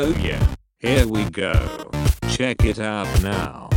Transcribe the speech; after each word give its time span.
Oh 0.00 0.14
yeah, 0.20 0.54
here 0.78 1.08
we 1.08 1.24
go. 1.30 1.90
Check 2.30 2.64
it 2.64 2.78
out 2.78 3.08
now. 3.20 3.68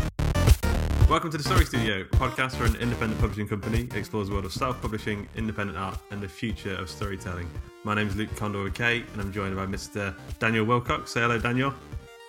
Welcome 1.10 1.32
to 1.32 1.38
the 1.38 1.44
Story 1.44 1.66
Studio, 1.66 2.02
a 2.02 2.06
podcast 2.06 2.58
for 2.58 2.66
an 2.66 2.76
independent 2.76 3.20
publishing 3.20 3.48
company 3.48 3.90
explores 3.96 4.28
the 4.28 4.34
world 4.34 4.46
of 4.46 4.54
self-publishing, 4.54 5.28
independent 5.36 5.80
art, 5.80 5.98
and 6.12 6.22
the 6.22 6.30
future 6.30 6.76
of 6.76 6.92
storytelling. 6.92 7.50
My 7.84 7.96
name 7.96 8.08
is 8.08 8.16
Luke 8.16 8.30
Kondor 8.36 8.66
with 8.66 8.76
K, 8.76 9.04
and 9.14 9.20
I'm 9.20 9.34
joined 9.34 9.56
by 9.56 9.66
Mr. 9.66 10.14
Daniel 10.38 10.64
Wilcox. 10.64 11.12
Say 11.12 11.22
hello, 11.22 11.40
Daniel. 11.40 11.74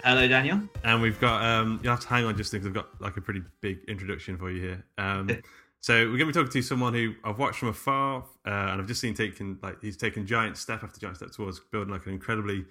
Hello, 0.02 0.26
Daniel. 0.26 0.62
And 0.84 1.02
we've 1.02 1.20
got 1.20 1.44
um, 1.44 1.78
you 1.82 1.90
have 1.90 2.00
to 2.00 2.08
hang 2.08 2.24
on 2.24 2.34
just 2.34 2.50
because 2.50 2.66
I've 2.66 2.72
got 2.72 2.98
like 2.98 3.18
a 3.18 3.20
pretty 3.20 3.42
big 3.60 3.80
introduction 3.88 4.38
for 4.38 4.50
you 4.50 4.62
here. 4.62 4.84
Um, 4.96 5.28
so 5.80 5.96
we're 5.96 6.16
going 6.16 6.20
to 6.20 6.26
be 6.28 6.32
talking 6.32 6.50
to 6.50 6.62
someone 6.62 6.94
who 6.94 7.12
I've 7.24 7.38
watched 7.38 7.58
from 7.58 7.68
afar, 7.68 8.24
uh, 8.46 8.48
and 8.48 8.80
I've 8.80 8.88
just 8.88 9.02
seen 9.02 9.12
taking 9.12 9.58
like 9.62 9.82
he's 9.82 9.98
taken 9.98 10.26
giant 10.26 10.56
step 10.56 10.82
after 10.82 10.98
giant 10.98 11.18
step 11.18 11.30
towards 11.32 11.60
building 11.60 11.92
like 11.92 12.06
an 12.06 12.14
incredibly 12.14 12.64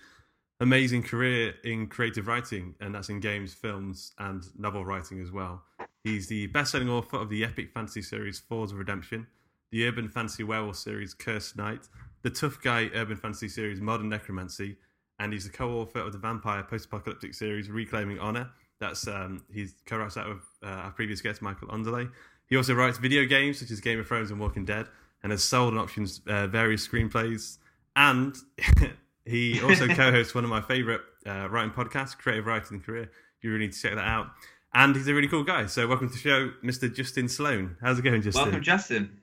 amazing 0.61 1.01
career 1.01 1.55
in 1.63 1.87
creative 1.87 2.27
writing, 2.27 2.75
and 2.79 2.93
that's 2.93 3.09
in 3.09 3.19
games, 3.19 3.53
films, 3.53 4.13
and 4.19 4.43
novel 4.57 4.85
writing 4.85 5.19
as 5.19 5.31
well. 5.31 5.63
He's 6.03 6.27
the 6.27 6.47
best-selling 6.47 6.89
author 6.89 7.17
of 7.17 7.29
the 7.29 7.43
epic 7.43 7.71
fantasy 7.73 8.03
series 8.03 8.39
Falls 8.39 8.71
of 8.71 8.77
Redemption, 8.77 9.25
the 9.71 9.87
urban 9.87 10.07
fantasy 10.07 10.43
werewolf 10.43 10.77
series 10.77 11.15
Cursed 11.15 11.57
Night, 11.57 11.87
the 12.21 12.29
tough 12.29 12.61
guy 12.61 12.91
urban 12.93 13.17
fantasy 13.17 13.49
series 13.49 13.81
Modern 13.81 14.07
Necromancy, 14.07 14.77
and 15.19 15.33
he's 15.33 15.45
the 15.45 15.51
co-author 15.51 15.99
of 15.99 16.13
the 16.13 16.19
vampire 16.19 16.63
post-apocalyptic 16.63 17.33
series 17.33 17.69
Reclaiming 17.69 18.19
Honor. 18.19 18.51
That's 18.79 19.07
um, 19.07 19.43
he's 19.51 19.73
co-writes 19.87 20.15
that 20.15 20.27
with 20.27 20.43
uh, 20.63 20.67
our 20.67 20.91
previous 20.91 21.21
guest 21.21 21.41
Michael 21.41 21.69
Anderle. 21.69 22.11
He 22.45 22.55
also 22.55 22.75
writes 22.75 22.99
video 22.99 23.25
games 23.25 23.59
such 23.59 23.71
as 23.71 23.79
Game 23.79 23.99
of 23.99 24.07
Thrones 24.07 24.29
and 24.29 24.39
Walking 24.39 24.65
Dead, 24.65 24.87
and 25.23 25.31
has 25.31 25.43
sold 25.43 25.73
and 25.73 25.81
options 25.81 26.21
uh, 26.27 26.45
various 26.45 26.87
screenplays. 26.87 27.57
And 27.95 28.35
he 29.25 29.61
also 29.61 29.87
co-hosts 29.87 30.33
one 30.33 30.43
of 30.43 30.49
my 30.49 30.61
favorite 30.61 31.01
uh, 31.25 31.47
writing 31.49 31.71
podcasts, 31.71 32.17
Creative 32.17 32.45
Writing 32.45 32.81
Career. 32.81 33.11
You 33.41 33.51
really 33.51 33.65
need 33.65 33.73
to 33.73 33.81
check 33.81 33.95
that 33.95 34.07
out. 34.07 34.27
And 34.73 34.95
he's 34.95 35.07
a 35.07 35.13
really 35.13 35.27
cool 35.27 35.43
guy. 35.43 35.65
So 35.65 35.87
welcome 35.87 36.07
to 36.07 36.13
the 36.13 36.19
show, 36.19 36.51
Mr. 36.63 36.93
Justin 36.93 37.27
Sloan. 37.27 37.75
How's 37.81 37.99
it 37.99 38.03
going, 38.03 38.21
Justin? 38.21 38.43
Welcome, 38.43 38.63
Justin. 38.63 39.20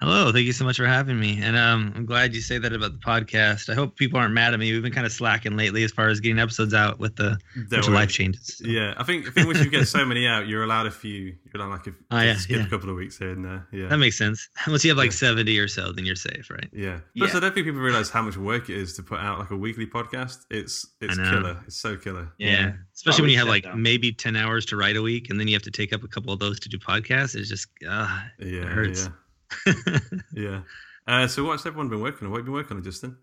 Hello, 0.00 0.30
thank 0.30 0.46
you 0.46 0.52
so 0.52 0.64
much 0.64 0.76
for 0.76 0.86
having 0.86 1.18
me. 1.18 1.40
And 1.42 1.56
um, 1.56 1.92
I'm 1.96 2.06
glad 2.06 2.32
you 2.32 2.40
say 2.40 2.56
that 2.58 2.72
about 2.72 2.92
the 2.92 2.98
podcast. 3.04 3.68
I 3.68 3.74
hope 3.74 3.96
people 3.96 4.20
aren't 4.20 4.32
mad 4.32 4.54
at 4.54 4.60
me. 4.60 4.70
We've 4.72 4.80
been 4.80 4.92
kind 4.92 5.04
of 5.06 5.10
slacking 5.10 5.56
lately 5.56 5.82
as 5.82 5.90
far 5.90 6.06
as 6.08 6.20
getting 6.20 6.38
episodes 6.38 6.72
out 6.72 7.00
with 7.00 7.16
the 7.16 7.36
bunch 7.68 7.88
of 7.88 7.92
life 7.92 8.08
changes. 8.08 8.58
so. 8.58 8.64
Yeah, 8.68 8.94
I 8.96 9.02
think 9.02 9.26
I 9.26 9.30
think 9.32 9.48
once 9.48 9.58
you 9.58 9.68
get 9.68 9.88
so 9.88 10.04
many 10.04 10.24
out, 10.24 10.46
you're 10.46 10.62
allowed 10.62 10.86
a 10.86 10.92
few. 10.92 11.34
You're 11.52 11.60
allowed 11.60 11.70
like 11.72 11.86
a, 11.88 11.90
Oh, 12.12 12.20
yeah, 12.20 12.36
skip 12.36 12.58
yeah. 12.58 12.66
a 12.66 12.68
couple 12.70 12.90
of 12.90 12.94
weeks 12.96 13.18
here 13.18 13.30
and 13.32 13.44
there. 13.44 13.66
Yeah, 13.72 13.88
That 13.88 13.96
makes 13.98 14.16
sense. 14.16 14.48
Once 14.68 14.84
you 14.84 14.90
have 14.92 14.98
like 14.98 15.10
Yeah. 15.10 15.16
70 15.16 15.58
or 15.58 15.66
so, 15.66 15.90
then 15.90 16.06
you're 16.06 16.14
safe, 16.14 16.48
right? 16.48 16.68
yeah. 16.72 17.00
Plus, 17.16 17.32
Yeah. 17.32 17.36
I 17.38 17.40
don't 17.40 17.52
think 17.54 17.66
people 17.66 17.80
realize 17.80 18.08
how 18.08 18.22
much 18.22 18.36
work 18.36 18.70
it 18.70 18.76
is 18.76 18.94
to 18.94 19.02
put 19.02 19.18
out 19.18 19.40
like 19.40 19.50
a 19.50 19.56
weekly 19.56 19.86
podcast. 19.86 20.44
It's 20.48 20.86
it's 21.00 21.16
killer. 21.16 21.60
It's 21.66 21.76
so 21.76 21.96
killer. 21.96 22.28
Yeah. 22.38 22.74
Especially 22.94 23.22
when 23.22 23.30
you 23.32 23.38
have 23.38 23.48
like 23.48 23.64
down. 23.64 23.82
maybe 23.82 24.12
10 24.12 24.36
hours 24.36 24.64
to 24.66 24.76
write 24.76 24.96
a 24.96 25.02
week 25.02 25.28
and 25.28 25.40
then 25.40 25.48
you 25.48 25.54
have 25.54 25.62
to 25.64 25.72
take 25.72 25.92
up 25.92 26.04
a 26.04 26.08
couple 26.08 26.32
of 26.32 26.38
those 26.38 26.60
to 26.60 26.68
do 26.68 26.78
podcasts. 26.78 27.34
It's 27.34 27.48
just, 27.48 27.66
uh, 27.88 28.20
Yeah, 28.38 28.60
it 28.62 28.68
hurts. 28.68 29.02
yeah, 29.06 29.08
yeah. 30.34 30.62
Uh, 31.06 31.26
so 31.26 31.44
what's 31.44 31.64
everyone 31.66 31.88
been 31.88 32.00
working 32.00 32.26
on? 32.26 32.30
What 32.32 32.38
have 32.38 32.46
you 32.46 32.52
been 32.52 32.60
working 32.60 32.76
on, 32.76 32.82
Justin? 32.82 33.16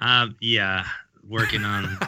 um, 0.00 0.36
yeah. 0.40 0.84
Working 1.28 1.64
on 1.64 1.84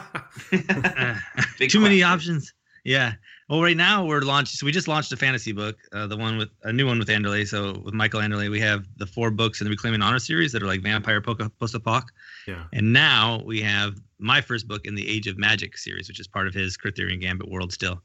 uh, 0.51 1.15
Big 1.59 1.69
too 1.69 1.79
many 1.79 2.01
options. 2.01 2.53
Yeah. 2.83 3.13
Well, 3.47 3.61
right 3.61 3.77
now 3.77 4.03
we're 4.05 4.21
launched. 4.21 4.55
So 4.57 4.65
we 4.65 4.71
just 4.71 4.87
launched 4.87 5.11
a 5.13 5.17
fantasy 5.17 5.51
book, 5.51 5.77
uh, 5.93 6.07
the 6.07 6.17
one 6.17 6.37
with 6.37 6.49
a 6.63 6.73
new 6.73 6.87
one 6.87 6.97
with 6.99 7.07
Anderle. 7.09 7.47
So 7.47 7.79
with 7.85 7.93
Michael 7.93 8.21
Anderle, 8.21 8.49
we 8.49 8.59
have 8.59 8.85
the 8.97 9.05
four 9.05 9.29
books 9.29 9.61
in 9.61 9.65
the 9.65 9.71
Reclaiming 9.71 10.01
Honor 10.01 10.19
series 10.19 10.51
that 10.51 10.63
are 10.63 10.67
like 10.67 10.81
vampire 10.81 11.21
post 11.21 11.39
apoc. 11.75 12.03
yeah, 12.47 12.63
And 12.73 12.91
now 12.91 13.41
we 13.45 13.61
have 13.61 13.95
my 14.17 14.41
first 14.41 14.67
book 14.67 14.85
in 14.85 14.95
the 14.95 15.07
Age 15.07 15.27
of 15.27 15.37
Magic 15.37 15.77
series, 15.77 16.07
which 16.07 16.19
is 16.19 16.27
part 16.27 16.47
of 16.47 16.53
his 16.53 16.75
Kurtherian 16.77 17.21
Gambit 17.21 17.49
world 17.49 17.71
still. 17.71 18.01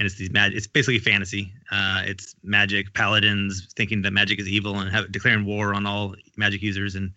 And 0.00 0.06
it's 0.06 0.16
these 0.16 0.30
mag- 0.32 0.54
it's 0.54 0.66
basically 0.66 0.98
fantasy. 0.98 1.52
Uh, 1.70 2.02
it's 2.06 2.34
magic 2.42 2.94
paladins 2.94 3.68
thinking 3.76 4.00
that 4.00 4.12
magic 4.12 4.40
is 4.40 4.48
evil 4.48 4.78
and 4.80 4.90
have, 4.90 5.12
declaring 5.12 5.44
war 5.44 5.74
on 5.74 5.84
all 5.86 6.14
magic 6.38 6.62
users 6.62 6.94
and 6.94 7.12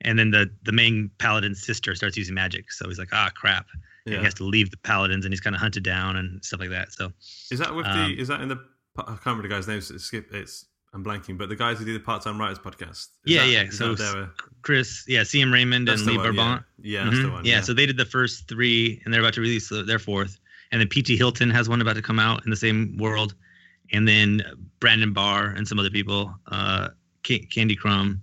and 0.00 0.18
then 0.18 0.32
the 0.32 0.50
the 0.64 0.72
main 0.72 1.08
paladin's 1.18 1.62
sister 1.64 1.94
starts 1.94 2.16
using 2.16 2.34
magic. 2.34 2.72
So 2.72 2.88
he's 2.88 2.98
like, 2.98 3.10
ah 3.12 3.30
crap. 3.36 3.66
Yeah. 4.06 4.18
he 4.18 4.24
has 4.24 4.34
to 4.34 4.44
leave 4.44 4.72
the 4.72 4.76
paladins 4.78 5.24
and 5.24 5.32
he's 5.32 5.40
kind 5.40 5.54
of 5.54 5.60
hunted 5.62 5.84
down 5.84 6.16
and 6.16 6.44
stuff 6.44 6.58
like 6.60 6.70
that. 6.70 6.92
So 6.92 7.12
Is 7.52 7.60
that 7.60 7.72
with 7.72 7.86
Um, 7.86 8.08
the? 8.10 8.20
Is 8.20 8.26
that 8.28 8.40
in 8.40 8.48
the? 8.48 8.58
I 8.98 9.02
can't 9.04 9.20
remember 9.26 9.42
the 9.42 9.48
guy's 9.54 9.68
name. 9.68 9.78
It's, 9.78 10.02
skip. 10.02 10.32
It's 10.34 10.66
I'm 10.94 11.04
blanking. 11.04 11.38
But 11.38 11.48
the 11.48 11.56
guys 11.56 11.78
who 11.78 11.84
do 11.84 11.92
the 11.92 12.00
part-time 12.00 12.40
writers 12.40 12.58
podcast. 12.58 13.08
Yeah, 13.24 13.42
that- 13.44 13.50
yeah, 13.52 13.70
so 13.70 13.94
Chris, 14.62 15.04
yeah, 15.06 15.20
CM 15.22 15.52
Raymond 15.52 15.86
that's 15.86 16.00
and 16.02 16.10
Lee 16.10 16.16
one, 16.18 16.34
Barbant. 16.34 16.64
Yeah, 16.80 16.98
yeah 17.00 17.04
that's 17.04 17.16
the 17.18 17.22
Mhm. 17.28 17.32
one. 17.32 17.44
Yeah, 17.44 17.60
so 17.60 17.72
they 17.72 17.86
did 17.86 17.96
the 17.98 18.04
first 18.04 18.48
three, 18.48 19.00
and 19.04 19.12
they're 19.14 19.20
about 19.20 19.34
to 19.34 19.40
release 19.40 19.68
their 19.70 19.98
fourth. 20.00 20.40
And 20.72 20.80
then 20.80 20.88
PT 20.88 21.10
Hylton 21.10 21.50
has 21.50 21.68
one 21.68 21.80
about 21.80 21.96
to 21.96 22.02
come 22.02 22.18
out 22.18 22.44
in 22.44 22.50
the 22.50 22.56
same 22.56 22.96
world, 22.98 23.34
and 23.92 24.06
then 24.06 24.42
Brandon 24.80 25.12
Barr 25.12 25.46
and 25.50 25.66
some 25.66 25.78
other 25.78 25.90
people, 25.90 26.34
uh, 26.48 26.88
Ca- 27.26 27.46
Candy 27.50 27.76
Crumb, 27.76 28.20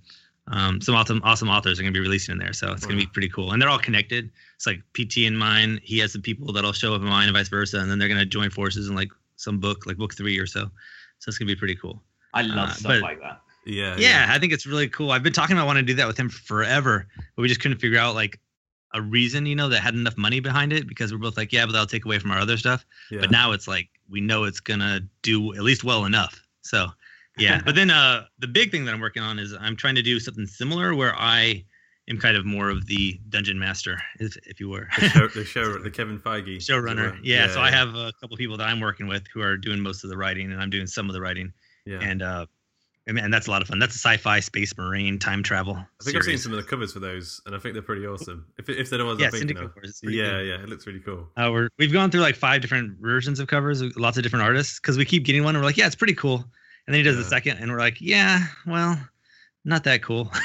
um, 0.47 0.81
some 0.81 0.93
awesome 0.95 1.21
awesome 1.23 1.49
authors 1.49 1.79
are 1.79 1.83
going 1.83 1.93
to 1.93 1.97
be 1.97 2.03
releasing 2.03 2.33
in 2.33 2.37
there. 2.39 2.51
So 2.53 2.73
it's 2.73 2.85
going 2.85 2.99
to 2.99 3.05
be 3.05 3.09
pretty 3.11 3.29
cool, 3.29 3.51
and 3.53 3.61
they're 3.61 3.69
all 3.69 3.79
connected. 3.79 4.29
It's 4.55 4.65
like 4.67 4.81
PT 4.93 5.19
and 5.25 5.39
mine. 5.39 5.79
He 5.83 5.99
has 5.99 6.11
some 6.11 6.21
people 6.21 6.51
that'll 6.51 6.73
show 6.73 6.93
up 6.93 7.01
in 7.01 7.07
mine, 7.07 7.27
and 7.29 7.35
vice 7.37 7.47
versa, 7.49 7.79
and 7.79 7.89
then 7.89 7.97
they're 7.97 8.09
going 8.09 8.19
to 8.19 8.25
join 8.25 8.49
forces 8.49 8.89
in 8.89 8.95
like 8.95 9.09
some 9.37 9.59
book, 9.59 9.85
like 9.85 9.97
book 9.97 10.13
three 10.13 10.37
or 10.37 10.45
so. 10.45 10.69
So 11.19 11.29
it's 11.29 11.37
going 11.37 11.47
to 11.47 11.55
be 11.55 11.57
pretty 11.59 11.75
cool. 11.75 12.03
I 12.33 12.41
love 12.41 12.69
Uh, 12.69 12.73
stuff 12.73 12.89
but- 12.91 13.01
like 13.01 13.21
that. 13.21 13.39
yeah, 13.65 13.95
yeah, 13.97 14.27
I 14.29 14.37
think 14.39 14.51
it's 14.51 14.65
really 14.65 14.89
cool. 14.89 15.11
I've 15.11 15.23
been 15.23 15.31
talking 15.33 15.55
about 15.55 15.65
wanting 15.67 15.85
to 15.85 15.93
do 15.93 15.95
that 15.97 16.07
with 16.07 16.17
him 16.17 16.27
forever, 16.27 17.07
but 17.35 17.41
we 17.41 17.47
just 17.47 17.61
couldn't 17.61 17.77
figure 17.79 17.99
out 17.99 18.13
like 18.15 18.37
a 18.93 19.01
reason, 19.01 19.45
you 19.45 19.55
know, 19.55 19.69
that 19.69 19.79
had 19.79 19.95
enough 19.95 20.17
money 20.17 20.39
behind 20.39 20.71
it 20.71 20.87
because 20.87 21.11
we're 21.11 21.17
both 21.17 21.37
like, 21.37 21.51
yeah, 21.51 21.65
but 21.65 21.71
that'll 21.71 21.87
take 21.87 22.05
away 22.05 22.19
from 22.19 22.31
our 22.31 22.39
other 22.39 22.57
stuff. 22.57 22.85
yeah. 23.09 23.19
But 23.19 23.31
now 23.31 23.51
it's 23.51 23.67
like 23.67 23.89
we 24.09 24.21
know 24.21 24.43
it's 24.43 24.59
gonna 24.59 25.01
do 25.21 25.53
at 25.55 25.61
least 25.61 25.83
well 25.83 26.05
enough. 26.05 26.41
So 26.61 26.87
yeah. 27.37 27.61
but 27.65 27.75
then 27.75 27.89
uh 27.89 28.25
the 28.39 28.47
big 28.47 28.71
thing 28.71 28.85
that 28.85 28.93
I'm 28.93 29.01
working 29.01 29.23
on 29.23 29.39
is 29.39 29.53
I'm 29.59 29.75
trying 29.75 29.95
to 29.95 30.01
do 30.01 30.19
something 30.19 30.45
similar 30.45 30.93
where 30.95 31.15
I 31.15 31.65
am 32.09 32.19
kind 32.19 32.35
of 32.37 32.45
more 32.45 32.69
of 32.69 32.85
the 32.85 33.19
dungeon 33.29 33.57
master, 33.57 33.97
if, 34.19 34.35
if 34.45 34.59
you 34.59 34.69
were. 34.69 34.87
the 34.99 35.09
show, 35.09 35.27
the 35.27 35.45
show, 35.45 35.77
the 35.77 35.89
Kevin 35.89 36.19
Feige 36.19 36.57
Showrunner. 36.57 37.17
it. 37.17 37.25
Yeah, 37.25 37.47
so 37.47 37.61
I 37.61 37.71
have 37.71 37.95
a 37.95 38.11
couple 38.19 38.35
people 38.37 38.57
that 38.57 38.67
I'm 38.67 38.79
working 38.79 39.07
with 39.07 39.23
who 39.33 39.41
are 39.41 39.57
doing 39.57 39.79
most 39.79 40.03
of 40.03 40.09
the 40.09 40.17
writing 40.17 40.51
and 40.51 40.61
I'm 40.61 40.69
doing 40.69 40.87
some 40.87 41.09
of 41.09 41.13
the 41.13 41.21
writing. 41.21 41.53
Yeah, 41.85 41.99
And 42.01 42.21
uh 42.21 42.45
and, 43.07 43.33
that's 43.33 43.47
a 43.47 43.51
lot 43.51 43.61
of 43.61 43.67
fun. 43.67 43.79
That's 43.79 43.95
a 43.95 43.99
sci-fi 43.99 44.39
space 44.39 44.77
marine 44.77 45.19
time 45.19 45.43
travel. 45.43 45.75
I 45.75 46.03
think 46.03 46.17
I've 46.17 46.23
seen 46.23 46.37
some 46.37 46.53
of 46.53 46.57
the 46.57 46.63
covers 46.63 46.93
for 46.93 46.99
those, 46.99 47.41
and 47.45 47.55
I 47.55 47.59
think 47.59 47.73
they're 47.73 47.81
pretty 47.81 48.05
awesome. 48.05 48.45
If 48.57 48.69
if 48.69 48.89
they're 48.89 48.99
the 48.99 49.05
ones 49.05 49.19
Yeah, 49.19 49.27
I'm 49.27 49.31
thinking 49.31 49.49
Syndicate 49.49 49.65
of. 49.65 49.75
Wars, 49.75 49.99
Yeah, 50.03 50.09
good. 50.09 50.47
yeah, 50.47 50.53
it 50.63 50.69
looks 50.69 50.87
really 50.87 50.99
cool. 51.01 51.29
Uh, 51.35 51.49
we're 51.51 51.69
we've 51.77 51.91
gone 51.93 52.11
through 52.11 52.21
like 52.21 52.35
five 52.35 52.61
different 52.61 52.97
versions 52.99 53.39
of 53.39 53.47
covers, 53.47 53.81
lots 53.97 54.17
of 54.17 54.23
different 54.23 54.43
artists, 54.43 54.79
because 54.79 54.97
we 54.97 55.05
keep 55.05 55.25
getting 55.25 55.43
one. 55.43 55.55
And 55.55 55.61
we're 55.63 55.67
like, 55.67 55.77
yeah, 55.77 55.85
it's 55.87 55.95
pretty 55.95 56.15
cool. 56.15 56.45
And 56.85 56.93
then 56.93 56.95
he 56.95 57.03
does 57.03 57.15
the 57.17 57.23
second, 57.23 57.57
and 57.59 57.71
we're 57.71 57.79
like, 57.79 58.01
yeah, 58.01 58.45
well, 58.65 58.99
not 59.65 59.83
that 59.85 60.01
cool. 60.01 60.31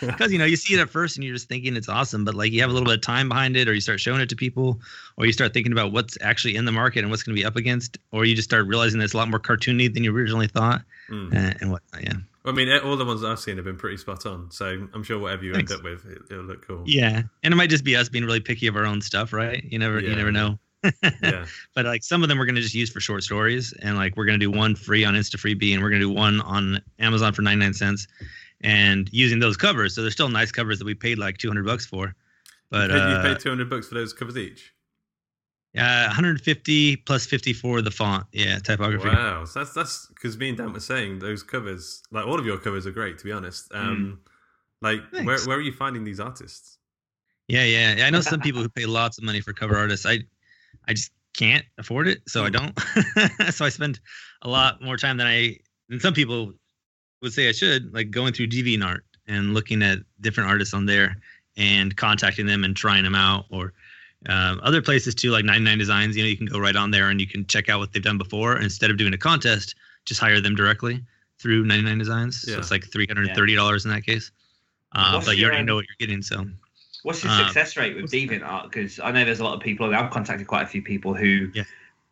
Because 0.00 0.32
you 0.32 0.38
know 0.38 0.44
you 0.44 0.56
see 0.56 0.74
it 0.74 0.80
at 0.80 0.90
first 0.90 1.16
and 1.16 1.24
you're 1.24 1.34
just 1.34 1.48
thinking 1.48 1.76
it's 1.76 1.88
awesome, 1.88 2.24
but 2.24 2.34
like 2.34 2.52
you 2.52 2.60
have 2.60 2.68
a 2.68 2.72
little 2.72 2.84
bit 2.86 2.96
of 2.96 3.00
time 3.00 3.28
behind 3.28 3.56
it, 3.56 3.68
or 3.68 3.74
you 3.74 3.80
start 3.80 4.00
showing 4.00 4.20
it 4.20 4.28
to 4.28 4.36
people, 4.36 4.80
or 5.16 5.24
you 5.24 5.32
start 5.32 5.54
thinking 5.54 5.72
about 5.72 5.92
what's 5.92 6.18
actually 6.20 6.56
in 6.56 6.64
the 6.66 6.72
market 6.72 7.00
and 7.00 7.10
what's 7.10 7.22
going 7.22 7.34
to 7.34 7.40
be 7.40 7.44
up 7.46 7.56
against, 7.56 7.96
or 8.12 8.24
you 8.26 8.34
just 8.34 8.48
start 8.48 8.66
realizing 8.66 8.98
that 8.98 9.04
it's 9.06 9.14
a 9.14 9.16
lot 9.16 9.28
more 9.30 9.40
cartoony 9.40 9.92
than 9.92 10.04
you 10.04 10.14
originally 10.14 10.48
thought, 10.48 10.82
Mm. 11.10 11.34
and, 11.34 11.56
and 11.62 11.70
what 11.70 11.82
yeah. 12.02 12.12
I 12.46 12.52
mean, 12.52 12.68
all 12.82 12.96
the 12.96 13.04
ones 13.06 13.20
that 13.22 13.30
I've 13.30 13.38
seen 13.40 13.56
have 13.56 13.64
been 13.64 13.76
pretty 13.76 13.96
spot 13.98 14.24
on. 14.26 14.50
So 14.50 14.88
I'm 14.92 15.02
sure 15.02 15.18
whatever 15.18 15.44
you 15.44 15.54
Thanks. 15.54 15.70
end 15.72 15.80
up 15.80 15.84
with, 15.84 16.04
it, 16.06 16.18
it'll 16.30 16.44
look 16.44 16.66
cool. 16.66 16.82
Yeah, 16.86 17.22
and 17.42 17.52
it 17.54 17.56
might 17.56 17.70
just 17.70 17.84
be 17.84 17.94
us 17.96 18.08
being 18.10 18.24
really 18.24 18.40
picky 18.40 18.66
of 18.66 18.76
our 18.76 18.84
own 18.84 19.00
stuff, 19.00 19.32
right? 19.32 19.62
You 19.64 19.78
never, 19.78 20.00
Yeah. 20.00 20.10
you 20.10 20.16
never 20.16 20.32
know. 20.32 20.58
Yeah. 21.22 21.46
but 21.74 21.84
like 21.86 22.02
some 22.02 22.22
of 22.22 22.28
them 22.28 22.38
we're 22.38 22.46
gonna 22.46 22.60
just 22.60 22.74
use 22.74 22.90
for 22.90 23.00
short 23.00 23.22
stories, 23.22 23.72
and 23.80 23.96
like 23.96 24.16
we're 24.16 24.24
gonna 24.26 24.38
do 24.38 24.50
one 24.50 24.74
free 24.74 25.04
on 25.04 25.14
InstaFreebie, 25.14 25.72
and 25.74 25.82
we're 25.82 25.90
gonna 25.90 26.00
do 26.00 26.10
one 26.10 26.40
on 26.42 26.80
Amazon 26.98 27.32
for 27.32 27.42
99 27.42 27.74
cents, 27.74 28.06
and 28.60 29.08
using 29.12 29.38
those 29.38 29.56
covers. 29.56 29.94
So 29.94 30.02
they're 30.02 30.10
still 30.10 30.28
nice 30.28 30.52
covers 30.52 30.78
that 30.78 30.84
we 30.84 30.94
paid 30.94 31.18
like 31.18 31.38
200 31.38 31.64
bucks 31.64 31.86
for. 31.86 32.14
But 32.70 32.90
you 32.90 32.96
paid, 32.96 33.02
uh, 33.02 33.22
paid 33.22 33.40
200 33.40 33.70
bucks 33.70 33.88
for 33.88 33.94
those 33.94 34.12
covers 34.12 34.36
each. 34.36 34.72
uh, 35.76 36.06
150 36.06 36.96
plus 36.96 37.26
50 37.26 37.52
for 37.52 37.82
the 37.82 37.90
font, 37.90 38.26
yeah, 38.32 38.58
typography. 38.58 39.08
Wow, 39.08 39.44
so 39.44 39.60
that's 39.60 39.72
that's 39.74 40.06
because 40.08 40.36
me 40.38 40.48
and 40.50 40.58
Dan 40.58 40.72
were 40.72 40.80
saying 40.80 41.18
those 41.18 41.42
covers, 41.42 42.02
like 42.10 42.26
all 42.26 42.38
of 42.38 42.46
your 42.46 42.58
covers, 42.58 42.86
are 42.86 42.90
great. 42.92 43.18
To 43.18 43.24
be 43.24 43.32
honest, 43.32 43.72
um, 43.74 44.20
like 44.82 45.00
where 45.10 45.22
Mm. 45.22 45.26
Thanks. 45.26 45.46
where 45.46 45.56
are 45.56 45.60
you 45.60 45.72
finding 45.72 46.04
these 46.04 46.20
artists? 46.20 46.78
Yeah, 47.48 47.64
yeah. 47.64 47.96
yeah. 47.96 48.06
I 48.06 48.10
know 48.10 48.22
some 48.22 48.40
people 48.40 48.62
who 48.62 48.68
pay 48.70 48.86
lots 48.86 49.18
of 49.18 49.24
money 49.24 49.40
for 49.40 49.52
cover 49.52 49.76
artists. 49.76 50.06
I 50.06 50.20
I 50.88 50.94
just 50.94 51.12
can't 51.36 51.64
afford 51.78 52.08
it, 52.08 52.22
so 52.28 52.44
I 52.44 52.50
don't. 52.50 52.78
so 53.50 53.64
I 53.64 53.68
spend 53.68 54.00
a 54.42 54.48
lot 54.48 54.82
more 54.82 54.96
time 54.96 55.16
than 55.16 55.26
I 55.26 55.58
than 55.88 56.00
some 56.00 56.14
people 56.14 56.52
would 57.22 57.32
say 57.32 57.48
I 57.48 57.52
should, 57.52 57.92
like 57.92 58.10
going 58.10 58.32
through 58.32 58.48
DeviantArt 58.48 59.00
and 59.26 59.54
looking 59.54 59.82
at 59.82 59.98
different 60.20 60.50
artists 60.50 60.74
on 60.74 60.86
there 60.86 61.16
and 61.56 61.96
contacting 61.96 62.46
them 62.46 62.64
and 62.64 62.76
trying 62.76 63.04
them 63.04 63.14
out 63.14 63.46
or 63.50 63.72
um, 64.28 64.60
other 64.62 64.82
places 64.82 65.14
too, 65.14 65.30
like 65.30 65.44
99 65.44 65.78
Designs. 65.78 66.16
You 66.16 66.22
know, 66.22 66.28
you 66.28 66.36
can 66.36 66.46
go 66.46 66.58
right 66.58 66.76
on 66.76 66.90
there 66.90 67.10
and 67.10 67.20
you 67.20 67.26
can 67.26 67.46
check 67.46 67.68
out 67.68 67.78
what 67.78 67.92
they've 67.92 68.02
done 68.02 68.18
before 68.18 68.58
instead 68.58 68.90
of 68.90 68.96
doing 68.96 69.14
a 69.14 69.18
contest. 69.18 69.74
Just 70.04 70.20
hire 70.20 70.40
them 70.40 70.54
directly 70.54 71.02
through 71.38 71.64
99 71.64 71.98
Designs. 71.98 72.44
Yeah. 72.46 72.54
So 72.54 72.60
it's 72.60 72.70
like 72.70 72.84
$330 72.84 73.84
in 73.84 73.90
that 73.90 74.04
case. 74.04 74.30
Uh, 74.92 75.20
but 75.24 75.36
you 75.36 75.46
already 75.46 75.64
know 75.64 75.74
what 75.74 75.86
you're 75.88 76.06
getting. 76.06 76.22
So 76.22 76.44
What's 77.04 77.22
your 77.22 77.32
Uh, 77.32 77.44
success 77.44 77.76
rate 77.76 77.94
with 77.96 78.10
DeviantArt? 78.10 78.64
Because 78.64 78.98
I 78.98 79.12
know 79.12 79.24
there's 79.24 79.40
a 79.40 79.44
lot 79.44 79.54
of 79.54 79.60
people. 79.60 79.94
I've 79.94 80.10
contacted 80.10 80.46
quite 80.46 80.62
a 80.62 80.66
few 80.66 80.82
people 80.82 81.14
who 81.14 81.50
Yeah. 81.54 81.64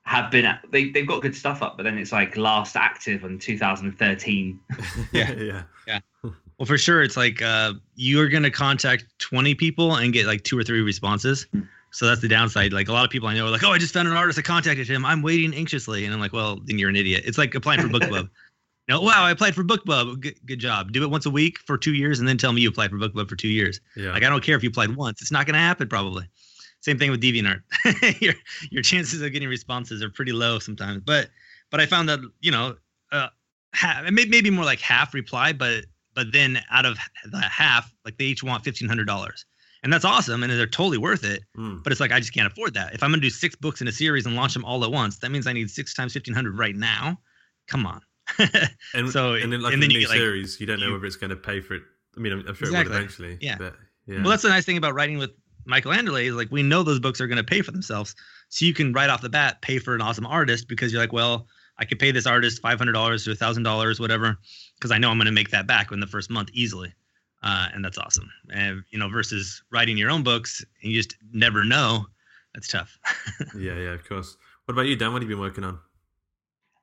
have 0.02 0.30
been. 0.30 0.46
They 0.70 0.90
they've 0.90 1.06
got 1.06 1.22
good 1.22 1.34
stuff 1.34 1.62
up, 1.62 1.76
but 1.78 1.84
then 1.84 1.96
it's 1.98 2.12
like 2.12 2.36
last 2.36 2.76
active 2.76 3.24
in 3.24 3.38
2013. 3.38 4.60
yeah, 5.12 5.32
Yeah. 5.32 5.62
Yeah. 5.88 5.98
Well, 6.22 6.66
for 6.66 6.76
sure, 6.78 7.02
it's 7.02 7.16
like 7.16 7.40
uh, 7.42 7.72
you're 7.96 8.28
gonna 8.28 8.50
contact 8.50 9.06
20 9.18 9.54
people 9.54 9.96
and 9.96 10.12
get 10.12 10.26
like 10.26 10.44
two 10.44 10.56
or 10.58 10.62
three 10.62 10.82
responses. 10.82 11.46
So 11.90 12.06
that's 12.06 12.20
the 12.20 12.28
downside. 12.28 12.72
Like 12.72 12.88
a 12.88 12.92
lot 12.92 13.04
of 13.04 13.10
people 13.10 13.28
I 13.28 13.34
know 13.34 13.46
are 13.46 13.50
like, 13.50 13.64
"Oh, 13.64 13.72
I 13.72 13.78
just 13.78 13.92
found 13.94 14.08
an 14.08 14.14
artist. 14.14 14.38
I 14.38 14.42
contacted 14.42 14.86
him. 14.88 15.04
I'm 15.04 15.22
waiting 15.22 15.54
anxiously." 15.54 16.04
And 16.04 16.14
I'm 16.14 16.20
like, 16.20 16.32
"Well, 16.32 16.60
then 16.64 16.78
you're 16.78 16.88
an 16.90 16.96
idiot." 16.96 17.24
It's 17.26 17.36
like 17.38 17.54
applying 17.54 17.80
for 17.80 17.88
BookBub. 17.88 18.28
No, 18.88 19.00
wow, 19.00 19.24
I 19.24 19.30
applied 19.30 19.54
for 19.54 19.62
BookBub. 19.62 20.20
Good, 20.20 20.46
good 20.46 20.58
job. 20.58 20.92
Do 20.92 21.02
it 21.04 21.10
once 21.10 21.24
a 21.24 21.30
week 21.30 21.58
for 21.60 21.78
two 21.78 21.94
years, 21.94 22.18
and 22.18 22.28
then 22.28 22.36
tell 22.36 22.52
me 22.52 22.62
you 22.62 22.68
applied 22.68 22.90
for 22.90 22.96
BookBub 22.96 23.28
for 23.28 23.36
two 23.36 23.48
years. 23.48 23.80
yeah. 23.96 24.12
Like 24.12 24.24
I 24.24 24.28
don't 24.28 24.42
care 24.42 24.56
if 24.56 24.62
you 24.62 24.70
applied 24.70 24.96
once. 24.96 25.22
It's 25.22 25.30
not 25.30 25.46
gonna 25.46 25.58
happen 25.58 25.88
probably. 25.88 26.28
Same 26.80 26.98
thing 26.98 27.12
with 27.12 27.22
DeviantArt. 27.22 27.62
your 28.20 28.34
your 28.70 28.82
chances 28.82 29.22
of 29.22 29.32
getting 29.32 29.48
responses 29.48 30.02
are 30.02 30.10
pretty 30.10 30.32
low 30.32 30.58
sometimes. 30.58 31.02
But 31.04 31.30
but 31.70 31.80
I 31.80 31.86
found 31.86 32.08
that 32.08 32.18
you 32.40 32.50
know, 32.50 32.76
uh, 33.12 33.28
half, 33.72 34.10
maybe 34.10 34.28
maybe 34.28 34.50
more 34.50 34.64
like 34.64 34.80
half 34.80 35.14
reply, 35.14 35.52
but 35.52 35.84
but 36.14 36.32
then 36.32 36.60
out 36.70 36.84
of 36.84 36.98
the 37.30 37.40
half, 37.40 37.92
like 38.04 38.18
they 38.18 38.24
each 38.24 38.42
want 38.42 38.64
fifteen 38.64 38.88
hundred 38.88 39.06
dollars, 39.06 39.46
and 39.84 39.92
that's 39.92 40.04
awesome, 40.04 40.42
and 40.42 40.52
they're 40.52 40.66
totally 40.66 40.98
worth 40.98 41.22
it. 41.22 41.44
Mm. 41.56 41.84
But 41.84 41.92
it's 41.92 42.00
like 42.00 42.10
I 42.10 42.18
just 42.18 42.34
can't 42.34 42.50
afford 42.50 42.74
that. 42.74 42.94
If 42.94 43.04
I'm 43.04 43.10
gonna 43.10 43.22
do 43.22 43.30
six 43.30 43.54
books 43.54 43.80
in 43.80 43.86
a 43.86 43.92
series 43.92 44.26
and 44.26 44.34
launch 44.34 44.52
them 44.52 44.64
all 44.64 44.84
at 44.84 44.90
once, 44.90 45.18
that 45.18 45.30
means 45.30 45.46
I 45.46 45.52
need 45.52 45.70
six 45.70 45.94
times 45.94 46.12
fifteen 46.12 46.34
hundred 46.34 46.58
right 46.58 46.74
now. 46.74 47.16
Come 47.68 47.86
on. 47.86 48.00
And 48.94 49.10
So, 49.10 49.34
and 49.34 49.52
then 49.52 49.60
like 49.62 49.72
and 49.74 49.82
in 49.82 49.88
then 49.88 49.88
the 49.88 49.94
you 49.94 50.00
new 50.00 50.08
like, 50.08 50.16
series, 50.18 50.60
you 50.60 50.66
don't 50.66 50.80
know 50.80 50.86
you- 50.86 50.92
whether 50.92 51.06
it's 51.06 51.16
going 51.16 51.30
to 51.30 51.36
pay 51.36 51.60
for 51.60 51.74
it. 51.74 51.82
I 52.16 52.20
mean, 52.20 52.32
I'm, 52.32 52.38
I'm 52.46 52.54
sure 52.54 52.66
it 52.68 52.70
Exactly. 52.70 52.90
will 52.90 52.96
eventually. 52.98 53.38
Yeah. 53.40 53.56
But, 53.58 53.74
yeah. 54.06 54.20
Well, 54.20 54.30
that's 54.30 54.42
the 54.42 54.48
nice 54.50 54.64
thing 54.66 54.76
about 54.76 54.94
writing 54.94 55.16
with 55.18 55.30
Michael 55.64 55.92
Anderle 55.92 56.22
is 56.26 56.34
like 56.34 56.50
we 56.50 56.62
know 56.62 56.82
those 56.82 57.00
books 57.00 57.20
are 57.20 57.26
going 57.26 57.38
to 57.38 57.44
pay 57.44 57.62
for 57.62 57.70
themselves, 57.70 58.14
so 58.48 58.64
you 58.64 58.74
can 58.74 58.92
right 58.92 59.08
off 59.08 59.22
the 59.22 59.28
bat 59.28 59.62
pay 59.62 59.78
for 59.78 59.94
an 59.94 60.00
awesome 60.02 60.26
artist 60.26 60.66
because 60.68 60.92
you're 60.92 61.00
like, 61.00 61.12
well, 61.12 61.46
I 61.78 61.84
could 61.84 61.98
pay 62.00 62.10
this 62.10 62.26
artist 62.26 62.60
five 62.60 62.78
hundred 62.78 62.92
dollars 62.92 63.24
to 63.24 63.34
thousand 63.34 63.62
dollars, 63.62 64.00
whatever, 64.00 64.36
because 64.76 64.90
I 64.90 64.98
know 64.98 65.08
I'm 65.10 65.16
going 65.18 65.26
to 65.26 65.32
make 65.32 65.50
that 65.50 65.66
back 65.66 65.92
in 65.92 66.00
the 66.00 66.06
first 66.08 66.30
month 66.30 66.50
easily, 66.52 66.92
uh, 67.44 67.68
and 67.72 67.84
that's 67.84 67.96
awesome. 67.96 68.28
And 68.52 68.82
you 68.90 68.98
know, 68.98 69.08
versus 69.08 69.62
writing 69.70 69.96
your 69.96 70.10
own 70.10 70.22
books 70.24 70.64
and 70.82 70.90
you 70.92 71.00
just 71.00 71.16
never 71.32 71.64
know, 71.64 72.06
that's 72.54 72.66
tough. 72.68 72.98
yeah, 73.56 73.74
yeah, 73.78 73.92
of 73.94 74.04
course. 74.06 74.36
What 74.64 74.72
about 74.74 74.86
you, 74.86 74.96
Dan? 74.96 75.12
What 75.12 75.22
have 75.22 75.30
you 75.30 75.36
been 75.36 75.42
working 75.42 75.62
on? 75.64 75.78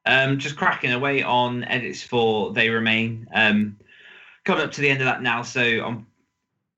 Um, 0.09 0.39
just 0.39 0.55
cracking 0.55 0.91
away 0.91 1.21
on 1.21 1.63
edits 1.65 2.01
for 2.01 2.51
They 2.51 2.69
Remain. 2.69 3.27
Um, 3.31 3.77
coming 4.43 4.63
up 4.63 4.71
to 4.71 4.81
the 4.81 4.89
end 4.89 5.01
of 5.01 5.05
that 5.05 5.21
now, 5.21 5.43
so 5.43 5.61
I'm, 5.61 6.07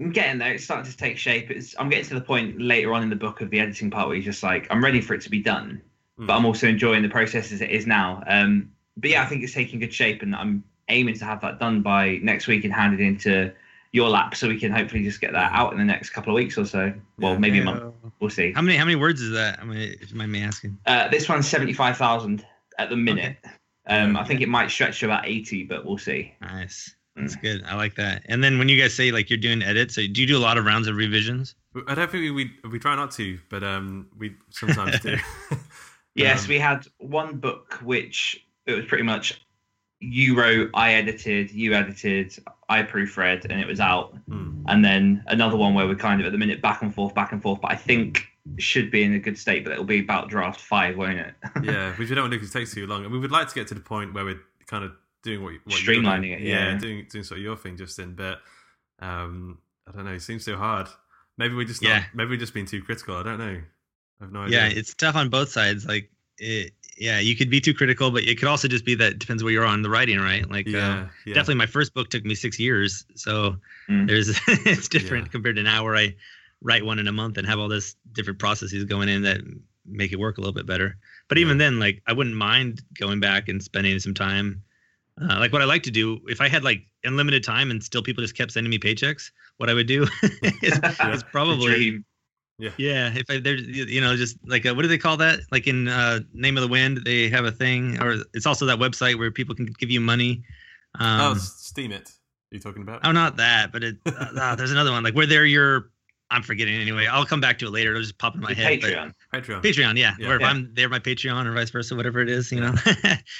I'm 0.01 0.11
getting 0.11 0.37
there. 0.37 0.53
It's 0.53 0.65
starting 0.65 0.91
to 0.91 0.97
take 0.97 1.17
shape. 1.17 1.49
It's 1.49 1.73
I'm 1.79 1.87
getting 1.89 2.05
to 2.09 2.15
the 2.15 2.21
point 2.21 2.61
later 2.61 2.93
on 2.93 3.03
in 3.03 3.09
the 3.09 3.15
book 3.15 3.39
of 3.39 3.49
the 3.49 3.59
editing 3.61 3.89
part 3.89 4.07
where 4.07 4.17
you're 4.17 4.25
just 4.25 4.43
like, 4.43 4.67
I'm 4.69 4.83
ready 4.83 4.99
for 4.99 5.13
it 5.13 5.21
to 5.21 5.29
be 5.29 5.41
done, 5.41 5.81
Mm. 6.19 6.27
but 6.27 6.33
I'm 6.35 6.45
also 6.45 6.67
enjoying 6.67 7.03
the 7.03 7.09
process 7.09 7.53
as 7.53 7.61
it 7.61 7.69
is 7.71 7.87
now. 7.87 8.21
Um, 8.27 8.69
but 8.97 9.09
yeah, 9.11 9.23
I 9.23 9.25
think 9.27 9.43
it's 9.43 9.53
taking 9.53 9.79
good 9.79 9.93
shape, 9.93 10.21
and 10.23 10.35
I'm 10.35 10.65
aiming 10.89 11.17
to 11.19 11.23
have 11.25 11.39
that 11.41 11.57
done 11.57 11.81
by 11.81 12.19
next 12.21 12.47
week 12.47 12.65
and 12.65 12.73
handed 12.73 12.99
into 12.99 13.53
your 13.93 14.09
lap, 14.09 14.35
so 14.35 14.49
we 14.49 14.59
can 14.59 14.73
hopefully 14.73 15.03
just 15.03 15.21
get 15.21 15.31
that 15.31 15.53
out 15.53 15.71
in 15.71 15.79
the 15.79 15.85
next 15.85 16.09
couple 16.09 16.33
of 16.33 16.35
weeks 16.35 16.57
or 16.57 16.65
so. 16.65 16.93
Well, 17.17 17.33
Yeah. 17.33 17.37
maybe 17.39 17.59
a 17.59 17.63
month. 17.63 17.93
We'll 18.19 18.29
see. 18.29 18.51
How 18.51 18.61
many 18.61 18.75
how 18.77 18.83
many 18.83 18.95
words 18.97 19.21
is 19.21 19.31
that? 19.31 19.59
I 19.61 19.63
mean, 19.63 19.95
if 20.01 20.11
you 20.11 20.17
mind 20.17 20.31
me 20.33 20.41
asking. 20.43 20.77
Uh, 20.85 21.07
this 21.07 21.29
one's 21.29 21.47
seventy 21.47 21.71
five 21.73 21.95
thousand 21.97 22.45
at 22.83 22.89
the 22.89 22.95
minute. 22.97 23.37
Um, 23.87 24.13
Yeah. 24.15 24.21
I 24.21 24.23
think 24.25 24.41
it 24.41 24.49
might 24.49 24.69
stretch 24.71 24.99
to 24.99 25.05
about 25.05 25.27
eighty, 25.27 25.63
but 25.63 25.85
we'll 25.85 25.97
see. 25.97 26.33
Nice. 26.41 26.93
That's 27.15 27.35
Mm. 27.35 27.41
good. 27.41 27.63
I 27.65 27.75
like 27.75 27.95
that. 27.95 28.23
And 28.27 28.43
then 28.43 28.57
when 28.59 28.69
you 28.69 28.79
guys 28.79 28.93
say 28.93 29.11
like 29.11 29.29
you're 29.29 29.37
doing 29.39 29.61
edits, 29.63 29.95
so 29.95 30.01
do 30.07 30.21
you 30.21 30.27
do 30.27 30.37
a 30.37 30.39
lot 30.39 30.57
of 30.57 30.65
rounds 30.65 30.87
of 30.87 30.95
revisions? 30.95 31.55
I 31.87 31.95
don't 31.95 32.09
think 32.11 32.21
we 32.23 32.31
we, 32.31 32.51
we 32.69 32.79
try 32.79 32.95
not 32.95 33.11
to, 33.11 33.37
but 33.49 33.63
um, 33.63 34.07
we 34.17 34.35
sometimes 34.49 34.99
do. 34.99 35.17
Yes, 36.13 36.43
Um, 36.43 36.49
we 36.49 36.59
had 36.59 36.85
one 36.97 37.37
book 37.37 37.79
which 37.81 38.45
it 38.65 38.73
was 38.73 38.85
pretty 38.85 39.03
much 39.03 39.39
you 40.01 40.35
wrote, 40.37 40.69
I 40.73 40.93
edited, 40.93 41.51
you 41.51 41.73
edited, 41.73 42.37
I 42.67 42.83
proofread, 42.83 43.45
and 43.49 43.61
it 43.61 43.67
was 43.67 43.79
out. 43.79 44.17
hmm. 44.27 44.63
And 44.67 44.83
then 44.83 45.23
another 45.27 45.55
one 45.55 45.73
where 45.73 45.87
we're 45.87 45.95
kind 45.95 46.19
of 46.19 46.25
at 46.27 46.31
the 46.33 46.37
minute 46.37 46.61
back 46.61 46.81
and 46.81 46.93
forth, 46.93 47.13
back 47.15 47.31
and 47.31 47.41
forth. 47.41 47.61
But 47.61 47.71
I 47.71 47.75
think 47.75 48.17
it 48.17 48.25
should 48.57 48.89
be 48.91 49.03
in 49.03 49.13
a 49.13 49.19
good 49.19 49.37
state, 49.37 49.63
but 49.63 49.71
it'll 49.73 49.83
be 49.85 49.99
about 49.99 50.29
draft 50.29 50.59
five, 50.61 50.97
won't 50.97 51.19
it? 51.19 51.33
yeah, 51.63 51.91
which 51.95 52.09
we 52.09 52.15
don't 52.15 52.23
want 52.23 52.33
to 52.33 52.39
because 52.39 52.53
it 52.53 52.59
takes 52.59 52.73
too 52.73 52.87
long. 52.87 53.03
And 53.03 53.11
we 53.13 53.19
would 53.19 53.31
like 53.31 53.47
to 53.49 53.55
get 53.55 53.67
to 53.67 53.73
the 53.73 53.81
point 53.81 54.13
where 54.13 54.25
we're 54.25 54.41
kind 54.67 54.83
of 54.83 54.91
doing 55.23 55.43
what, 55.43 55.53
what 55.65 55.83
you're 55.83 55.95
Streamlining 55.95 56.21
doing. 56.21 56.33
it, 56.33 56.41
yeah. 56.41 56.77
doing 56.77 57.05
doing 57.11 57.23
sort 57.23 57.39
of 57.39 57.43
your 57.43 57.55
thing, 57.57 57.77
Justin. 57.77 58.15
But 58.15 58.39
um, 58.99 59.57
I 59.87 59.91
don't 59.91 60.05
know. 60.05 60.13
It 60.13 60.21
seems 60.21 60.45
so 60.45 60.55
hard. 60.57 60.87
Maybe 61.37 61.53
we 61.55 61.65
just 61.65 61.81
not, 61.81 61.89
Yeah. 61.89 62.03
maybe 62.13 62.31
we're 62.31 62.37
just 62.39 62.53
being 62.53 62.65
too 62.65 62.81
critical. 62.81 63.15
I 63.15 63.23
don't 63.23 63.39
know. 63.39 63.61
I 64.19 64.23
have 64.23 64.31
no 64.31 64.41
idea. 64.43 64.59
Yeah, 64.59 64.67
it's 64.73 64.93
tough 64.93 65.15
on 65.15 65.29
both 65.29 65.49
sides. 65.49 65.85
Like, 65.85 66.11
it, 66.37 66.73
yeah, 66.97 67.19
you 67.19 67.35
could 67.35 67.49
be 67.49 67.59
too 67.61 67.73
critical, 67.73 68.11
but 68.11 68.23
it 68.23 68.37
could 68.37 68.47
also 68.47 68.67
just 68.67 68.85
be 68.85 68.93
that 68.95 69.13
it 69.13 69.19
depends 69.19 69.43
where 69.43 69.51
you're 69.51 69.65
on 69.65 69.81
the 69.81 69.89
writing, 69.89 70.19
right? 70.19 70.47
Like, 70.49 70.67
uh, 70.67 70.71
yeah, 70.71 71.07
yeah. 71.25 71.33
definitely 71.33 71.55
my 71.55 71.65
first 71.65 71.93
book 71.93 72.09
took 72.09 72.23
me 72.25 72.35
six 72.35 72.59
years, 72.59 73.05
so 73.15 73.57
Mm. 73.89 74.07
there's 74.07 74.29
it's 74.47 74.87
different 74.87 75.25
Yeah. 75.27 75.31
compared 75.31 75.55
to 75.55 75.63
now 75.63 75.83
where 75.83 75.95
I 75.95 76.15
write 76.61 76.85
one 76.85 76.99
in 76.99 77.07
a 77.07 77.11
month 77.11 77.37
and 77.37 77.47
have 77.47 77.59
all 77.59 77.67
this 77.67 77.95
different 78.11 78.39
processes 78.39 78.83
going 78.85 79.09
in 79.09 79.21
that 79.23 79.41
make 79.85 80.11
it 80.11 80.19
work 80.19 80.37
a 80.37 80.41
little 80.41 80.53
bit 80.53 80.65
better. 80.65 80.95
But 81.27 81.37
even 81.39 81.57
then, 81.57 81.79
like, 81.79 82.01
I 82.07 82.13
wouldn't 82.13 82.35
mind 82.35 82.81
going 82.99 83.19
back 83.19 83.49
and 83.49 83.61
spending 83.63 83.97
some 83.99 84.13
time. 84.13 84.61
Uh, 85.21 85.39
like 85.39 85.51
what 85.51 85.61
I 85.61 85.65
like 85.65 85.83
to 85.83 85.91
do, 85.91 86.19
if 86.27 86.39
I 86.39 86.47
had 86.47 86.63
like 86.63 86.83
unlimited 87.03 87.43
time 87.43 87.69
and 87.71 87.83
still 87.83 88.01
people 88.01 88.21
just 88.23 88.35
kept 88.35 88.51
sending 88.51 88.69
me 88.69 88.79
paychecks, 88.79 89.31
what 89.57 89.69
I 89.69 89.73
would 89.73 89.87
do 89.87 90.07
is, 90.61 90.79
is 91.03 91.23
probably 91.23 91.73
Dream. 91.73 92.05
yeah, 92.77 93.11
if 93.13 93.29
I 93.29 93.39
there, 93.39 93.55
you 93.55 93.99
know, 94.01 94.15
just 94.15 94.37
like 94.45 94.65
uh 94.65 94.73
what 94.73 94.83
do 94.83 94.87
they 94.87 94.97
call 94.97 95.17
that? 95.17 95.39
Like 95.51 95.67
in 95.67 95.87
uh, 95.87 96.19
Name 96.33 96.57
of 96.57 96.61
the 96.61 96.67
Wind, 96.67 97.01
they 97.05 97.27
have 97.29 97.45
a 97.45 97.51
thing, 97.51 97.99
or 98.01 98.17
it's 98.33 98.45
also 98.45 98.65
that 98.67 98.79
website 98.79 99.17
where 99.19 99.31
people 99.31 99.53
can 99.55 99.65
give 99.65 99.89
you 99.91 99.99
money. 99.99 100.43
oh, 100.99 101.31
Um, 101.31 101.37
Steemit. 101.37 102.07
Are 102.07 102.55
you 102.55 102.59
talking 102.59 102.81
about? 102.81 103.01
oh, 103.03 103.11
not 103.11 103.37
that, 103.37 103.71
but 103.71 103.83
it, 103.83 103.97
uh, 104.05 104.11
uh, 104.39 104.55
there's 104.55 104.71
another 104.71 104.91
one 104.91 105.03
like 105.03 105.15
where 105.15 105.25
they're 105.25 105.45
your. 105.45 105.89
I'm 106.31 106.41
forgetting 106.41 106.73
anyway. 106.75 107.05
I'll 107.07 107.25
come 107.25 107.41
back 107.41 107.59
to 107.59 107.67
it 107.67 107.71
later. 107.71 107.91
It'll 107.91 108.01
just 108.01 108.17
pop 108.17 108.33
in 108.35 108.41
my 108.41 108.53
head. 108.53 108.79
Patreon. 108.79 109.13
Patreon. 109.33 109.61
Patreon, 109.61 109.97
yeah. 109.97 110.15
Yeah. 110.17 110.27
Where 110.27 110.37
if 110.37 110.41
Yeah. 110.41 110.47
I'm 110.47 110.69
they're 110.73 110.89
my 110.89 110.97
Patreon 110.99 111.45
or 111.45 111.51
vice 111.51 111.69
versa, 111.69 111.95
whatever 111.95 112.21
it 112.21 112.29
is, 112.29 112.51
you 112.51 112.61
know. 112.61 112.73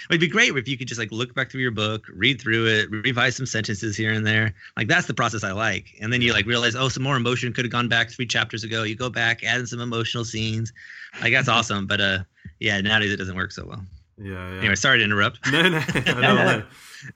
It'd 0.10 0.20
be 0.20 0.28
great 0.28 0.56
if 0.56 0.68
you 0.68 0.78
could 0.78 0.88
just 0.88 1.00
like 1.00 1.12
look 1.12 1.34
back 1.34 1.50
through 1.50 1.62
your 1.62 1.72
book, 1.72 2.06
read 2.14 2.42
through 2.42 2.68
it, 2.68 2.92
revise 2.92 3.38
some 3.38 3.46
sentences 3.46 3.96
here 3.96 4.12
and 4.12 4.28
there. 4.28 4.54
Like 4.78 4.88
that's 4.88 5.08
the 5.08 5.14
process 5.14 5.44
I 5.44 5.54
like. 5.54 5.96
And 6.02 6.12
then 6.12 6.22
you 6.22 6.34
like 6.34 6.46
realize, 6.46 6.76
oh, 6.76 6.90
some 6.90 7.04
more 7.04 7.16
emotion 7.16 7.54
could 7.54 7.66
have 7.66 7.72
gone 7.72 7.88
back 7.88 8.12
three 8.12 8.28
chapters 8.28 8.64
ago. 8.64 8.84
You 8.84 8.96
go 8.96 9.10
back, 9.10 9.44
add 9.44 9.62
in 9.62 9.68
some 9.68 9.80
emotional 9.80 10.26
scenes. 10.26 10.74
Like 11.22 11.32
that's 11.34 11.48
awesome. 11.48 11.88
But 11.88 12.02
uh 12.02 12.20
yeah, 12.60 12.80
nowadays 12.82 13.12
it 13.12 13.18
doesn't 13.18 13.36
work 13.36 13.52
so 13.52 13.66
well. 13.66 13.86
Yeah, 14.18 14.34
yeah. 14.52 14.60
Anyway, 14.60 14.76
sorry 14.76 15.00
to 15.00 15.04
interrupt. 15.04 15.40
No, 15.52 15.62
no, 15.64 15.70
no, 15.70 16.02
no, 16.22 16.22
no. 16.22 16.64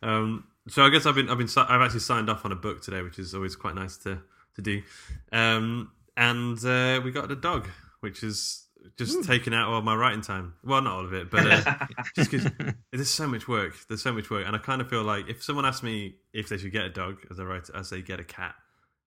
Um, 0.01 0.43
so 0.67 0.83
I 0.83 0.89
guess 0.89 1.05
I've 1.05 1.15
been 1.15 1.29
I've 1.29 1.37
been 1.37 1.49
I've 1.57 1.81
actually 1.81 1.99
signed 1.99 2.29
off 2.29 2.45
on 2.45 2.51
a 2.51 2.55
book 2.55 2.81
today, 2.81 3.01
which 3.01 3.19
is 3.19 3.35
always 3.35 3.55
quite 3.55 3.75
nice 3.75 3.97
to 3.97 4.21
to 4.55 4.61
do. 4.61 4.81
Um, 5.31 5.91
and 6.17 6.57
uh, 6.65 7.01
we 7.03 7.11
got 7.11 7.31
a 7.31 7.35
dog, 7.35 7.67
which 7.99 8.23
is 8.23 8.65
just 8.97 9.23
taken 9.25 9.53
out 9.53 9.67
all 9.69 9.81
my 9.81 9.95
writing 9.95 10.21
time. 10.21 10.53
Well, 10.63 10.81
not 10.81 10.93
all 10.93 11.05
of 11.05 11.13
it, 11.13 11.29
but 11.29 11.45
uh, 11.45 11.75
just 12.15 12.31
because 12.31 12.49
there's 12.91 13.09
so 13.09 13.27
much 13.27 13.47
work. 13.47 13.75
There's 13.87 14.01
so 14.01 14.13
much 14.13 14.29
work, 14.29 14.45
and 14.45 14.55
I 14.55 14.59
kind 14.59 14.81
of 14.81 14.89
feel 14.89 15.03
like 15.03 15.27
if 15.29 15.43
someone 15.43 15.65
asks 15.65 15.83
me 15.83 16.15
if 16.33 16.49
they 16.49 16.57
should 16.57 16.71
get 16.71 16.85
a 16.85 16.89
dog, 16.89 17.17
as 17.29 17.39
a 17.39 17.45
writer, 17.45 17.73
I 17.75 17.81
say 17.81 18.01
get 18.01 18.19
a 18.19 18.23
cat 18.23 18.55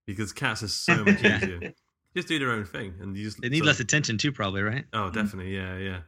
because 0.06 0.32
cats 0.32 0.62
are 0.62 0.68
so 0.68 1.04
much 1.04 1.22
easier. 1.24 1.72
just 2.14 2.28
do 2.28 2.38
their 2.38 2.50
own 2.52 2.64
thing, 2.64 2.94
and 3.00 3.16
you 3.16 3.24
just 3.24 3.40
They 3.40 3.48
need 3.48 3.58
sort 3.58 3.66
less 3.66 3.80
of- 3.80 3.84
attention 3.84 4.18
too, 4.18 4.32
probably, 4.32 4.62
right? 4.62 4.84
Oh, 4.92 5.10
definitely, 5.10 5.54
yeah, 5.54 5.76
yeah. 5.78 5.98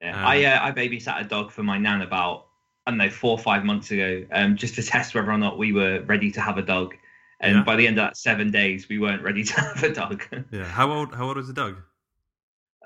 Yeah, 0.00 0.16
Um, 0.18 0.24
I 0.26 0.44
uh, 0.44 0.58
I 0.62 0.72
babysat 0.72 1.20
a 1.20 1.24
dog 1.24 1.50
for 1.50 1.62
my 1.62 1.78
nan 1.78 2.02
about 2.02 2.46
I 2.86 2.90
don't 2.90 2.98
know 2.98 3.10
four 3.10 3.32
or 3.32 3.38
five 3.38 3.64
months 3.64 3.90
ago, 3.90 4.24
um, 4.30 4.56
just 4.56 4.74
to 4.76 4.82
test 4.82 5.14
whether 5.14 5.30
or 5.32 5.38
not 5.38 5.58
we 5.58 5.72
were 5.72 6.02
ready 6.02 6.30
to 6.32 6.40
have 6.40 6.56
a 6.58 6.62
dog. 6.62 6.94
And 7.40 7.56
Yeah. 7.56 7.62
by 7.64 7.76
the 7.76 7.86
end 7.86 7.98
of 7.98 8.04
that 8.06 8.16
seven 8.16 8.50
days, 8.50 8.88
we 8.88 8.98
weren't 8.98 9.22
ready 9.22 9.44
to 9.44 9.54
have 9.60 9.82
a 9.82 9.92
dog. 9.92 10.22
Yeah. 10.50 10.64
How 10.64 10.90
old? 10.90 11.14
How 11.14 11.26
old 11.26 11.36
was 11.36 11.46
the 11.48 11.52
dog? 11.52 11.76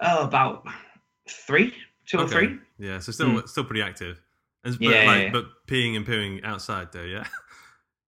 oh, 0.02 0.24
about 0.24 0.66
three, 1.28 1.74
two 2.06 2.18
or 2.18 2.26
three. 2.26 2.58
Yeah. 2.78 2.98
So 3.00 3.12
still, 3.12 3.28
Mm. 3.28 3.48
still 3.48 3.64
pretty 3.64 3.82
active. 3.82 4.18
And, 4.64 4.78
but, 4.78 4.82
Yeah, 4.88 4.90
like, 4.90 5.18
yeah, 5.18 5.22
yeah. 5.24 5.30
but 5.30 5.44
peeing 5.68 5.94
and 5.96 6.06
pooing 6.06 6.42
outside 6.44 6.90
though. 6.92 7.02
Yeah. 7.04 7.26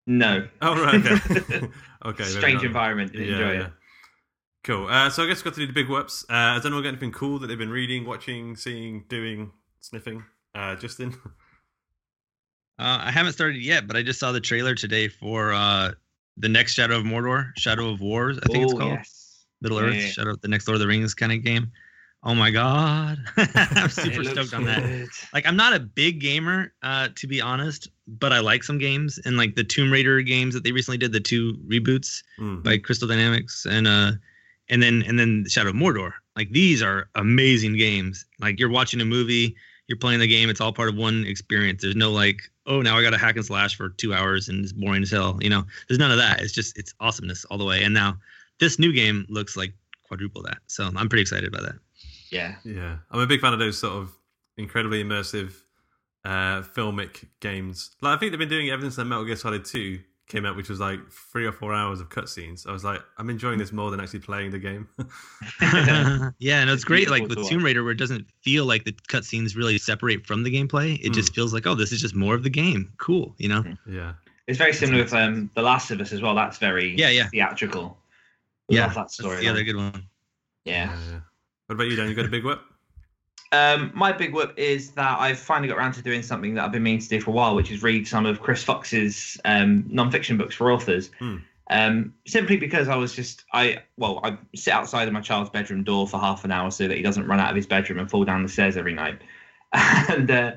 No. 0.07 0.47
Oh 0.61 0.75
right. 0.83 0.95
Okay. 1.05 1.67
okay. 2.05 2.23
Strange 2.23 2.63
environment. 2.63 3.11
Didn't 3.13 3.29
enjoy 3.33 3.65
it. 3.65 3.71
Cool. 4.63 4.87
Uh, 4.87 5.09
so 5.09 5.23
I 5.23 5.27
guess 5.27 5.37
we've 5.37 5.45
got 5.45 5.53
to 5.55 5.59
do 5.61 5.67
the 5.67 5.73
big 5.73 5.87
whoops. 5.89 6.25
Uh, 6.29 6.53
has 6.55 6.65
anyone 6.65 6.83
got 6.83 6.89
anything 6.89 7.11
cool 7.11 7.37
that 7.39 7.47
they've 7.47 7.57
been 7.57 7.69
reading, 7.69 8.05
watching, 8.05 8.55
seeing, 8.55 9.03
doing, 9.09 9.51
sniffing? 9.81 10.23
Uh, 10.55 10.75
Justin. 10.75 11.13
Uh, 12.79 12.99
I 13.03 13.11
haven't 13.11 13.33
started 13.33 13.61
yet, 13.61 13.87
but 13.87 13.95
I 13.95 14.03
just 14.03 14.19
saw 14.19 14.31
the 14.31 14.41
trailer 14.41 14.73
today 14.75 15.07
for 15.07 15.53
uh, 15.53 15.91
the 16.37 16.49
next 16.49 16.73
Shadow 16.73 16.97
of 16.97 17.03
Mordor, 17.03 17.51
Shadow 17.57 17.89
of 17.89 18.01
Wars. 18.01 18.37
I 18.41 18.47
think 18.51 18.63
it's 18.65 18.73
Oh, 18.73 18.77
called 18.77 18.91
yes. 18.93 19.45
Middle 19.61 19.81
Yeah, 19.81 19.87
Earth, 19.87 19.95
yeah. 19.95 20.07
Shadow, 20.07 20.35
the 20.41 20.47
next 20.47 20.67
Lord 20.67 20.75
of 20.75 20.81
the 20.81 20.87
Rings 20.87 21.13
kind 21.13 21.31
of 21.31 21.43
game. 21.43 21.71
Oh 22.25 22.33
my 22.33 22.51
god, 22.51 23.19
I'm 23.37 23.89
super 23.89 24.23
stoked 24.23 24.53
on 24.53 24.63
that. 24.63 25.09
Like, 25.33 25.45
I'm 25.45 25.57
not 25.57 25.73
a 25.73 25.79
big 25.79 26.21
gamer, 26.21 26.73
uh, 26.81 27.09
to 27.15 27.27
be 27.27 27.41
honest, 27.41 27.89
but 28.07 28.31
I 28.31 28.39
like 28.39 28.63
some 28.63 28.77
games 28.77 29.19
and 29.25 29.35
like 29.35 29.55
the 29.55 29.63
Tomb 29.65 29.91
Raider 29.91 30.21
games 30.21 30.53
that 30.53 30.63
they 30.63 30.71
recently 30.71 30.97
did, 30.97 31.11
the 31.11 31.19
two 31.19 31.55
reboots 31.67 32.23
Mm. 32.39 32.63
by 32.63 32.77
Crystal 32.77 33.09
Dynamics, 33.09 33.65
and 33.69 33.87
uh, 33.87 34.13
and 34.69 34.81
then 34.81 35.03
and 35.05 35.19
then 35.19 35.45
Shadow 35.49 35.71
of 35.71 35.75
Mordor. 35.75 36.13
Like 36.37 36.49
these 36.51 36.81
are 36.81 37.09
amazing 37.15 37.75
games. 37.77 38.25
Like 38.39 38.57
you're 38.57 38.69
watching 38.69 39.01
a 39.01 39.05
movie, 39.05 39.55
you're 39.87 39.97
playing 39.97 40.19
the 40.19 40.27
game. 40.27 40.49
It's 40.49 40.61
all 40.61 40.73
part 40.73 40.89
of 40.89 40.95
one 40.95 41.25
experience. 41.25 41.81
There's 41.81 41.95
no 41.95 42.11
like, 42.11 42.41
oh, 42.65 42.81
now 42.81 42.97
I 42.97 43.01
got 43.01 43.11
to 43.11 43.17
hack 43.17 43.35
and 43.35 43.45
slash 43.45 43.75
for 43.75 43.89
two 43.89 44.13
hours 44.13 44.49
and 44.49 44.63
it's 44.63 44.73
boring 44.73 45.03
as 45.03 45.11
hell. 45.11 45.37
You 45.41 45.49
know, 45.49 45.63
there's 45.87 45.99
none 45.99 46.11
of 46.11 46.17
that. 46.17 46.41
It's 46.41 46.53
just 46.53 46.77
it's 46.77 46.93
awesomeness 46.99 47.45
all 47.45 47.57
the 47.57 47.65
way. 47.65 47.83
And 47.83 47.93
now 47.93 48.17
this 48.59 48.79
new 48.79 48.93
game 48.93 49.25
looks 49.29 49.57
like 49.57 49.73
quadruple 50.03 50.41
that. 50.43 50.57
So 50.67 50.89
I'm 50.95 51.09
pretty 51.09 51.21
excited 51.21 51.47
about 51.47 51.63
that. 51.63 51.75
Yeah. 52.31 52.55
Yeah, 52.63 52.97
I'm 53.11 53.19
a 53.19 53.27
big 53.27 53.41
fan 53.41 53.53
of 53.53 53.59
those 53.59 53.77
sort 53.77 53.93
of 53.93 54.15
incredibly 54.57 55.03
immersive 55.03 55.53
uh, 56.25 56.61
filmic 56.61 57.25
games. 57.39 57.91
Like 58.01 58.17
I 58.17 58.19
think 58.19 58.31
they've 58.31 58.39
been 58.39 58.49
doing 58.49 58.67
it 58.67 58.71
ever 58.71 58.81
since 58.81 58.95
that 58.95 59.05
Metal 59.05 59.25
Gear 59.25 59.35
Solid 59.35 59.65
2 59.65 59.99
came 60.27 60.45
out, 60.45 60.55
which 60.55 60.69
was 60.69 60.79
like 60.79 60.99
three 61.11 61.45
or 61.45 61.51
four 61.51 61.73
hours 61.73 61.99
of 61.99 62.09
cutscenes. 62.09 62.67
I 62.67 62.71
was 62.71 62.83
like, 62.83 63.01
I'm 63.17 63.29
enjoying 63.29 63.59
this 63.59 63.71
more 63.71 63.91
than 63.91 63.99
actually 63.99 64.19
playing 64.19 64.51
the 64.51 64.59
game. 64.59 64.87
yeah, 66.39 66.61
and 66.61 66.69
it's 66.69 66.77
It's 66.81 66.83
great. 66.85 67.09
Like 67.09 67.21
beautiful 67.21 67.43
with 67.43 67.49
to 67.49 67.55
Tomb. 67.55 67.63
Raider, 67.65 67.83
where 67.83 67.91
it 67.91 67.97
doesn't 67.97 68.25
feel 68.41 68.65
like 68.65 68.83
the 68.85 68.93
cutscenes 69.09 69.55
really 69.55 69.77
separate 69.77 70.25
from 70.25 70.43
the 70.43 70.49
gameplay. 70.51 70.99
It 71.03 71.13
just 71.13 71.35
feels 71.35 71.53
like, 71.53 71.67
oh, 71.67 71.75
this 71.75 71.91
is 71.91 72.01
just 72.01 72.15
more 72.15 72.35
of 72.35 72.43
the 72.43 72.49
game. 72.49 72.91
Cool, 72.97 73.35
you 73.37 73.49
know? 73.49 73.63
yeah, 73.87 74.13
It's 74.47 74.57
very 74.57 74.73
similar 74.73 75.03
with 75.03 75.13
um, 75.13 75.49
The 75.55 75.61
Last 75.61 75.91
of 75.91 75.99
Us 76.01 76.11
as 76.13 76.21
well. 76.21 76.35
That's 76.35 76.57
very 76.57 76.95
Yeah, 76.97 77.09
yeah. 77.09 77.27
theatrical. 77.29 77.97
Yeah, 78.69 78.85
Love 78.85 78.93
that 78.93 79.01
That's 79.01 79.13
story. 79.15 79.41
the 79.41 79.49
other 79.49 79.63
good 79.63 79.75
one. 79.75 80.07
Yeah. 80.65 80.97
yeah. 81.11 81.19
What 81.67 81.75
about 81.75 81.87
you, 81.87 81.95
Dan? 81.95 82.07
You 82.07 82.15
got 82.15 82.25
a 82.25 82.29
big 82.29 82.45
whip? 82.45 82.61
Um, 83.53 83.91
my 83.93 84.11
big 84.11 84.33
whoop 84.33 84.51
is 84.57 84.91
that 84.93 85.19
I've 85.19 85.37
finally 85.37 85.67
got 85.67 85.77
around 85.77 85.93
to 85.93 86.01
doing 86.01 86.23
something 86.23 86.55
that 86.55 86.65
I've 86.65 86.71
been 86.71 86.81
meaning 86.81 87.01
to 87.01 87.07
do 87.07 87.21
for 87.21 87.29
a 87.29 87.33
while, 87.33 87.53
which 87.53 87.69
is 87.69 87.83
read 87.83 88.07
some 88.07 88.25
of 88.25 88.41
Chris 88.41 88.63
Fox's 88.63 89.39
um, 89.45 89.85
non-fiction 89.89 90.37
books 90.37 90.55
for 90.55 90.71
authors. 90.71 91.11
Hmm. 91.19 91.37
Um, 91.69 92.15
simply 92.25 92.57
because 92.57 92.89
I 92.89 92.95
was 92.95 93.15
just 93.15 93.45
I 93.53 93.83
well 93.95 94.19
I 94.23 94.37
sit 94.53 94.73
outside 94.73 95.07
of 95.07 95.13
my 95.13 95.21
child's 95.21 95.51
bedroom 95.51 95.83
door 95.83 96.07
for 96.07 96.19
half 96.19 96.43
an 96.43 96.51
hour 96.51 96.71
so 96.71 96.87
that 96.87 96.97
he 96.97 97.03
doesn't 97.03 97.25
run 97.27 97.39
out 97.39 97.51
of 97.51 97.55
his 97.55 97.67
bedroom 97.67 97.99
and 97.99 98.09
fall 98.09 98.25
down 98.25 98.41
the 98.43 98.49
stairs 98.49 98.75
every 98.75 98.93
night. 98.93 99.21
And 100.09 100.29
uh, 100.29 100.51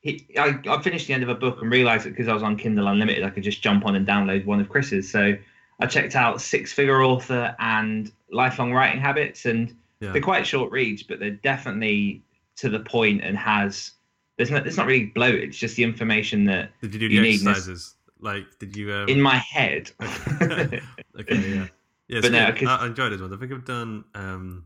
he, 0.00 0.26
I, 0.38 0.58
I 0.68 0.82
finished 0.82 1.06
the 1.06 1.14
end 1.14 1.22
of 1.22 1.28
a 1.28 1.34
book 1.34 1.60
and 1.60 1.70
realised 1.70 2.06
that 2.06 2.10
because 2.10 2.28
I 2.28 2.34
was 2.34 2.42
on 2.42 2.56
Kindle 2.56 2.88
Unlimited, 2.88 3.24
I 3.24 3.30
could 3.30 3.42
just 3.42 3.62
jump 3.62 3.84
on 3.86 3.94
and 3.94 4.06
download 4.06 4.46
one 4.46 4.60
of 4.60 4.68
Chris's. 4.68 5.10
So 5.10 5.36
I 5.80 5.86
checked 5.86 6.16
out 6.16 6.40
Six 6.40 6.72
Figure 6.72 7.02
Author 7.02 7.54
and 7.58 8.10
Lifelong 8.30 8.72
Writing 8.72 9.00
Habits, 9.00 9.46
and 9.46 9.74
Yeah, 10.00 10.12
they're 10.12 10.22
quite 10.22 10.46
short 10.46 10.70
reads, 10.70 11.02
but 11.02 11.18
they're 11.18 11.30
definitely 11.30 12.22
to 12.58 12.68
the 12.68 12.80
point 12.80 13.22
and 13.24 13.36
has 13.36 13.92
there's 14.36 14.50
not 14.50 14.66
it's 14.66 14.76
not 14.76 14.86
really 14.86 15.06
bloat. 15.06 15.34
It's 15.34 15.56
just 15.58 15.76
the 15.76 15.82
information 15.84 16.44
that 16.44 16.70
Did 16.80 16.94
you 16.94 17.00
do 17.00 17.06
you 17.06 17.20
the 17.20 17.26
need 17.28 17.40
this- 17.40 17.46
exercises? 17.46 17.94
Like, 18.20 18.46
did 18.58 18.76
you? 18.76 18.92
Um... 18.92 19.08
in 19.08 19.20
my 19.20 19.36
head. 19.36 19.92
okay, 20.02 20.80
yeah, 21.18 21.66
yeah. 22.08 22.20
But 22.20 22.24
so 22.24 22.28
no, 22.30 22.38
yeah, 22.38 22.50
'cause- 22.52 22.68
I, 22.68 22.76
I 22.76 22.86
enjoyed 22.86 23.12
those 23.12 23.22
one. 23.22 23.32
I 23.32 23.36
think 23.36 23.52
I've 23.52 23.64
done 23.64 24.04
um, 24.16 24.64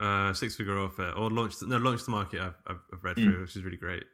uh, 0.00 0.32
Six 0.32 0.56
Figure 0.56 0.78
Author 0.78 1.10
or 1.16 1.30
Launch. 1.30 1.54
No, 1.62 1.76
Launch 1.78 2.04
the 2.04 2.10
Market. 2.10 2.40
I've, 2.40 2.54
I've, 2.66 2.80
I've 2.92 3.04
read 3.04 3.16
Mm. 3.16 3.24
through, 3.24 3.40
which 3.42 3.54
is 3.56 3.62
really 3.62 3.76
great. 3.76 4.04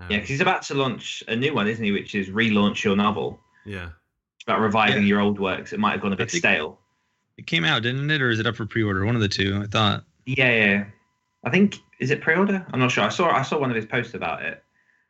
Um, 0.00 0.06
yeah, 0.10 0.16
because 0.18 0.28
he's 0.28 0.40
about 0.40 0.62
to 0.64 0.74
launch 0.74 1.22
a 1.28 1.36
new 1.36 1.54
one, 1.54 1.66
isn't 1.68 1.84
he? 1.84 1.92
Which 1.92 2.14
is 2.14 2.28
relaunch 2.28 2.84
your 2.84 2.96
novel. 2.96 3.40
yeah. 3.64 3.90
It's 4.36 4.44
about 4.44 4.60
reviving 4.60 5.02
Yeah. 5.04 5.08
your 5.08 5.20
old 5.20 5.38
works. 5.38 5.72
It 5.72 5.78
might 5.78 5.92
have 5.92 6.00
gone 6.00 6.12
a 6.12 6.16
bit 6.16 6.30
think- 6.30 6.42
stale. 6.42 6.78
It 7.38 7.46
came 7.46 7.64
out, 7.64 7.82
didn't 7.84 8.10
it, 8.10 8.20
or 8.20 8.28
is 8.30 8.38
it 8.40 8.46
up 8.46 8.56
for 8.56 8.66
pre-order? 8.66 9.04
One 9.06 9.14
of 9.14 9.20
the 9.22 9.28
two. 9.28 9.60
I 9.62 9.66
thought. 9.66 10.04
Yeah, 10.26 10.50
yeah. 10.50 10.84
I 11.44 11.50
think 11.50 11.76
is 11.98 12.10
it 12.10 12.20
pre-order? 12.20 12.64
I'm 12.72 12.80
not 12.80 12.90
sure. 12.90 13.04
I 13.04 13.08
saw 13.08 13.30
I 13.30 13.42
saw 13.42 13.58
one 13.58 13.70
of 13.70 13.76
his 13.76 13.86
posts 13.86 14.14
about 14.14 14.42
it. 14.44 14.62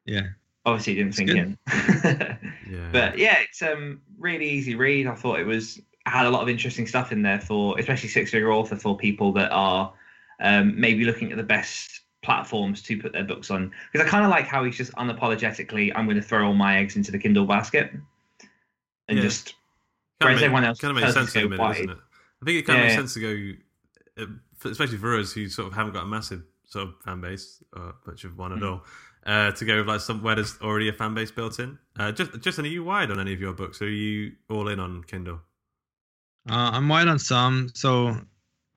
Yeah. 0.04 0.28
Obviously, 0.64 0.94
didn't 0.94 1.08
It's 1.08 1.16
sink 1.18 1.30
in. 1.30 1.58
Yeah. 2.70 2.88
But 2.90 3.18
yeah, 3.18 3.38
it's 3.40 3.60
um 3.62 4.00
really 4.18 4.48
easy 4.48 4.74
read. 4.74 5.06
I 5.06 5.14
thought 5.14 5.40
it 5.40 5.46
was 5.46 5.80
had 6.06 6.26
a 6.26 6.30
lot 6.30 6.42
of 6.42 6.48
interesting 6.48 6.86
stuff 6.86 7.12
in 7.12 7.22
there 7.22 7.40
for 7.40 7.78
especially 7.78 8.08
six 8.08 8.30
figure 8.30 8.50
author 8.52 8.76
for 8.76 8.96
people 8.96 9.32
that 9.32 9.50
are 9.52 9.92
um, 10.40 10.78
maybe 10.80 11.04
looking 11.04 11.30
at 11.30 11.36
the 11.36 11.44
best 11.44 12.00
platforms 12.22 12.82
to 12.82 12.96
put 12.98 13.12
their 13.12 13.24
books 13.24 13.50
on. 13.50 13.70
Because 13.92 14.06
I 14.06 14.10
kind 14.10 14.24
of 14.24 14.30
like 14.30 14.46
how 14.46 14.64
he's 14.64 14.76
just 14.76 14.92
unapologetically, 14.94 15.92
I'm 15.94 16.06
going 16.06 16.16
to 16.16 16.22
throw 16.22 16.46
all 16.46 16.54
my 16.54 16.78
eggs 16.78 16.96
into 16.96 17.12
the 17.12 17.18
Kindle 17.18 17.44
basket, 17.46 17.92
and 19.08 19.18
Yeah. 19.18 19.22
just 19.22 19.54
kind 20.20 20.30
whereas 20.30 20.42
everyone 20.42 20.64
else 20.64 20.80
kind 20.80 20.96
of 20.96 21.02
makes 21.02 21.14
sense 21.14 21.32
to 21.34 21.42
go 21.42 21.48
minute, 21.48 21.60
wide. 21.62 21.76
it? 21.90 21.98
I 22.42 22.44
think 22.44 22.58
it 22.58 22.62
kind 22.66 22.78
of 22.80 22.84
Yeah, 22.84 22.96
makes 22.96 23.12
sense 23.12 23.14
to 23.14 23.20
go, 24.16 24.22
uh, 24.22 24.26
especially 24.64 24.98
for 24.98 25.18
us 25.18 25.32
who 25.32 25.48
sort 25.48 25.68
of 25.68 25.74
haven't 25.74 25.92
got 25.94 26.04
a 26.04 26.06
massive 26.06 26.42
sort 26.66 26.88
of 26.88 26.94
fan 27.04 27.20
base 27.20 27.62
or 27.74 27.94
much 28.06 28.24
of 28.24 28.36
one 28.38 28.52
at 28.52 28.58
Mhm. 28.60 28.68
all. 28.70 28.84
Uh, 29.24 29.52
to 29.52 29.64
go 29.64 29.76
with 29.78 29.86
like 29.86 30.00
somewhere 30.00 30.34
there's 30.34 30.58
already 30.60 30.88
a 30.88 30.92
fan 30.92 31.14
base 31.14 31.30
built 31.30 31.60
in. 31.60 31.78
Uh, 31.96 32.10
just, 32.10 32.40
just 32.40 32.58
are 32.58 32.66
you 32.66 32.82
wide 32.82 33.10
on 33.10 33.20
any 33.20 33.32
of 33.32 33.40
your 33.40 33.52
books? 33.52 33.80
Or 33.80 33.84
are 33.84 33.88
you 33.88 34.32
all 34.50 34.66
in 34.68 34.80
on 34.80 35.04
Kindle? 35.04 35.40
Uh, 36.50 36.70
I'm 36.72 36.88
wide 36.88 37.06
on 37.08 37.18
some. 37.20 37.70
So 37.74 38.16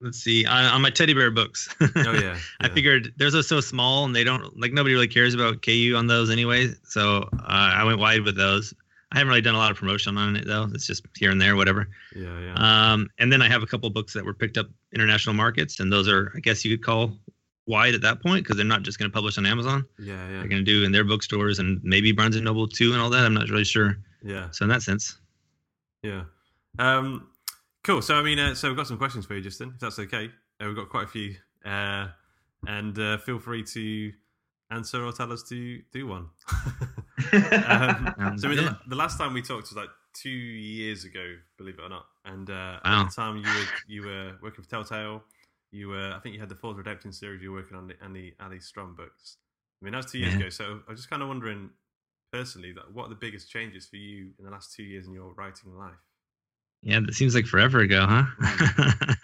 let's 0.01 0.19
see. 0.19 0.45
On, 0.45 0.65
on 0.65 0.81
my 0.83 0.91
teddy 0.91 1.13
bear 1.15 1.31
books. 1.31 1.73
Oh 1.95 2.11
yeah, 2.13 2.37
I 2.61 2.69
figured 2.69 3.13
those 3.17 3.33
are 3.33 3.41
so 3.41 3.59
small 3.59 4.05
and 4.05 4.15
they 4.15 4.23
don't 4.23 4.59
like 4.59 4.71
nobody 4.71 4.93
really 4.93 5.07
cares 5.07 5.33
about 5.33 5.63
KU 5.63 5.95
on 5.97 6.05
those 6.07 6.29
anyway. 6.29 6.67
So 6.83 7.27
uh, 7.33 7.41
I 7.47 7.83
went 7.83 7.97
wide 7.99 8.21
with 8.21 8.35
those. 8.37 8.71
I 9.15 9.19
haven't 9.19 9.29
really 9.29 9.41
done 9.41 9.55
a 9.55 9.57
lot 9.57 9.71
of 9.71 9.77
promotion 9.77 10.17
on 10.17 10.35
it 10.35 10.45
though. 10.45 10.67
It's 10.73 10.85
just 10.85 11.05
here 11.17 11.31
and 11.31 11.41
there, 11.41 11.55
whatever. 11.55 11.87
yeah, 12.15 12.37
yeah. 12.39 12.53
Um, 12.91 13.09
and 13.17 13.31
then 13.31 13.41
I 13.41 13.47
have 13.47 13.63
a 13.63 13.65
couple 13.65 13.89
books 13.89 14.13
that 14.13 14.25
were 14.25 14.33
picked 14.33 14.57
up 14.57 14.67
international 14.93 15.33
markets, 15.33 15.79
and 15.79 15.91
those 15.91 16.09
are, 16.09 16.33
I 16.35 16.39
guess 16.41 16.65
you 16.65 16.77
could 16.77 16.85
call 16.85 17.13
wide 17.65 17.95
at 17.95 18.01
that 18.01 18.21
point 18.21 18.43
because 18.43 18.57
they're 18.57 18.65
not 18.65 18.83
just 18.83 18.99
going 18.99 19.09
to 19.09 19.13
publish 19.13 19.37
on 19.37 19.45
Amazon. 19.45 19.85
yeah, 19.97 20.13
yeah, 20.13 20.39
They're 20.39 20.47
going 20.49 20.63
to 20.63 20.71
do 20.71 20.83
in 20.83 20.91
their 20.91 21.05
bookstores 21.05 21.59
and 21.59 21.81
maybe 21.83 22.11
Barnes 22.11 22.35
and 22.35 22.43
Noble 22.45 22.67
too, 22.67 22.91
and 22.91 23.01
all 23.01 23.09
that. 23.09 23.25
I'm 23.25 23.33
not 23.33 23.49
really 23.49 23.63
sure. 23.63 23.97
yeah, 24.21 24.51
So 24.51 24.65
in 24.65 24.69
that 24.69 24.81
sense, 24.81 25.17
yeah. 26.03 26.23
Um, 26.77 27.29
cool. 27.83 28.01
So 28.01 28.15
I 28.15 28.21
mean, 28.21 28.37
uh, 28.37 28.53
so 28.53 28.67
we've 28.67 28.77
got 28.77 28.87
some 28.87 28.97
questions 28.97 29.25
for 29.25 29.35
you, 29.35 29.41
Justin, 29.41 29.71
if 29.75 29.79
that's 29.79 29.97
okay. 29.97 30.29
Uh, 30.61 30.65
we've 30.67 30.75
got 30.75 30.89
quite 30.89 31.05
a 31.05 31.07
few, 31.07 31.35
uh, 31.65 32.07
and 32.67 32.99
uh, 32.99 33.17
feel 33.19 33.39
free 33.39 33.63
to 33.63 34.11
answer 34.71 35.05
or 35.05 35.13
tell 35.13 35.31
us 35.31 35.41
to 35.43 35.81
do 35.93 36.05
one. 36.05 36.27
um, 37.65 38.15
so 38.37 38.47
I 38.47 38.51
mean, 38.51 38.57
good. 38.57 38.65
the, 38.65 38.77
the 38.87 38.95
last 38.95 39.17
time 39.17 39.33
we 39.33 39.41
talked 39.41 39.63
was 39.69 39.75
like 39.75 39.89
two 40.13 40.29
years 40.29 41.03
ago, 41.05 41.35
believe 41.57 41.79
it 41.79 41.81
or 41.83 41.89
not. 41.89 42.05
And 42.25 42.49
uh, 42.49 42.79
Wow. 42.83 43.01
at 43.03 43.09
the 43.09 43.15
time, 43.15 43.37
you 43.37 43.53
were 43.53 43.65
you 43.87 44.03
were 44.03 44.33
working 44.41 44.63
for 44.63 44.69
Telltale. 44.69 45.23
You 45.71 45.89
were, 45.89 46.13
I 46.15 46.19
think, 46.19 46.33
you 46.33 46.39
had 46.39 46.49
the 46.49 46.55
Fourth 46.55 46.77
Redemption 46.77 47.11
series. 47.11 47.41
You 47.41 47.51
were 47.51 47.59
working 47.59 47.77
on 47.77 47.87
the 47.87 47.95
and 48.01 48.15
the 48.15 48.33
Allie 48.39 48.59
Strom 48.59 48.95
books. 48.95 49.37
I 49.81 49.85
mean, 49.85 49.91
that 49.91 49.97
was 50.03 50.11
two 50.11 50.19
years 50.19 50.33
Yeah. 50.33 50.39
ago. 50.39 50.49
So 50.49 50.81
I 50.87 50.91
was 50.91 50.99
just 50.99 51.09
kind 51.09 51.21
of 51.21 51.27
wondering, 51.27 51.69
personally, 52.31 52.71
that 52.73 52.93
what 52.93 53.05
are 53.05 53.09
the 53.09 53.15
biggest 53.15 53.49
changes 53.49 53.85
for 53.85 53.97
you 53.97 54.31
in 54.39 54.45
the 54.45 54.51
last 54.51 54.73
two 54.73 54.83
years 54.83 55.07
in 55.07 55.13
your 55.13 55.33
writing 55.33 55.75
life? 55.77 55.93
yeah, 56.81 56.99
that 56.99 57.13
seems 57.15 57.33
like 57.33 57.45
forever 57.45 57.79
ago, 57.79 58.05
huh? 58.07 58.25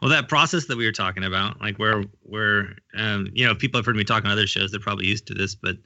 well, 0.00 0.10
that 0.10 0.28
process 0.28 0.66
that 0.66 0.76
we 0.76 0.84
were 0.84 0.92
talking 0.92 1.24
about, 1.24 1.60
like 1.60 1.78
where 1.78 2.04
where 2.22 2.76
um, 2.96 3.28
you 3.32 3.46
know 3.46 3.54
people 3.54 3.78
have 3.78 3.86
heard 3.86 3.96
me 3.96 4.04
talk 4.04 4.24
on 4.24 4.30
other 4.30 4.46
shows, 4.46 4.70
they're 4.70 4.80
probably 4.80 5.06
used 5.06 5.26
to 5.28 5.34
this, 5.34 5.54
but 5.54 5.76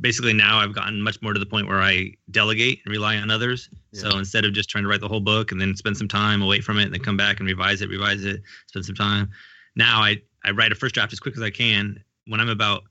basically 0.00 0.32
now 0.32 0.58
I've 0.58 0.74
gotten 0.74 1.00
much 1.00 1.20
more 1.22 1.32
to 1.32 1.40
the 1.40 1.46
point 1.46 1.68
where 1.68 1.80
I 1.80 2.12
delegate 2.30 2.80
and 2.84 2.92
rely 2.92 3.16
on 3.16 3.30
others. 3.30 3.68
So 3.92 4.16
instead 4.18 4.44
of 4.44 4.52
just 4.52 4.68
trying 4.68 4.84
to 4.84 4.90
write 4.90 5.00
the 5.00 5.08
whole 5.08 5.20
book 5.20 5.50
and 5.50 5.60
then 5.60 5.74
spend 5.76 5.96
some 5.96 6.08
time 6.08 6.42
away 6.42 6.60
from 6.60 6.78
it 6.78 6.84
and 6.84 6.94
then 6.94 7.00
come 7.00 7.16
back 7.16 7.40
and 7.40 7.48
revise 7.48 7.82
it, 7.82 7.88
revise 7.88 8.24
it, 8.24 8.42
spend 8.66 8.84
some 8.84 8.94
time. 8.94 9.30
Now 9.76 10.00
I 10.00 10.22
I 10.44 10.50
write 10.50 10.72
a 10.72 10.74
first 10.74 10.94
draft 10.94 11.12
as 11.12 11.20
quick 11.20 11.36
as 11.36 11.42
I 11.42 11.50
can. 11.50 12.02
When 12.26 12.40
I'm 12.40 12.48
about 12.48 12.84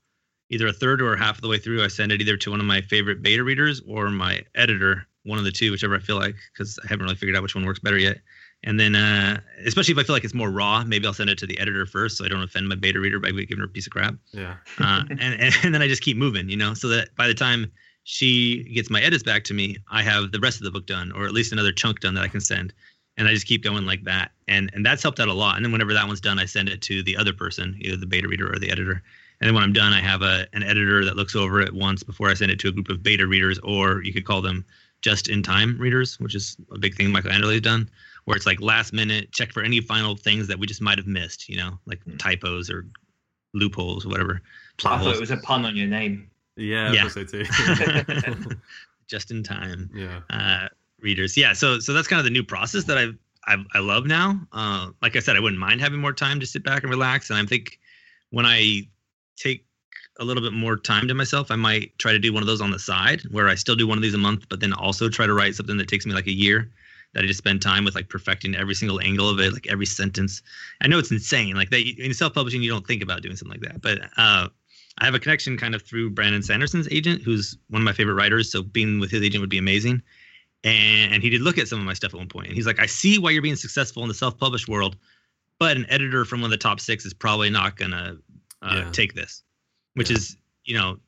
either 0.50 0.66
a 0.66 0.72
third 0.72 1.00
or 1.00 1.16
half 1.16 1.36
of 1.36 1.42
the 1.42 1.48
way 1.48 1.58
through, 1.58 1.84
I 1.84 1.88
send 1.88 2.12
it 2.12 2.20
either 2.20 2.36
to 2.36 2.50
one 2.50 2.60
of 2.60 2.66
my 2.66 2.80
favorite 2.80 3.22
beta 3.22 3.44
readers 3.44 3.82
or 3.86 4.10
my 4.10 4.42
editor, 4.54 5.06
one 5.24 5.38
of 5.38 5.44
the 5.44 5.52
two, 5.52 5.70
whichever 5.70 5.94
I 5.94 6.00
feel 6.00 6.16
like, 6.16 6.36
because 6.52 6.78
I 6.82 6.88
haven't 6.88 7.04
really 7.04 7.16
figured 7.16 7.36
out 7.36 7.42
which 7.42 7.54
one 7.54 7.66
works 7.66 7.80
better 7.80 7.98
yet. 7.98 8.18
And 8.64 8.78
then, 8.78 8.96
uh, 8.96 9.40
especially 9.64 9.92
if 9.92 9.98
I 9.98 10.02
feel 10.02 10.16
like 10.16 10.24
it's 10.24 10.34
more 10.34 10.50
raw, 10.50 10.82
maybe 10.84 11.06
I'll 11.06 11.14
send 11.14 11.30
it 11.30 11.38
to 11.38 11.46
the 11.46 11.58
editor 11.60 11.86
first, 11.86 12.16
so 12.16 12.24
I 12.24 12.28
don't 12.28 12.42
offend 12.42 12.68
my 12.68 12.74
beta 12.74 12.98
reader 12.98 13.20
by 13.20 13.30
giving 13.30 13.58
her 13.58 13.64
a 13.64 13.68
piece 13.68 13.86
of 13.86 13.92
crap. 13.92 14.14
Yeah. 14.32 14.56
Uh, 14.80 15.04
and, 15.10 15.54
and 15.62 15.74
then 15.74 15.80
I 15.80 15.86
just 15.86 16.02
keep 16.02 16.16
moving, 16.16 16.48
you 16.48 16.56
know, 16.56 16.74
so 16.74 16.88
that 16.88 17.14
by 17.16 17.28
the 17.28 17.34
time 17.34 17.70
she 18.02 18.64
gets 18.74 18.90
my 18.90 19.00
edits 19.00 19.22
back 19.22 19.44
to 19.44 19.54
me, 19.54 19.76
I 19.90 20.02
have 20.02 20.32
the 20.32 20.40
rest 20.40 20.58
of 20.58 20.64
the 20.64 20.70
book 20.70 20.86
done, 20.86 21.12
or 21.12 21.24
at 21.24 21.32
least 21.32 21.52
another 21.52 21.72
chunk 21.72 22.00
done 22.00 22.14
that 22.14 22.24
I 22.24 22.28
can 22.28 22.40
send. 22.40 22.72
And 23.16 23.28
I 23.28 23.34
just 23.34 23.46
keep 23.46 23.64
going 23.64 23.84
like 23.84 24.04
that, 24.04 24.30
and 24.46 24.70
and 24.74 24.86
that's 24.86 25.02
helped 25.02 25.18
out 25.18 25.26
a 25.26 25.32
lot. 25.32 25.56
And 25.56 25.64
then 25.64 25.72
whenever 25.72 25.92
that 25.92 26.06
one's 26.06 26.20
done, 26.20 26.38
I 26.38 26.44
send 26.44 26.68
it 26.68 26.80
to 26.82 27.02
the 27.02 27.16
other 27.16 27.32
person, 27.32 27.76
either 27.80 27.96
the 27.96 28.06
beta 28.06 28.28
reader 28.28 28.48
or 28.48 28.60
the 28.60 28.70
editor. 28.70 29.02
And 29.40 29.48
then 29.48 29.54
when 29.54 29.64
I'm 29.64 29.72
done, 29.72 29.92
I 29.92 30.00
have 30.00 30.22
a 30.22 30.46
an 30.52 30.62
editor 30.62 31.04
that 31.04 31.16
looks 31.16 31.34
over 31.34 31.60
it 31.60 31.74
once 31.74 32.04
before 32.04 32.28
I 32.28 32.34
send 32.34 32.52
it 32.52 32.60
to 32.60 32.68
a 32.68 32.72
group 32.72 32.88
of 32.88 33.02
beta 33.02 33.26
readers, 33.26 33.58
or 33.64 34.04
you 34.04 34.12
could 34.12 34.24
call 34.24 34.40
them 34.40 34.64
just 35.00 35.28
in 35.28 35.42
time 35.42 35.76
readers, 35.78 36.20
which 36.20 36.36
is 36.36 36.56
a 36.72 36.78
big 36.78 36.94
thing 36.94 37.10
Michael 37.10 37.32
Anderle's 37.32 37.60
done, 37.60 37.90
where 38.28 38.36
it's 38.36 38.44
like 38.44 38.60
last 38.60 38.92
minute 38.92 39.32
check 39.32 39.54
for 39.54 39.62
any 39.62 39.80
final 39.80 40.14
things 40.14 40.48
that 40.48 40.58
we 40.58 40.66
just 40.66 40.82
might 40.82 40.98
have 40.98 41.06
missed, 41.06 41.48
you 41.48 41.56
know, 41.56 41.78
like 41.86 41.98
typos 42.18 42.68
or 42.68 42.84
loopholes 43.54 44.04
or 44.04 44.10
whatever. 44.10 44.42
I 44.42 44.48
Plot 44.76 45.02
thought 45.02 45.14
it 45.14 45.20
was 45.20 45.30
a 45.30 45.38
pun 45.38 45.64
on 45.64 45.74
your 45.74 45.86
name. 45.86 46.30
Yeah, 46.54 46.92
Yeah. 46.92 47.08
So 47.08 47.24
too. 47.24 47.46
just 49.06 49.30
in 49.30 49.42
time 49.42 49.88
yeah. 49.94 50.20
uh, 50.28 50.68
readers. 51.00 51.38
Yeah, 51.38 51.54
so 51.54 51.78
so 51.78 51.94
that's 51.94 52.06
kind 52.06 52.20
of 52.20 52.24
the 52.24 52.30
new 52.30 52.44
process 52.44 52.84
that 52.84 52.98
I've, 52.98 53.16
I've 53.46 53.64
I 53.72 53.78
love 53.78 54.04
now. 54.04 54.38
Uh, 54.52 54.90
like 55.00 55.16
I 55.16 55.20
said, 55.20 55.34
I 55.34 55.40
wouldn't 55.40 55.58
mind 55.58 55.80
having 55.80 55.98
more 55.98 56.12
time 56.12 56.38
to 56.40 56.46
sit 56.46 56.62
back 56.62 56.82
and 56.82 56.90
relax. 56.90 57.30
And 57.30 57.38
I 57.38 57.46
think 57.46 57.80
when 58.28 58.44
I 58.44 58.82
take 59.38 59.64
a 60.20 60.24
little 60.24 60.42
bit 60.42 60.52
more 60.52 60.76
time 60.76 61.08
to 61.08 61.14
myself, 61.14 61.50
I 61.50 61.56
might 61.56 61.98
try 61.98 62.12
to 62.12 62.18
do 62.18 62.34
one 62.34 62.42
of 62.42 62.46
those 62.46 62.60
on 62.60 62.72
the 62.72 62.78
side 62.78 63.22
where 63.30 63.48
I 63.48 63.54
still 63.54 63.74
do 63.74 63.86
one 63.86 63.96
of 63.96 64.02
these 64.02 64.12
a 64.12 64.18
month, 64.18 64.50
but 64.50 64.60
then 64.60 64.74
also 64.74 65.08
try 65.08 65.24
to 65.26 65.32
write 65.32 65.54
something 65.54 65.78
that 65.78 65.88
takes 65.88 66.04
me 66.04 66.12
like 66.12 66.26
a 66.26 66.32
year. 66.32 66.70
That 67.14 67.24
I 67.24 67.26
just 67.26 67.38
spend 67.38 67.62
time 67.62 67.84
with 67.84 67.94
like 67.94 68.10
perfecting 68.10 68.54
every 68.54 68.74
single 68.74 69.00
angle 69.00 69.30
of 69.30 69.40
it, 69.40 69.52
like 69.52 69.66
every 69.66 69.86
sentence. 69.86 70.42
I 70.82 70.88
know 70.88 70.98
it's 70.98 71.10
insane. 71.10 71.56
Like 71.56 71.70
that 71.70 71.80
in 71.98 72.12
self-publishing, 72.12 72.62
you 72.62 72.70
don't 72.70 72.86
think 72.86 73.02
about 73.02 73.22
doing 73.22 73.34
something 73.34 73.58
like 73.58 73.72
that, 73.72 73.80
but 73.80 74.02
uh, 74.18 74.48
I 74.98 75.04
have 75.04 75.14
a 75.14 75.18
connection 75.18 75.56
kind 75.56 75.74
of 75.74 75.82
through 75.82 76.10
Brandon 76.10 76.42
Sanderson's 76.42 76.86
agent, 76.90 77.22
who's 77.22 77.56
one 77.70 77.80
of 77.80 77.86
my 77.86 77.94
favorite 77.94 78.14
writers. 78.14 78.52
So 78.52 78.62
being 78.62 79.00
with 79.00 79.10
his 79.10 79.22
agent 79.22 79.40
would 79.40 79.48
be 79.48 79.58
amazing. 79.58 80.02
And, 80.64 81.14
and 81.14 81.22
he 81.22 81.30
did 81.30 81.40
look 81.40 81.56
at 81.56 81.68
some 81.68 81.78
of 81.78 81.86
my 81.86 81.94
stuff 81.94 82.12
at 82.12 82.18
one 82.18 82.28
point, 82.28 82.48
and 82.48 82.56
he's 82.56 82.66
like, 82.66 82.80
"I 82.80 82.86
see 82.86 83.18
why 83.18 83.30
you're 83.30 83.42
being 83.42 83.56
successful 83.56 84.02
in 84.02 84.08
the 84.08 84.14
self-published 84.14 84.68
world, 84.68 84.96
but 85.58 85.76
an 85.76 85.86
editor 85.88 86.24
from 86.24 86.40
one 86.40 86.48
of 86.48 86.50
the 86.50 86.62
top 86.62 86.80
six 86.80 87.06
is 87.06 87.14
probably 87.14 87.48
not 87.48 87.76
gonna 87.76 88.18
uh, 88.60 88.74
Yeah. 88.74 88.90
take 88.90 89.14
this," 89.14 89.44
which 89.94 90.10
Yeah. 90.10 90.16
is, 90.16 90.36
you 90.64 90.74
know, 90.74 90.98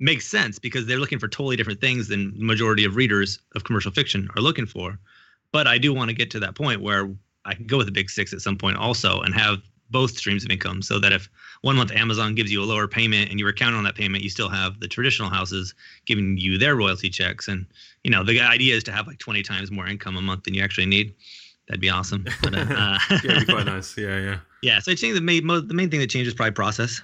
makes 0.00 0.26
sense 0.26 0.58
because 0.58 0.86
they're 0.86 0.98
looking 0.98 1.20
for 1.20 1.28
totally 1.28 1.56
different 1.56 1.80
things 1.80 2.08
than 2.08 2.36
the 2.36 2.44
majority 2.44 2.84
of 2.84 2.96
readers 2.96 3.38
of 3.54 3.64
commercial 3.64 3.92
fiction 3.92 4.28
are 4.36 4.42
looking 4.42 4.66
for. 4.66 4.98
But 5.52 5.66
I 5.66 5.78
do 5.78 5.94
want 5.94 6.10
to 6.10 6.14
get 6.14 6.30
to 6.32 6.40
that 6.40 6.54
point 6.54 6.82
where 6.82 7.10
I 7.44 7.54
can 7.54 7.66
go 7.66 7.78
with 7.78 7.86
the 7.86 7.92
big 7.92 8.10
six 8.10 8.32
at 8.32 8.40
some 8.40 8.56
point 8.56 8.76
also 8.76 9.20
and 9.20 9.34
have 9.34 9.62
both 9.90 10.16
streams 10.16 10.44
of 10.44 10.50
income 10.50 10.82
so 10.82 10.98
that 10.98 11.12
if 11.12 11.28
one 11.62 11.76
month 11.76 11.92
Amazon 11.92 12.34
gives 12.34 12.50
you 12.50 12.62
a 12.62 12.64
lower 12.64 12.88
payment 12.88 13.30
and 13.30 13.38
you 13.38 13.44
were 13.44 13.52
counting 13.52 13.78
on 13.78 13.84
that 13.84 13.94
payment, 13.94 14.24
you 14.24 14.30
still 14.30 14.48
have 14.48 14.80
the 14.80 14.88
traditional 14.88 15.30
houses 15.30 15.74
giving 16.06 16.36
you 16.36 16.58
their 16.58 16.74
royalty 16.74 17.08
checks. 17.08 17.48
And, 17.48 17.66
you 18.02 18.10
know, 18.10 18.24
the 18.24 18.40
idea 18.40 18.74
is 18.74 18.82
to 18.84 18.92
have 18.92 19.06
like 19.06 19.18
20 19.18 19.42
times 19.42 19.70
more 19.70 19.86
income 19.86 20.16
a 20.16 20.22
month 20.22 20.44
than 20.44 20.54
you 20.54 20.62
actually 20.62 20.86
need. 20.86 21.14
That'd 21.68 21.80
be 21.80 21.90
awesome. 21.90 22.24
But, 22.42 22.54
uh, 22.54 22.66
yeah, 22.68 22.98
it'd 23.24 23.46
be 23.46 23.52
quite 23.52 23.66
nice. 23.66 23.96
Yeah, 23.96 24.18
yeah. 24.18 24.38
yeah. 24.62 24.78
So 24.80 24.92
I 24.92 24.94
think 24.94 25.14
the 25.14 25.20
main, 25.20 25.46
the 25.46 25.74
main 25.74 25.90
thing 25.90 26.00
that 26.00 26.10
changes 26.10 26.32
is 26.32 26.34
probably 26.34 26.52
process. 26.52 27.00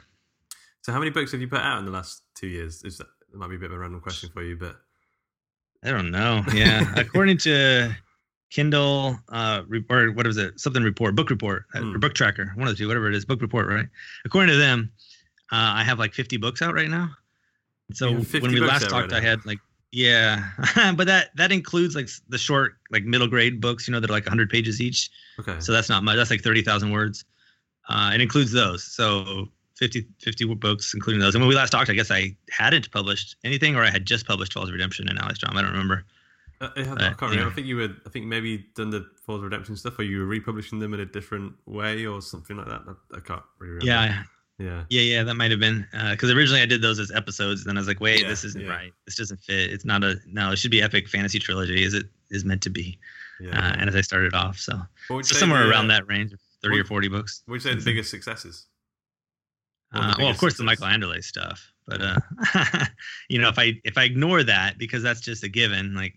So, 0.82 0.92
how 0.92 0.98
many 0.98 1.10
books 1.10 1.30
have 1.30 1.40
you 1.40 1.48
put 1.48 1.60
out 1.60 1.78
in 1.78 1.84
the 1.84 1.92
last 1.92 2.22
two 2.34 2.48
years? 2.48 2.82
Is 2.82 2.98
that, 2.98 3.06
that 3.30 3.38
might 3.38 3.48
be 3.48 3.56
a 3.56 3.58
bit 3.58 3.70
of 3.70 3.76
a 3.76 3.78
random 3.78 4.00
question 4.00 4.30
for 4.32 4.42
you, 4.42 4.56
but 4.56 4.76
I 5.84 5.90
don't 5.90 6.10
know. 6.10 6.44
Yeah. 6.52 6.92
According 6.96 7.38
to 7.38 7.94
Kindle, 8.52 9.18
uh, 9.30 9.62
or 9.88 10.10
what 10.12 10.26
is 10.26 10.36
it? 10.36 10.60
Something 10.60 10.82
report, 10.82 11.14
book 11.14 11.30
report, 11.30 11.64
uh, 11.74 11.80
Hmm. 11.80 11.94
or 11.94 11.98
book 11.98 12.12
tracker, 12.14 12.52
one 12.54 12.68
of 12.68 12.74
the 12.74 12.78
two, 12.78 12.86
whatever 12.86 13.08
it 13.08 13.14
is, 13.14 13.24
book 13.24 13.40
report, 13.40 13.66
right? 13.66 13.86
According 14.26 14.50
to 14.52 14.58
them, 14.58 14.92
uh, 15.50 15.72
I 15.80 15.82
have 15.84 15.98
like 15.98 16.12
50 16.12 16.36
books 16.36 16.60
out 16.60 16.74
right 16.74 16.90
now. 16.90 17.10
So 17.94 18.10
You 18.10 18.16
have 18.16 18.26
50 18.28 18.40
when 18.40 18.52
we 18.52 18.60
last 18.60 18.88
talked, 18.90 19.10
right 19.12 19.22
I 19.24 19.26
had 19.26 19.44
like, 19.46 19.58
yeah, 19.90 20.50
but 20.96 21.06
that 21.06 21.30
that 21.36 21.50
includes 21.50 21.94
like 21.96 22.08
the 22.28 22.36
short, 22.38 22.76
like 22.90 23.04
middle 23.04 23.26
grade 23.26 23.58
books, 23.60 23.88
you 23.88 23.92
know, 23.92 24.00
that 24.00 24.10
are 24.10 24.12
like 24.12 24.26
100 24.26 24.50
pages 24.50 24.80
each. 24.82 25.10
okay. 25.40 25.56
So 25.58 25.72
that's 25.72 25.88
not 25.88 26.02
much. 26.04 26.16
That's 26.16 26.30
like 26.30 26.42
30,000 26.42 26.90
words. 26.90 27.24
Uh, 27.88 28.10
it 28.14 28.20
includes 28.20 28.52
those. 28.52 28.84
So 28.84 29.48
50, 29.76 30.06
50 30.20 30.54
books, 30.56 30.92
including 30.94 31.20
those. 31.20 31.34
And 31.34 31.42
when 31.42 31.48
we 31.48 31.54
last 31.54 31.70
talked, 31.70 31.88
I 31.90 31.94
guess 31.94 32.10
I 32.10 32.36
hadn't 32.50 32.90
published 32.90 33.36
anything, 33.44 33.76
or 33.76 33.82
I 33.82 33.90
had 33.90 34.04
just 34.06 34.26
published 34.26 34.52
Falls 34.52 34.68
of 34.68 34.72
Redemption 34.74 35.08
and 35.08 35.18
Alex 35.18 35.38
Drama. 35.38 35.58
I 35.60 35.62
don't 35.62 35.72
remember. 35.72 36.04
Uh, 36.62 36.68
I, 36.76 36.82
have- 36.84 36.98
uh, 36.98 37.04
I 37.04 37.08
can't 37.08 37.20
remember. 37.22 37.40
yeah. 37.42 37.46
I 37.48 37.50
think 37.54 37.66
you 37.66 37.76
were. 37.76 37.88
I 38.06 38.08
think 38.10 38.26
maybe 38.26 38.66
done 38.76 38.90
the 38.90 39.06
Falls 39.26 39.42
Redemption 39.42 39.76
stuff, 39.76 39.98
or 39.98 40.04
you 40.04 40.18
were 40.20 40.26
republishing 40.26 40.78
them 40.78 40.94
in 40.94 41.00
a 41.00 41.06
different 41.06 41.54
way, 41.66 42.06
or 42.06 42.22
something 42.22 42.56
like 42.56 42.66
that. 42.68 42.82
I, 42.86 43.16
I 43.16 43.20
can't 43.20 43.42
really 43.58 43.74
remember. 43.74 43.86
Yeah, 43.86 44.22
Yeah. 44.58 44.84
yeah, 44.90 45.00
yeah. 45.00 45.22
That 45.24 45.34
might 45.34 45.50
have 45.50 45.60
been 45.60 45.86
because 46.10 46.30
originally 46.30 46.62
I 46.62 46.66
did 46.66 46.80
those 46.82 46.98
as 46.98 47.10
episodes, 47.10 47.62
and 47.62 47.68
then 47.70 47.76
I 47.76 47.80
was 47.80 47.88
like, 47.88 48.00
wait, 48.00 48.22
Yeah, 48.22 48.28
this 48.28 48.44
isn't 48.44 48.64
yeah. 48.64 48.70
right. 48.70 48.92
This 49.06 49.16
doesn't 49.16 49.40
fit. 49.40 49.72
It's 49.72 49.84
not 49.84 50.04
a 50.04 50.16
no. 50.26 50.52
It 50.52 50.56
should 50.58 50.70
be 50.70 50.80
epic 50.82 51.08
fantasy 51.08 51.38
trilogy, 51.38 51.82
Is 51.84 51.94
it 51.94 52.06
is 52.30 52.44
meant 52.44 52.62
to 52.62 52.70
be. 52.70 52.98
Yeah. 53.40 53.58
Uh, 53.58 53.74
and 53.78 53.88
as 53.88 53.96
I 53.96 54.02
started 54.02 54.34
off, 54.34 54.56
so, 54.58 54.80
What 55.08 55.26
so 55.26 55.34
somewhere 55.34 55.64
the, 55.64 55.70
around 55.70 55.90
uh, 55.90 55.94
that 55.94 56.06
range, 56.06 56.32
thirty 56.62 56.78
or 56.78 56.84
forty 56.84 57.08
books. 57.08 57.42
What 57.46 57.52
would 57.54 57.64
you 57.64 57.70
say 57.72 57.76
the 57.76 57.84
biggest 57.84 58.10
successes? 58.10 58.66
Uh, 59.94 60.14
well, 60.18 60.28
of 60.28 60.38
course, 60.38 60.54
the 60.54 60.58
success? 60.66 60.80
Michael 60.80 61.08
Anderle 61.10 61.22
stuff, 61.24 61.72
but 61.86 62.00
uh, 62.00 62.16
you 63.28 63.38
know, 63.38 63.48
if 63.48 63.58
I 63.58 63.74
if 63.84 63.98
I 63.98 64.04
ignore 64.04 64.42
that 64.44 64.78
because 64.78 65.02
that's 65.02 65.20
just 65.20 65.42
a 65.44 65.48
given, 65.48 65.94
like 65.94 66.14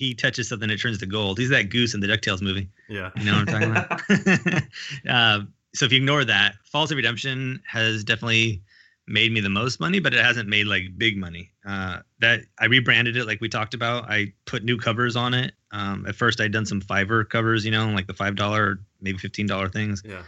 he 0.00 0.14
touches 0.14 0.48
something, 0.48 0.70
it 0.70 0.78
turns 0.80 0.96
to 0.98 1.06
gold. 1.06 1.38
He's 1.38 1.50
that 1.50 1.68
goose 1.68 1.92
in 1.92 2.00
the 2.00 2.06
Ducktales 2.06 2.40
movie. 2.40 2.70
Yeah. 2.88 3.10
You 3.16 3.24
know 3.26 3.32
what 3.38 3.48
I'm 3.54 3.60
talking 3.60 3.70
about? 3.70 4.62
uh, 5.08 5.40
so 5.74 5.84
if 5.84 5.92
you 5.92 5.98
ignore 5.98 6.24
that, 6.24 6.54
Falls 6.64 6.90
of 6.90 6.96
Redemption 6.96 7.60
has 7.66 8.02
definitely 8.02 8.62
made 9.06 9.30
me 9.30 9.40
the 9.40 9.50
most 9.50 9.78
money, 9.78 10.00
but 10.00 10.14
it 10.14 10.24
hasn't 10.24 10.48
made 10.48 10.66
like 10.66 10.84
big 10.96 11.18
money. 11.18 11.50
Uh, 11.66 11.98
that 12.20 12.40
I 12.58 12.64
rebranded 12.64 13.18
it 13.18 13.26
like 13.26 13.42
we 13.42 13.48
talked 13.50 13.74
about. 13.74 14.04
I 14.10 14.32
put 14.46 14.64
new 14.64 14.78
covers 14.78 15.16
on 15.16 15.34
it. 15.34 15.52
Um, 15.70 16.06
at 16.08 16.14
first, 16.16 16.40
I'd 16.40 16.50
done 16.52 16.64
some 16.64 16.80
Fiverr 16.80 17.28
covers, 17.28 17.64
you 17.66 17.70
know, 17.70 17.88
like 17.90 18.06
the 18.06 18.14
five 18.14 18.36
dollar, 18.36 18.80
maybe 19.02 19.18
fifteen 19.18 19.46
dollar 19.46 19.68
things 19.68 20.02
Yeah. 20.04 20.22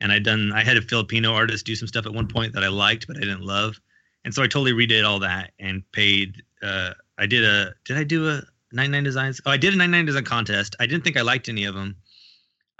and 0.00 0.12
I'd 0.12 0.22
done 0.22 0.52
I 0.52 0.62
had 0.62 0.76
a 0.76 0.82
Filipino 0.82 1.32
artist 1.32 1.66
do 1.66 1.74
some 1.74 1.88
stuff 1.88 2.06
at 2.06 2.14
one 2.14 2.28
point 2.28 2.52
that 2.54 2.62
I 2.62 2.68
liked 2.68 3.08
but 3.08 3.16
I 3.16 3.20
didn't 3.20 3.42
love, 3.42 3.80
and 4.24 4.32
so 4.32 4.42
I 4.44 4.46
totally 4.46 4.72
redid 4.72 5.04
all 5.04 5.18
that 5.18 5.50
and 5.58 5.82
paid. 5.90 6.40
Uh, 6.62 6.92
I 7.18 7.26
did 7.26 7.44
a 7.44 7.74
did 7.84 7.96
I 7.98 8.04
do 8.04 8.28
a 8.28 8.42
99 8.72 9.04
designs? 9.04 9.40
Oh, 9.46 9.50
I 9.50 9.56
did 9.56 9.74
a 9.74 9.76
99 9.76 10.06
design 10.06 10.24
contest. 10.24 10.76
I 10.80 10.86
didn't 10.86 11.04
think 11.04 11.16
I 11.16 11.22
liked 11.22 11.48
any 11.48 11.64
of 11.64 11.74
them. 11.74 11.96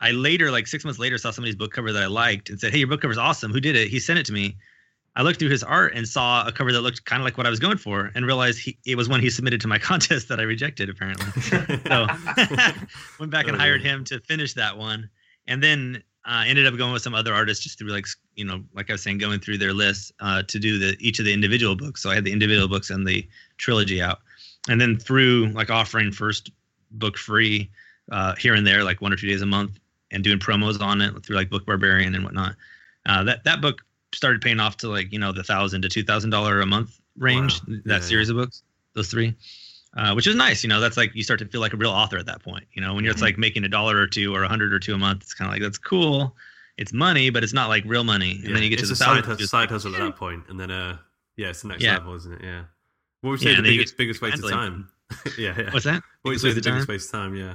I 0.01 0.12
later, 0.12 0.51
like 0.51 0.66
six 0.66 0.85
months 0.85 0.98
later, 1.01 1.18
saw 1.18 1.31
somebody's 1.31 1.57
book 1.57 1.72
cover 1.72 1.92
that 1.92 2.03
I 2.03 2.07
liked 2.07 2.51
and 2.51 2.61
said, 2.61 2.70
"Hey, 2.72 2.79
your 2.79 2.87
book 2.88 3.01
cover's 3.01 3.18
awesome. 3.18 3.53
Who 3.53 3.61
did 3.61 3.74
it?" 3.74 3.88
He 3.88 3.98
sent 3.98 4.18
it 4.18 4.27
to 4.27 4.33
me. 4.33 4.57
I 5.16 5.22
looked 5.22 5.40
through 5.40 5.48
his 5.51 5.64
art 5.64 5.94
and 5.96 6.07
saw 6.07 6.46
a 6.46 6.53
cover 6.53 6.70
that 6.70 6.83
looked 6.83 7.05
kind 7.05 7.20
of 7.20 7.24
like 7.24 7.37
what 7.37 7.46
I 7.46 7.51
was 7.51 7.59
going 7.59 7.79
for, 7.79 8.12
and 8.14 8.24
realized 8.24 8.61
he, 8.61 8.79
it 8.87 8.96
was 8.96 9.09
one 9.09 9.20
he 9.20 9.29
submitted 9.31 9.61
to 9.62 9.66
my 9.68 9.79
contest 9.90 10.29
that 10.29 10.38
I 10.38 10.44
rejected. 10.44 10.88
Apparently, 10.88 11.27
so 11.42 12.07
went 13.18 13.33
back 13.33 13.46
and 13.48 13.57
Oh, 13.57 13.59
hired 13.59 13.83
yeah. 13.83 13.94
him 13.94 14.05
to 14.05 14.20
finish 14.20 14.55
that 14.55 14.77
one 14.79 15.09
and 15.46 15.62
then 15.62 16.03
uh, 16.24 16.44
ended 16.46 16.66
up 16.66 16.77
going 16.77 16.92
with 16.92 17.03
some 17.03 17.14
other 17.14 17.33
artists 17.35 17.64
just 17.64 17.79
through 17.79 17.88
like 17.88 18.07
you 18.35 18.44
know 18.44 18.62
like 18.74 18.90
i 18.90 18.92
was 18.92 19.03
saying 19.03 19.16
going 19.18 19.40
through 19.40 19.57
their 19.57 19.72
lists 19.72 20.12
uh, 20.20 20.42
to 20.42 20.59
do 20.59 20.79
the 20.79 20.94
each 21.01 21.18
of 21.18 21.24
the 21.24 21.33
individual 21.33 21.74
books 21.74 22.03
so 22.03 22.11
i 22.11 22.14
had 22.14 22.24
the 22.24 22.33
individual 22.33 22.68
books 22.68 22.90
and 22.90 23.07
the 23.07 23.27
trilogy 23.57 24.03
out 24.03 24.18
and 24.68 24.81
then 24.81 24.96
through 24.98 25.48
like 25.54 25.70
offering 25.70 26.12
first 26.12 26.50
book 26.92 27.16
free 27.16 27.70
uh, 28.12 28.35
here 28.37 28.54
and 28.54 28.66
there 28.66 28.85
like 28.85 29.00
one 29.00 29.12
or 29.12 29.16
two 29.16 29.28
days 29.28 29.42
a 29.42 29.46
month 29.46 29.78
and 30.11 30.24
doing 30.24 30.38
promos 30.38 30.81
on 30.81 31.00
it 31.00 31.24
through 31.24 31.37
like 31.37 31.50
book 31.50 31.66
barbarian 31.66 32.14
and 32.14 32.24
whatnot 32.24 32.54
uh, 33.07 33.22
that 33.24 33.44
that 33.44 33.61
book 33.61 33.83
started 34.14 34.40
paying 34.40 34.61
off 34.61 34.76
to 34.78 34.88
like 34.88 35.12
you 35.12 35.18
know 35.18 35.33
the 35.33 35.42
thousand 35.42 35.83
to 35.83 35.88
two 35.88 36.02
thousand 36.02 36.31
dollar 36.31 36.61
a 36.61 36.66
month 36.66 37.00
range 37.18 37.61
Wow. 37.68 37.76
that 37.85 37.94
Yeah, 38.02 38.09
series 38.09 38.28
of 38.31 38.37
books 38.37 38.62
those 38.94 39.09
three 39.09 39.35
uh, 39.96 40.12
which 40.12 40.26
is 40.26 40.37
nice. 40.37 40.62
You 40.62 40.68
know, 40.68 40.81
that's 40.81 40.98
like 40.98 41.14
you 41.14 41.22
start 41.22 41.40
to 41.40 41.46
feel 41.46 41.62
like 41.62 41.72
a 41.72 41.76
real 41.76 41.90
author 41.90 42.18
at 42.18 42.26
that 42.26 42.42
point. 42.42 42.64
You 42.74 42.83
know, 42.83 42.94
when 42.94 43.04
you're 43.04 43.12
it's 43.12 43.20
Mhm. 43.22 43.24
like 43.24 43.38
making 43.38 43.64
a 43.64 43.68
dollar 43.68 43.96
or 43.96 44.07
two 44.07 44.35
or 44.35 44.42
a 44.42 44.48
hundred 44.48 44.72
or 44.74 44.78
two 44.78 44.94
a 44.94 44.98
month, 44.98 45.22
it's 45.22 45.33
kind 45.33 45.48
of 45.48 45.52
like 45.54 45.62
that's 45.62 45.78
cool. 45.78 46.37
It's 46.76 46.92
money, 46.92 47.31
but 47.31 47.42
it's 47.42 47.54
not 47.54 47.68
like 47.68 47.85
real 47.87 48.04
money. 48.04 48.33
And 48.33 48.44
Yeah, 48.44 48.52
then 48.54 48.62
you 48.62 48.68
get 48.68 48.81
it's 48.81 48.83
to 48.83 48.88
the 48.90 48.96
side, 48.96 49.24
thousand, 49.24 49.46
side 49.46 49.70
hustle 49.70 49.94
at 49.94 49.98
that 49.98 50.16
point, 50.16 50.44
and 50.48 50.61
then 50.61 50.70
uh, 50.70 50.98
yeah, 51.37 51.48
it's 51.48 51.62
the 51.62 51.68
next 51.68 51.83
Yeah. 51.83 51.94
level, 51.96 52.14
isn't 52.14 52.33
it? 52.33 52.42
Yeah. 52.44 52.64
What 53.20 53.31
would 53.31 53.42
you 53.42 53.50
Yeah, 53.50 53.57
say 53.57 53.62
the 53.62 53.68
biggest 53.70 53.94
get 53.94 53.98
biggest 53.98 54.22
waste 54.22 54.42
of 54.42 54.50
time? 54.50 54.88
yeah, 55.38 55.54
yeah. 55.59 55.70
What's 55.72 55.85
that? 55.85 56.02
What 56.22 56.31
would 56.31 56.33
you 56.35 56.38
say 56.38 56.52
the 56.52 56.59
of 56.59 56.64
biggest 56.64 56.88
waste 56.88 57.07
of 57.09 57.12
time? 57.12 57.35
Yeah. 57.35 57.54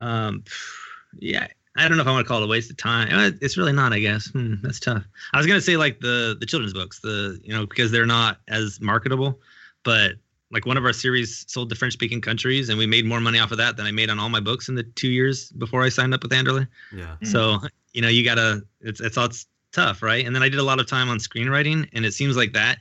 Um, 0.00 0.44
yeah, 1.18 1.46
I 1.76 1.88
don't 1.88 1.96
know 1.96 2.02
if 2.02 2.08
I 2.08 2.12
want 2.12 2.24
to 2.24 2.28
call 2.28 2.40
it 2.42 2.44
a 2.44 2.48
waste 2.48 2.70
of 2.70 2.76
time. 2.76 3.08
Uh, 3.12 3.30
It's 3.40 3.56
really 3.56 3.72
not, 3.72 3.92
I 3.92 3.98
guess. 3.98 4.28
Hmm, 4.28 4.54
that's 4.62 4.80
tough. 4.80 5.04
I 5.32 5.38
was 5.38 5.46
gonna 5.46 5.60
say 5.60 5.76
like 5.76 6.00
the 6.00 6.36
the 6.38 6.46
children's 6.46 6.72
books, 6.72 7.00
the 7.00 7.40
you 7.42 7.52
know 7.52 7.66
because 7.66 7.90
they're 7.90 8.06
not 8.06 8.38
as 8.48 8.80
marketable, 8.80 9.40
but 9.84 10.12
like 10.52 10.66
one 10.66 10.76
of 10.76 10.84
our 10.84 10.92
series 10.92 11.44
sold 11.46 11.70
to 11.70 11.76
French 11.76 11.92
speaking 11.92 12.20
countries, 12.20 12.68
and 12.70 12.78
we 12.78 12.86
made 12.86 13.06
more 13.06 13.20
money 13.20 13.38
off 13.38 13.52
of 13.52 13.58
that 13.58 13.76
than 13.76 13.86
I 13.86 13.92
made 13.92 14.10
on 14.10 14.18
all 14.18 14.28
my 14.28 14.40
books 14.40 14.68
in 14.68 14.74
the 14.74 14.82
two 14.82 15.08
years 15.08 15.50
before 15.52 15.82
I 15.84 15.88
signed 15.90 16.12
up 16.12 16.22
with 16.22 16.32
Anderle. 16.32 16.66
Yeah. 16.92 17.16
Mm. 17.22 17.26
So 17.26 17.58
you 17.92 18.02
know 18.02 18.08
you 18.08 18.24
gotta 18.24 18.62
it's 18.80 19.00
it's 19.00 19.16
all 19.16 19.26
it's 19.26 19.46
tough, 19.72 20.02
right? 20.02 20.26
And 20.26 20.34
then 20.34 20.42
I 20.42 20.48
did 20.48 20.58
a 20.58 20.64
lot 20.64 20.80
of 20.80 20.86
time 20.88 21.08
on 21.08 21.18
screenwriting, 21.18 21.88
and 21.92 22.04
it 22.04 22.12
seems 22.14 22.36
like 22.36 22.52
that 22.54 22.78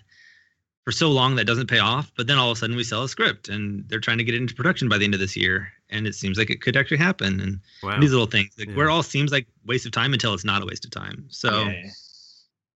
for 0.86 0.92
so 0.92 1.10
long 1.12 1.36
that 1.36 1.46
doesn't 1.46 1.68
pay 1.68 1.80
off. 1.80 2.12
But 2.16 2.28
then 2.28 2.38
all 2.38 2.50
of 2.52 2.58
a 2.58 2.60
sudden 2.60 2.76
we 2.76 2.84
sell 2.84 3.04
a 3.04 3.10
script, 3.10 3.50
and 3.50 3.88
they're 3.90 4.00
trying 4.00 4.18
to 4.20 4.24
get 4.24 4.34
it 4.36 4.42
into 4.42 4.56
production 4.56 4.90
by 4.90 4.98
the 4.98 5.06
end 5.06 5.14
of 5.14 5.20
this 5.20 5.36
year, 5.36 5.72
and 5.90 6.08
it 6.08 6.16
seems 6.16 6.38
like 6.38 6.50
it 6.50 6.62
could 6.62 6.76
actually 6.78 6.98
happen. 6.98 7.40
And 7.40 7.60
Wow. 7.84 8.00
these 8.00 8.12
little 8.12 8.26
things 8.28 8.50
like 8.58 8.70
Yeah. 8.70 8.76
where 8.76 8.88
it 8.88 8.92
all 8.92 9.04
seems 9.04 9.32
like 9.32 9.48
waste 9.66 9.86
of 9.86 9.92
time 9.92 10.14
until 10.14 10.34
it's 10.34 10.46
not 10.46 10.62
a 10.62 10.66
waste 10.66 10.86
of 10.86 10.92
time. 10.92 11.26
So 11.30 11.64
Yeah, 11.64 11.72
yeah. 11.72 11.90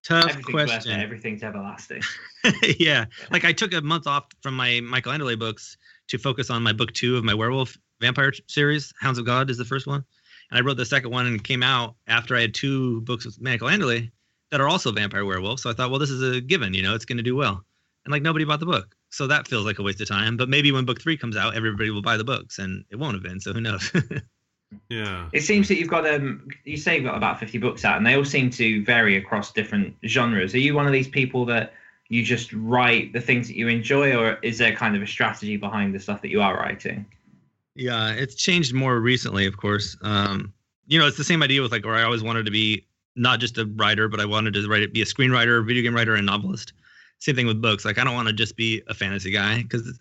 tough 0.03 0.29
Everything's 0.31 0.45
question. 0.51 0.99
Everything's 0.99 1.43
everlasting. 1.43 2.01
yeah. 2.79 3.05
Like 3.31 3.45
I 3.45 3.53
took 3.53 3.73
a 3.73 3.81
month 3.81 4.07
off 4.07 4.25
from 4.41 4.55
my 4.55 4.79
Michael 4.81 5.13
Anderle 5.13 5.37
books 5.39 5.77
to 6.09 6.17
focus 6.17 6.49
on 6.49 6.61
my 6.63 6.73
book 6.73 6.91
two 6.93 7.15
of 7.17 7.23
my 7.23 7.33
werewolf 7.33 7.77
vampire 8.01 8.33
series. 8.47 8.93
Hounds 8.99 9.17
of 9.17 9.25
God 9.25 9.49
is 9.49 9.57
the 9.57 9.65
first 9.65 9.87
one. 9.87 10.03
And 10.51 10.59
I 10.59 10.61
wrote 10.61 10.75
the 10.77 10.85
second 10.85 11.11
one 11.11 11.25
and 11.25 11.35
it 11.37 11.43
came 11.43 11.63
out 11.63 11.95
after 12.07 12.35
I 12.35 12.41
had 12.41 12.53
two 12.53 13.01
books 13.01 13.25
with 13.25 13.39
Michael 13.41 13.69
Anderle 13.69 14.11
that 14.51 14.59
are 14.61 14.67
also 14.67 14.91
vampire 14.91 15.25
werewolves. 15.25 15.63
So 15.63 15.69
I 15.69 15.73
thought, 15.73 15.89
well, 15.89 15.99
this 15.99 16.09
is 16.11 16.21
a 16.21 16.41
given, 16.41 16.73
you 16.73 16.81
know, 16.83 16.93
it's 16.93 17.05
going 17.05 17.17
to 17.17 17.23
do 17.23 17.35
well. 17.35 17.65
And 18.05 18.11
like 18.11 18.21
nobody 18.21 18.45
bought 18.45 18.59
the 18.59 18.65
book. 18.65 18.95
So 19.09 19.27
that 19.27 19.47
feels 19.47 19.65
like 19.65 19.79
a 19.79 19.83
waste 19.83 20.01
of 20.01 20.07
time. 20.07 20.37
But 20.37 20.49
maybe 20.49 20.71
when 20.71 20.85
book 20.85 21.01
three 21.01 21.17
comes 21.17 21.37
out, 21.37 21.55
everybody 21.55 21.89
will 21.89 22.01
buy 22.01 22.17
the 22.17 22.23
books 22.23 22.59
and 22.59 22.83
it 22.89 22.97
won't 22.97 23.13
have 23.13 23.23
been. 23.23 23.39
So 23.39 23.53
who 23.53 23.61
knows? 23.61 23.91
Yeah. 24.89 25.29
It 25.33 25.41
seems 25.41 25.67
that 25.67 25.77
you've 25.77 25.89
got 25.89 26.07
um 26.07 26.47
you 26.65 26.77
say 26.77 26.95
you've 26.95 27.05
got 27.05 27.15
about 27.15 27.39
50 27.39 27.57
books 27.59 27.85
out 27.85 27.97
and 27.97 28.05
they 28.05 28.15
all 28.15 28.25
seem 28.25 28.49
to 28.51 28.83
vary 28.83 29.17
across 29.17 29.51
different 29.51 29.95
genres. 30.07 30.53
Are 30.53 30.59
you 30.59 30.73
one 30.73 30.87
of 30.87 30.93
these 30.93 31.07
people 31.07 31.45
that 31.45 31.73
you 32.09 32.23
just 32.23 32.51
write 32.53 33.13
the 33.13 33.21
things 33.21 33.47
that 33.47 33.55
you 33.55 33.67
enjoy 33.67 34.15
or 34.15 34.37
is 34.41 34.57
there 34.57 34.75
kind 34.75 34.95
of 34.95 35.01
a 35.01 35.07
strategy 35.07 35.57
behind 35.57 35.93
the 35.93 35.99
stuff 35.99 36.21
that 36.21 36.29
you 36.29 36.41
are 36.41 36.57
writing? 36.57 37.05
Yeah, 37.75 38.11
it's 38.11 38.35
changed 38.35 38.73
more 38.73 38.99
recently, 38.99 39.45
of 39.47 39.57
course. 39.57 39.97
Um, 40.01 40.53
you 40.85 40.99
know, 40.99 41.07
it's 41.07 41.17
the 41.17 41.23
same 41.23 41.41
idea 41.41 41.61
with 41.61 41.71
like 41.71 41.85
where 41.85 41.95
I 41.95 42.03
always 42.03 42.21
wanted 42.21 42.45
to 42.45 42.51
be 42.51 42.85
not 43.15 43.39
just 43.39 43.57
a 43.57 43.65
writer, 43.65 44.07
but 44.07 44.19
I 44.19 44.25
wanted 44.25 44.53
to 44.53 44.67
write 44.67 44.83
it, 44.83 44.93
be 44.93 45.01
a 45.01 45.05
screenwriter, 45.05 45.65
video 45.65 45.81
game 45.81 45.95
writer, 45.95 46.15
and 46.15 46.25
novelist. 46.25 46.73
Same 47.23 47.37
thing 47.37 47.47
with 47.47 47.61
books. 47.61 47.85
Like 47.85 47.97
I 47.97 48.03
don't 48.03 48.15
want 48.15 48.27
to 48.27 48.33
just 48.33 48.57
be 48.57 48.81
a 48.89 48.93
fantasy 48.93 49.31
guy 49.31 49.63
because 49.63 49.97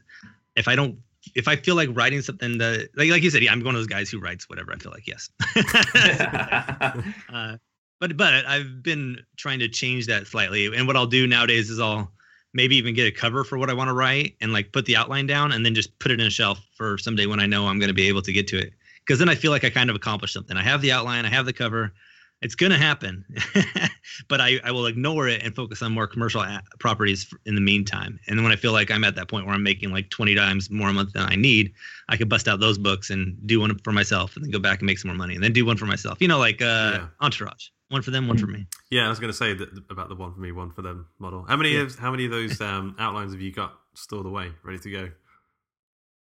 if 0.57 0.67
I 0.67 0.75
don't, 0.75 0.99
if 1.37 1.47
I 1.47 1.55
feel 1.55 1.77
like 1.77 1.89
writing 1.93 2.21
something 2.21 2.59
that, 2.59 2.89
like 2.97 3.11
like 3.11 3.23
you 3.23 3.31
said, 3.31 3.45
yeah, 3.45 3.53
I'm 3.53 3.63
one 3.63 3.77
of 3.77 3.79
those 3.79 3.87
guys 3.87 4.11
who 4.11 4.19
writes 4.19 4.49
whatever 4.49 4.73
I 4.73 4.77
feel 4.77 4.91
like. 4.91 5.07
Yes. 5.07 5.31
uh, 7.33 7.59
but 8.01 8.17
but 8.17 8.45
I've 8.45 8.83
been 8.83 9.21
trying 9.37 9.61
to 9.61 9.69
change 9.69 10.09
that 10.09 10.27
slightly. 10.27 10.67
And 10.67 10.89
what 10.89 10.97
I'll 10.97 11.07
do 11.07 11.29
nowadays 11.29 11.71
is 11.71 11.79
I'll 11.79 12.11
maybe 12.55 12.75
even 12.75 12.93
get 12.93 13.07
a 13.07 13.13
cover 13.13 13.45
for 13.45 13.57
what 13.57 13.71
I 13.71 13.75
want 13.75 13.87
to 13.87 13.95
write 13.95 14.35
and 14.41 14.53
like 14.53 14.73
put 14.73 14.87
the 14.87 14.97
outline 14.97 15.29
down 15.29 15.53
and 15.53 15.65
then 15.65 15.77
just 15.77 15.97
put 16.01 16.11
it 16.11 16.21
in 16.21 16.27
a 16.27 16.31
shelf 16.31 16.61
for 16.75 16.99
someday 16.99 17.27
when 17.27 17.39
I 17.39 17.47
know 17.47 17.69
I'm 17.69 17.79
going 17.79 17.89
to 17.89 17.95
be 17.95 18.09
able 18.09 18.23
to 18.23 18.33
get 18.33 18.49
to 18.49 18.59
it. 18.59 18.73
Because 19.07 19.21
then 19.21 19.29
I 19.29 19.37
feel 19.37 19.53
like 19.53 19.63
I 19.63 19.71
kind 19.71 19.91
of 19.91 19.95
accomplished 19.95 20.35
something. 20.35 20.57
I 20.57 20.63
have 20.65 20.83
the 20.83 20.91
outline, 20.91 21.25
I 21.25 21.29
have 21.29 21.47
the 21.47 21.53
cover. 21.53 21.93
It's 22.43 22.55
going 22.57 22.73
to 22.73 22.79
happen, 22.79 23.25
but 24.29 24.41
I, 24.41 24.59
I 24.65 24.73
will 24.73 24.87
ignore 24.87 25.29
it 25.29 25.43
and 25.45 25.55
focus 25.55 25.81
on 25.81 25.93
more 25.93 26.07
commercial 26.09 26.41
a- 26.43 26.63
properties 26.81 27.33
in 27.47 27.55
the 27.55 27.61
meantime. 27.61 28.19
And 28.27 28.37
then 28.37 28.43
when 28.45 28.53
I 28.53 28.57
feel 28.57 28.73
like 28.73 28.91
I'm 28.91 29.05
at 29.05 29.15
that 29.15 29.29
point 29.29 29.47
where 29.47 29.55
I'm 29.55 29.63
making 29.63 29.91
like 29.93 30.11
20 30.11 30.35
times 30.35 30.69
more 30.71 30.89
a 30.89 30.93
month 30.93 31.13
than 31.13 31.23
I 31.23 31.37
need, 31.37 31.73
I 32.09 32.17
could 32.17 32.29
bust 32.29 32.49
out 32.49 32.59
those 32.59 32.79
books 32.79 33.11
and 33.11 33.37
do 33.47 33.61
one 33.61 33.79
for 33.85 33.93
myself 33.93 34.35
and 34.35 34.45
then 34.45 34.51
go 34.51 34.59
back 34.59 34.81
and 34.81 34.87
make 34.87 34.99
some 34.99 35.09
more 35.11 35.17
money 35.17 35.35
and 35.37 35.43
then 35.45 35.53
do 35.53 35.65
one 35.65 35.77
for 35.77 35.87
myself. 35.87 36.19
You 36.21 36.27
know, 36.29 36.39
like 36.41 36.61
uh, 36.61 36.65
Yeah. 37.01 37.07
Entourage. 37.21 37.69
One 37.91 38.03
for 38.03 38.11
them, 38.11 38.27
one 38.27 38.39
for 38.39 38.47
me. 38.47 38.67
Yeah, 38.91 39.05
I 39.07 39.09
was 39.11 39.21
going 39.21 39.31
to 39.31 39.37
say 39.37 39.53
that 39.53 39.69
about 39.91 40.09
the 40.09 40.15
one 40.15 40.33
for 40.35 40.41
me, 40.41 40.51
one 40.51 40.71
for 40.71 40.81
them 40.83 41.07
model. 41.19 41.45
How 41.47 41.57
many 41.57 41.75
Yeah. 41.75 41.83
of 41.83 41.99
how 41.99 42.11
many 42.11 42.25
of 42.25 42.31
those 42.33 42.59
um, 42.61 42.97
outlines 42.99 43.33
have 43.33 43.41
you 43.43 43.53
got 43.53 43.79
stored 43.95 44.25
away, 44.27 44.51
ready 44.65 44.79
to 44.79 44.91
go? 44.91 45.05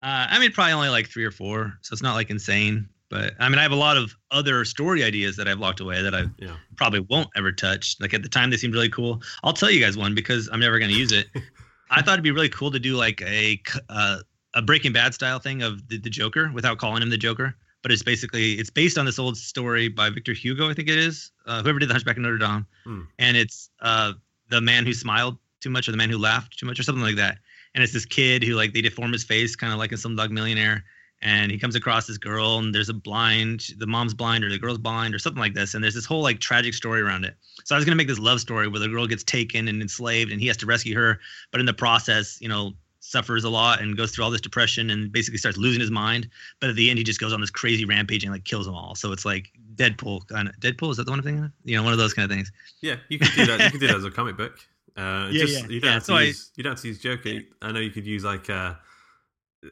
Uh, 0.04 0.28
I 0.30 0.40
mean, 0.40 0.52
probably 0.52 0.74
only 0.74 0.90
like 0.90 1.08
three 1.08 1.24
or 1.26 1.32
four, 1.32 1.74
so 1.82 1.94
it's 1.94 2.02
not 2.02 2.16
like 2.16 2.30
insane. 2.30 2.90
But 3.12 3.34
I 3.40 3.50
mean, 3.50 3.60
I 3.60 3.62
have 3.62 3.72
a 3.74 3.76
lot 3.76 3.98
of 3.98 4.16
other 4.32 4.66
story 4.66 5.04
ideas 5.04 5.36
that 5.36 5.48
I've 5.48 5.60
locked 5.60 5.82
away 5.82 6.02
that 6.02 6.16
I 6.16 6.24
Yeah. 6.40 6.56
probably 6.78 7.02
won't 7.02 7.28
ever 7.36 7.52
touch. 7.52 7.98
Like 8.00 8.14
at 8.14 8.24
the 8.24 8.30
time, 8.30 8.50
they 8.50 8.58
seemed 8.58 8.74
really 8.74 8.90
cool. 8.90 9.22
I'll 9.44 9.54
tell 9.54 9.70
you 9.70 9.80
guys 9.82 9.98
one 9.98 10.16
because 10.16 10.50
I'm 10.52 10.60
never 10.62 10.80
going 10.80 10.90
to 10.92 10.98
use 10.98 11.12
it. 11.12 11.28
I 11.92 12.02
thought 12.02 12.14
it'd 12.14 12.24
be 12.24 12.32
really 12.32 12.50
cool 12.50 12.72
to 12.72 12.80
do 12.80 12.96
like 12.96 13.22
a 13.22 13.62
uh, 13.90 14.20
a 14.54 14.62
Breaking 14.62 14.94
Bad 14.94 15.14
style 15.14 15.40
thing 15.40 15.62
of 15.62 15.88
the, 15.90 15.98
the 15.98 16.10
Joker 16.10 16.50
without 16.54 16.78
calling 16.78 17.02
him 17.04 17.10
the 17.10 17.18
Joker. 17.18 17.54
But 17.84 17.92
it's 17.92 18.04
basically 18.04 18.54
it's 18.54 18.70
based 18.70 18.98
on 18.98 19.06
this 19.06 19.20
old 19.20 19.36
story 19.38 19.88
by 19.90 20.10
Victor 20.10 20.34
Hugo, 20.34 20.70
I 20.70 20.74
think 20.74 20.88
it 20.88 20.98
is. 20.98 21.32
Uh, 21.46 21.62
whoever 21.64 21.80
did 21.80 21.90
the 21.90 21.94
Hunchback 21.94 22.16
of 22.18 22.24
Notre 22.24 22.38
Dame, 22.38 22.66
Hmm. 22.86 23.02
and 23.20 23.36
it's 23.36 23.70
uh, 23.82 24.14
the 24.50 24.62
man 24.62 24.86
who 24.86 24.94
smiled 24.94 25.38
too 25.60 25.70
much 25.70 25.88
or 25.88 25.92
the 25.92 25.98
man 25.98 26.10
who 26.10 26.18
laughed 26.18 26.58
too 26.58 26.66
much 26.66 26.80
or 26.80 26.84
something 26.84 27.04
like 27.04 27.16
that. 27.18 27.38
And 27.74 27.84
it's 27.84 27.92
this 27.94 28.06
kid 28.06 28.44
who 28.44 28.54
like 28.56 28.74
they 28.74 28.82
deform 28.82 29.12
his 29.14 29.24
face, 29.24 29.56
kind 29.56 29.74
of 29.74 29.80
like 29.80 29.92
in 29.92 29.98
Slumdog 29.98 30.30
Millionaire. 30.30 30.84
And 31.24 31.52
he 31.52 31.60
comes 31.60 31.76
across 31.76 32.08
this 32.08 32.18
girl, 32.18 32.58
and 32.58 32.74
there's 32.74 32.90
a 32.90 32.94
blind, 32.96 33.68
the 33.78 33.86
mom's 33.86 34.14
blind 34.16 34.44
or 34.44 34.50
the 34.50 34.58
girl's 34.58 34.80
blind 34.80 35.14
or 35.14 35.20
something 35.20 35.40
like 35.40 35.54
this. 35.54 35.76
And 35.76 35.84
there's 35.84 35.94
this 35.94 36.06
whole 36.06 36.24
like 36.24 36.40
tragic 36.40 36.74
story 36.74 37.00
around 37.02 37.26
it. 37.26 37.36
So 37.64 37.76
I 37.76 37.78
was 37.78 37.86
gonna 37.86 37.96
make 37.96 38.08
this 38.08 38.18
love 38.20 38.40
story 38.40 38.68
where 38.68 38.80
the 38.80 38.88
girl 38.90 39.06
gets 39.06 39.24
taken 39.24 39.68
and 39.68 39.82
enslaved, 39.82 40.32
and 40.32 40.42
he 40.42 40.48
has 40.48 40.58
to 40.58 40.66
rescue 40.66 40.96
her, 40.96 41.20
but 41.52 41.60
in 41.60 41.66
the 41.68 41.74
process, 41.74 42.40
you 42.42 42.48
know, 42.50 42.74
suffers 43.04 43.44
a 43.44 43.50
lot 43.50 43.82
and 43.82 43.98
goes 43.98 44.12
through 44.12 44.24
all 44.24 44.32
this 44.32 44.42
depression 44.42 44.90
and 44.92 45.12
basically 45.12 45.38
starts 45.38 45.58
losing 45.58 45.80
his 45.82 45.92
mind. 45.92 46.28
But 46.60 46.70
at 46.70 46.76
the 46.76 46.90
end, 46.90 46.98
he 46.98 47.04
just 47.04 47.20
goes 47.20 47.34
on 47.34 47.42
this 47.42 47.50
crazy 47.50 47.84
rampage 47.86 48.24
and 48.24 48.32
like 48.32 48.44
kills 48.46 48.66
them 48.66 48.76
all. 48.76 48.96
So 48.96 49.12
it's 49.12 49.26
like 49.26 49.52
Deadpool 49.76 50.28
kind 50.28 50.48
of. 50.48 50.56
Deadpool 50.60 50.92
is 50.92 50.98
that 50.98 51.04
the 51.06 51.12
one 51.12 51.20
I'm 51.20 51.26
thinking 51.26 51.44
of? 51.46 51.52
You 51.66 51.78
know, 51.78 51.84
one 51.84 51.94
of 51.94 52.00
those 52.00 52.14
kind 52.14 52.30
of 52.32 52.36
things. 52.36 52.52
Yeah, 52.82 52.96
you 53.10 53.20
can 53.20 53.28
do 53.36 53.46
that. 53.46 53.60
You 53.66 53.70
can 53.72 53.80
do 53.80 53.88
that 53.88 53.96
as 53.98 54.06
a 54.06 54.12
comic 54.12 54.38
book. 54.38 54.58
Uh, 54.98 55.30
Yeah, 55.32 55.42
just, 55.46 55.54
yeah. 55.64 55.68
You 55.70 55.80
don't 55.80 55.88
Yeah, 55.88 55.94
have 55.94 56.04
to 56.04 56.06
so 56.08 56.16
I- 56.16 56.22
use. 56.24 56.52
You 56.56 56.64
don't 56.64 56.72
have 56.74 56.82
to 56.82 56.88
use 56.88 57.00
Joker. 57.00 57.40
I 57.62 57.72
know 57.72 57.80
you 57.80 57.92
could 57.92 58.06
use 58.08 58.24
like. 58.24 58.50
Uh, 58.50 58.74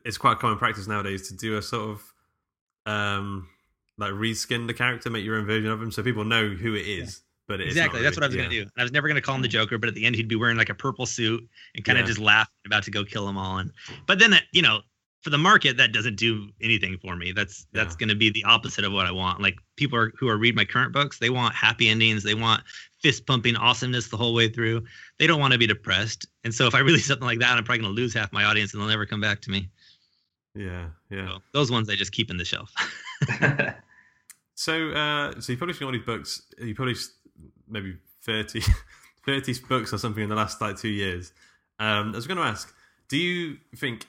it's 0.05 0.17
quite 0.17 0.39
common 0.39 0.57
practice 0.57 0.87
nowadays 0.87 1.27
to 1.29 1.35
do 1.35 1.57
a 1.57 1.61
sort 1.61 1.89
of, 1.89 2.13
um, 2.91 3.47
like 3.97 4.11
reskin 4.13 4.67
the 4.67 4.73
character, 4.73 5.09
make 5.09 5.25
your 5.25 5.37
own 5.37 5.45
version 5.45 5.69
of 5.69 5.81
him, 5.81 5.91
so 5.91 6.01
people 6.03 6.23
know 6.23 6.49
who 6.49 6.75
it 6.75 6.87
is. 6.87 7.21
But 7.47 7.59
it's 7.61 7.69
exactly. 7.71 8.01
That's 8.01 8.15
what 8.15 8.23
I 8.23 8.27
was 8.27 8.35
really- 8.35 8.47
gonna 8.47 8.55
do. 8.57 8.61
And 8.61 8.71
I 8.77 8.83
was 8.83 8.91
never 8.91 9.07
gonna 9.07 9.21
call 9.21 9.35
him 9.35 9.41
the 9.41 9.47
Joker, 9.47 9.77
but 9.79 9.89
at 9.89 9.95
the 9.95 10.05
end 10.05 10.15
he'd 10.15 10.27
be 10.27 10.35
wearing 10.35 10.55
like 10.57 10.69
a 10.69 10.75
purple 10.75 11.05
suit 11.07 11.47
and 11.75 11.83
kind 11.83 11.97
of 11.97 12.03
Yeah. 12.03 12.07
just 12.07 12.19
laughing 12.19 12.53
about 12.65 12.83
to 12.83 12.91
go 12.91 13.03
kill 13.03 13.25
them 13.25 13.37
all. 13.37 13.57
And 13.57 13.71
but 14.05 14.19
then 14.19 14.29
that 14.31 14.43
you 14.53 14.61
know, 14.61 14.81
for 15.23 15.31
the 15.31 15.37
market, 15.39 15.75
that 15.77 15.91
doesn't 15.91 16.15
do 16.15 16.49
anything 16.61 16.97
for 16.99 17.15
me. 17.15 17.31
That's 17.31 17.65
that's 17.73 17.95
Yeah. 17.95 17.99
gonna 18.01 18.15
be 18.15 18.29
the 18.29 18.43
opposite 18.43 18.85
of 18.85 18.91
what 18.93 19.07
I 19.07 19.11
want. 19.11 19.41
Like 19.41 19.57
people 19.77 19.97
are, 19.97 20.13
who 20.19 20.27
are 20.29 20.37
read 20.37 20.55
my 20.55 20.63
current 20.63 20.93
books, 20.93 21.17
they 21.17 21.31
want 21.31 21.55
happy 21.55 21.89
endings. 21.89 22.21
They 22.23 22.35
want 22.35 22.63
fist 23.01 23.25
pumping 23.25 23.55
awesomeness 23.55 24.09
the 24.09 24.17
whole 24.17 24.35
way 24.35 24.47
through. 24.47 24.85
They 25.17 25.25
don't 25.25 25.39
want 25.39 25.53
to 25.53 25.57
be 25.59 25.65
depressed. 25.67 26.27
And 26.43 26.53
so 26.53 26.67
if 26.67 26.75
I 26.75 26.79
release 27.01 27.07
something 27.07 27.25
like 27.25 27.39
that, 27.39 27.57
I'm 27.57 27.63
probably 27.63 27.81
gonna 27.81 27.93
lose 27.95 28.13
half 28.13 28.31
my 28.31 28.43
audience 28.45 28.73
and 28.73 28.81
they'll 28.81 28.89
never 28.89 29.07
come 29.07 29.21
back 29.21 29.41
to 29.41 29.49
me. 29.51 29.69
Yeah, 30.55 30.87
yeah. 31.09 31.29
So 31.29 31.37
those 31.53 31.71
ones 31.71 31.89
I 31.89 31.95
just 31.95 32.11
keep 32.11 32.29
in 32.29 32.37
the 32.37 32.45
shelf. 32.45 32.73
So, 34.59 34.89
uh, 34.89 35.39
so 35.39 35.53
you 35.53 35.57
published 35.57 35.81
all 35.81 35.93
these 35.93 36.03
books. 36.03 36.41
You 36.61 36.75
published 36.75 37.11
maybe 37.69 37.95
30, 38.23 38.61
30 39.25 39.53
books 39.69 39.93
or 39.93 39.97
something 39.97 40.21
in 40.21 40.27
the 40.27 40.35
last 40.35 40.59
like 40.59 40.77
two 40.77 40.89
years. 40.89 41.31
Um, 41.79 42.11
I 42.11 42.17
was 42.17 42.27
going 42.27 42.39
to 42.39 42.43
ask, 42.43 42.75
do 43.07 43.15
you 43.15 43.55
think 43.77 44.05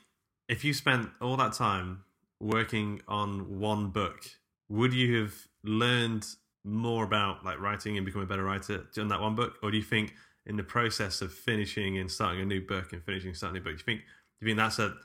if 0.49 0.65
you 0.65 0.75
spent 0.75 1.09
all 1.21 1.37
that 1.37 1.53
time 1.53 2.03
working 2.41 3.01
on 3.07 3.61
one 3.61 3.91
book, 3.91 4.25
would 4.69 4.93
you 4.93 5.21
have 5.23 5.35
learned 5.63 6.27
more 6.65 7.05
about 7.05 7.45
like 7.45 7.61
writing 7.61 7.97
and 7.97 8.05
becoming 8.05 8.27
a 8.27 8.29
better 8.29 8.43
writer 8.43 8.89
on 8.99 9.07
that 9.07 9.21
one 9.21 9.37
book, 9.37 9.55
or 9.63 9.71
do 9.71 9.77
you 9.77 9.85
think 9.85 10.15
in 10.47 10.57
the 10.57 10.65
process 10.65 11.23
of 11.23 11.33
finishing 11.33 11.97
and 11.97 12.11
starting 12.11 12.41
a 12.41 12.45
new 12.45 12.61
book 12.61 12.93
and 12.93 13.05
finishing 13.05 13.33
starting 13.35 13.59
a 13.59 13.61
new 13.61 13.65
book, 13.65 13.79
do 13.79 13.93
you 13.93 13.97
think 13.97 14.01
do 14.41 14.47
you 14.47 14.49
think 14.49 14.59
that's 14.59 14.81
a 14.81 14.97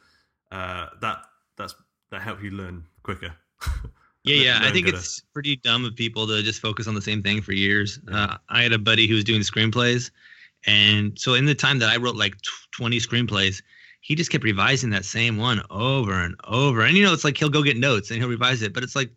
uh, 0.51 0.87
that 1.01 1.23
that's 1.57 1.75
that 2.11 2.21
helped 2.21 2.43
you 2.43 2.51
learn 2.51 2.85
quicker? 3.03 3.33
Yeah, 4.25 4.37
yeah. 4.37 4.59
I 4.63 4.71
think 4.71 4.87
gooder. 4.87 4.97
it's 4.97 5.21
pretty 5.33 5.57
dumb 5.57 5.85
of 5.85 5.95
people 5.95 6.25
to 6.25 6.41
just 6.41 6.59
focus 6.59 6.87
on 6.87 6.95
the 6.95 7.01
same 7.01 7.21
thing 7.21 7.43
for 7.43 7.53
years. 7.53 7.99
Uh, 8.11 8.37
I 8.49 8.63
had 8.63 8.73
a 8.73 8.79
buddy 8.79 9.07
who 9.07 9.13
was 9.13 9.23
doing 9.23 9.41
screenplays, 9.41 10.09
and 10.65 11.17
so 11.17 11.35
in 11.35 11.45
the 11.45 11.53
time 11.53 11.77
that 11.79 11.89
I 11.89 11.97
wrote 11.97 12.15
like 12.15 12.35
tw- 12.41 12.71
20 12.71 12.97
screenplays, 12.97 13.61
he 14.01 14.15
just 14.15 14.31
kept 14.31 14.43
revising 14.43 14.89
that 14.89 15.05
same 15.05 15.37
one 15.37 15.61
over 15.69 16.13
and 16.13 16.35
over. 16.45 16.81
And 16.81 16.97
you 16.97 17.03
know, 17.03 17.13
it's 17.13 17.23
like 17.23 17.37
he'll 17.37 17.49
go 17.49 17.61
get 17.61 17.77
notes 17.77 18.09
and 18.09 18.19
he'll 18.19 18.29
revise 18.29 18.63
it, 18.63 18.73
but 18.73 18.81
it's 18.83 18.95
like 18.95 19.11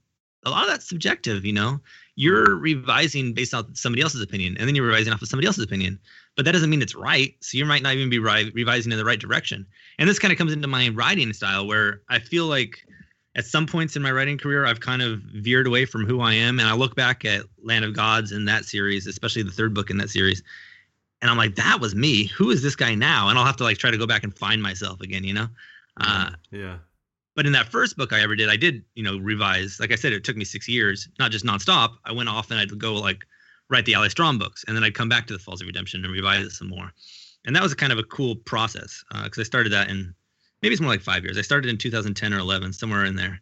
a 0.45 0.51
lot 0.51 0.65
of 0.65 0.69
that's 0.69 0.89
subjective. 0.89 1.45
You 1.45 1.55
know, 1.55 1.81
you're 2.17 2.57
revising 2.57 3.33
based 3.33 3.55
on 3.55 3.75
somebody 3.75 4.03
else's 4.03 4.23
opinion, 4.23 4.57
and 4.59 4.69
then 4.69 4.75
you're 4.75 4.87
revising 4.87 5.13
off 5.13 5.23
of 5.23 5.29
somebody 5.29 5.47
else's 5.47 5.65
opinion. 5.65 5.99
But 6.39 6.45
that 6.45 6.53
doesn't 6.53 6.71
mean 6.71 6.81
it's 6.81 6.95
right. 6.95 7.35
So 7.41 7.59
you 7.59 7.67
might 7.67 7.83
not 7.83 7.95
even 7.95 8.09
be 8.09 8.21
ri- 8.21 8.53
revising 8.55 8.93
in 8.93 8.99
the 8.99 9.05
right 9.05 9.19
direction. 9.19 9.67
And 9.99 10.09
this 10.09 10.21
kind 10.21 10.31
of 10.33 10.39
comes 10.39 10.53
into 10.53 10.69
my 10.69 10.89
writing 10.91 11.33
style, 11.33 11.67
where 11.67 12.01
I 12.09 12.21
feel 12.21 12.47
like 12.47 12.87
at 13.35 13.45
some 13.45 13.67
points 13.67 13.97
in 13.97 14.03
my 14.03 14.13
writing 14.13 14.39
career, 14.39 14.65
I've 14.65 14.79
kind 14.79 15.03
of 15.03 15.21
veered 15.35 15.67
away 15.67 15.85
from 15.85 16.07
who 16.07 16.21
I 16.21 16.35
am. 16.35 16.61
And 16.61 16.69
I 16.69 16.75
look 16.75 16.95
back 16.95 17.25
at 17.25 17.43
Land 17.63 17.85
of 17.85 17.93
Gods 17.93 18.31
in 18.31 18.45
that 18.45 18.65
series, 18.65 19.09
especially 19.09 19.43
the 19.43 19.51
third 19.51 19.75
book 19.75 19.91
in 19.91 19.99
that 19.99 20.11
series, 20.11 20.43
and 21.21 21.31
I'm 21.31 21.37
like, 21.37 21.57
that 21.57 21.81
was 21.81 21.95
me. 21.95 22.27
Who 22.27 22.51
is 22.51 22.63
this 22.63 22.77
guy 22.77 22.95
now? 22.95 23.29
And 23.29 23.39
I'll 23.39 23.45
have 23.45 23.57
to 23.57 23.65
like 23.65 23.79
try 23.79 23.91
to 23.91 23.99
go 23.99 24.07
back 24.07 24.23
and 24.23 24.37
find 24.37 24.63
myself 24.63 25.01
again, 25.01 25.25
you 25.25 25.35
know? 25.35 25.49
Uh, 26.01 26.31
yeah, 26.53 26.79
But 27.35 27.47
in 27.47 27.53
that 27.53 27.69
first 27.69 27.97
book 27.97 28.13
I 28.13 28.21
ever 28.21 28.37
did, 28.37 28.49
I 28.49 28.57
did, 28.57 28.85
you 28.95 29.03
know, 29.03 29.19
revise. 29.19 29.81
Like 29.81 29.91
I 29.91 29.97
said, 29.97 30.13
it 30.13 30.23
took 30.23 30.37
me 30.37 30.45
six 30.45 30.69
years, 30.69 31.09
not 31.19 31.33
just 31.33 31.45
nonstop. 31.45 31.97
I 32.05 32.13
went 32.13 32.29
off 32.29 32.51
and 32.53 32.61
I'd 32.61 32.79
go 32.79 32.95
like 32.95 33.27
write 33.71 33.85
the 33.85 33.95
Allie 33.95 34.11
Strom 34.11 34.39
books, 34.39 34.65
and 34.67 34.77
then 34.77 34.85
I'd 34.85 34.95
come 34.95 35.09
back 35.09 35.27
to 35.27 35.33
the 35.33 35.39
Falls 35.39 35.61
of 35.61 35.67
Redemption 35.67 36.05
and 36.05 36.13
revise 36.13 36.45
it 36.45 36.51
some 36.51 36.69
more. 36.69 36.93
And 37.47 37.55
that 37.55 37.63
was 37.63 37.73
a 37.73 37.77
kind 37.77 37.93
of 37.93 37.99
a 37.99 38.05
cool 38.05 38.37
process 38.37 39.05
because 39.23 39.39
uh, 39.39 39.43
I 39.43 39.45
started 39.45 39.73
that 39.73 39.89
in 39.89 40.15
maybe 40.63 40.73
it's 40.73 40.81
more 40.81 40.91
like 40.91 41.01
five 41.01 41.25
years. 41.25 41.39
I 41.39 41.43
started 41.43 41.71
in 41.71 41.79
2010 41.79 42.35
or 42.35 42.39
11, 42.39 42.73
somewhere 42.73 43.05
in 43.05 43.17
there, 43.17 43.41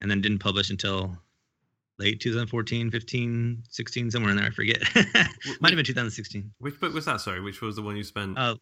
and 0.00 0.10
then 0.10 0.20
didn't 0.20 0.38
publish 0.38 0.70
until 0.70 1.16
late 1.98 2.20
2014, 2.20 2.90
15, 2.90 3.62
16, 3.68 4.10
somewhere 4.10 4.30
in 4.30 4.36
there. 4.36 4.46
I 4.46 4.50
forget. 4.50 4.82
Might 5.60 5.70
have 5.70 5.76
been 5.76 5.84
2016. 5.84 6.52
Which 6.58 6.78
book 6.78 6.94
was 6.94 7.06
that? 7.06 7.20
Sorry, 7.20 7.40
which 7.40 7.60
was 7.60 7.76
the 7.76 7.82
one 7.82 7.96
you 7.96 8.04
spent? 8.04 8.38
Uh, 8.38 8.56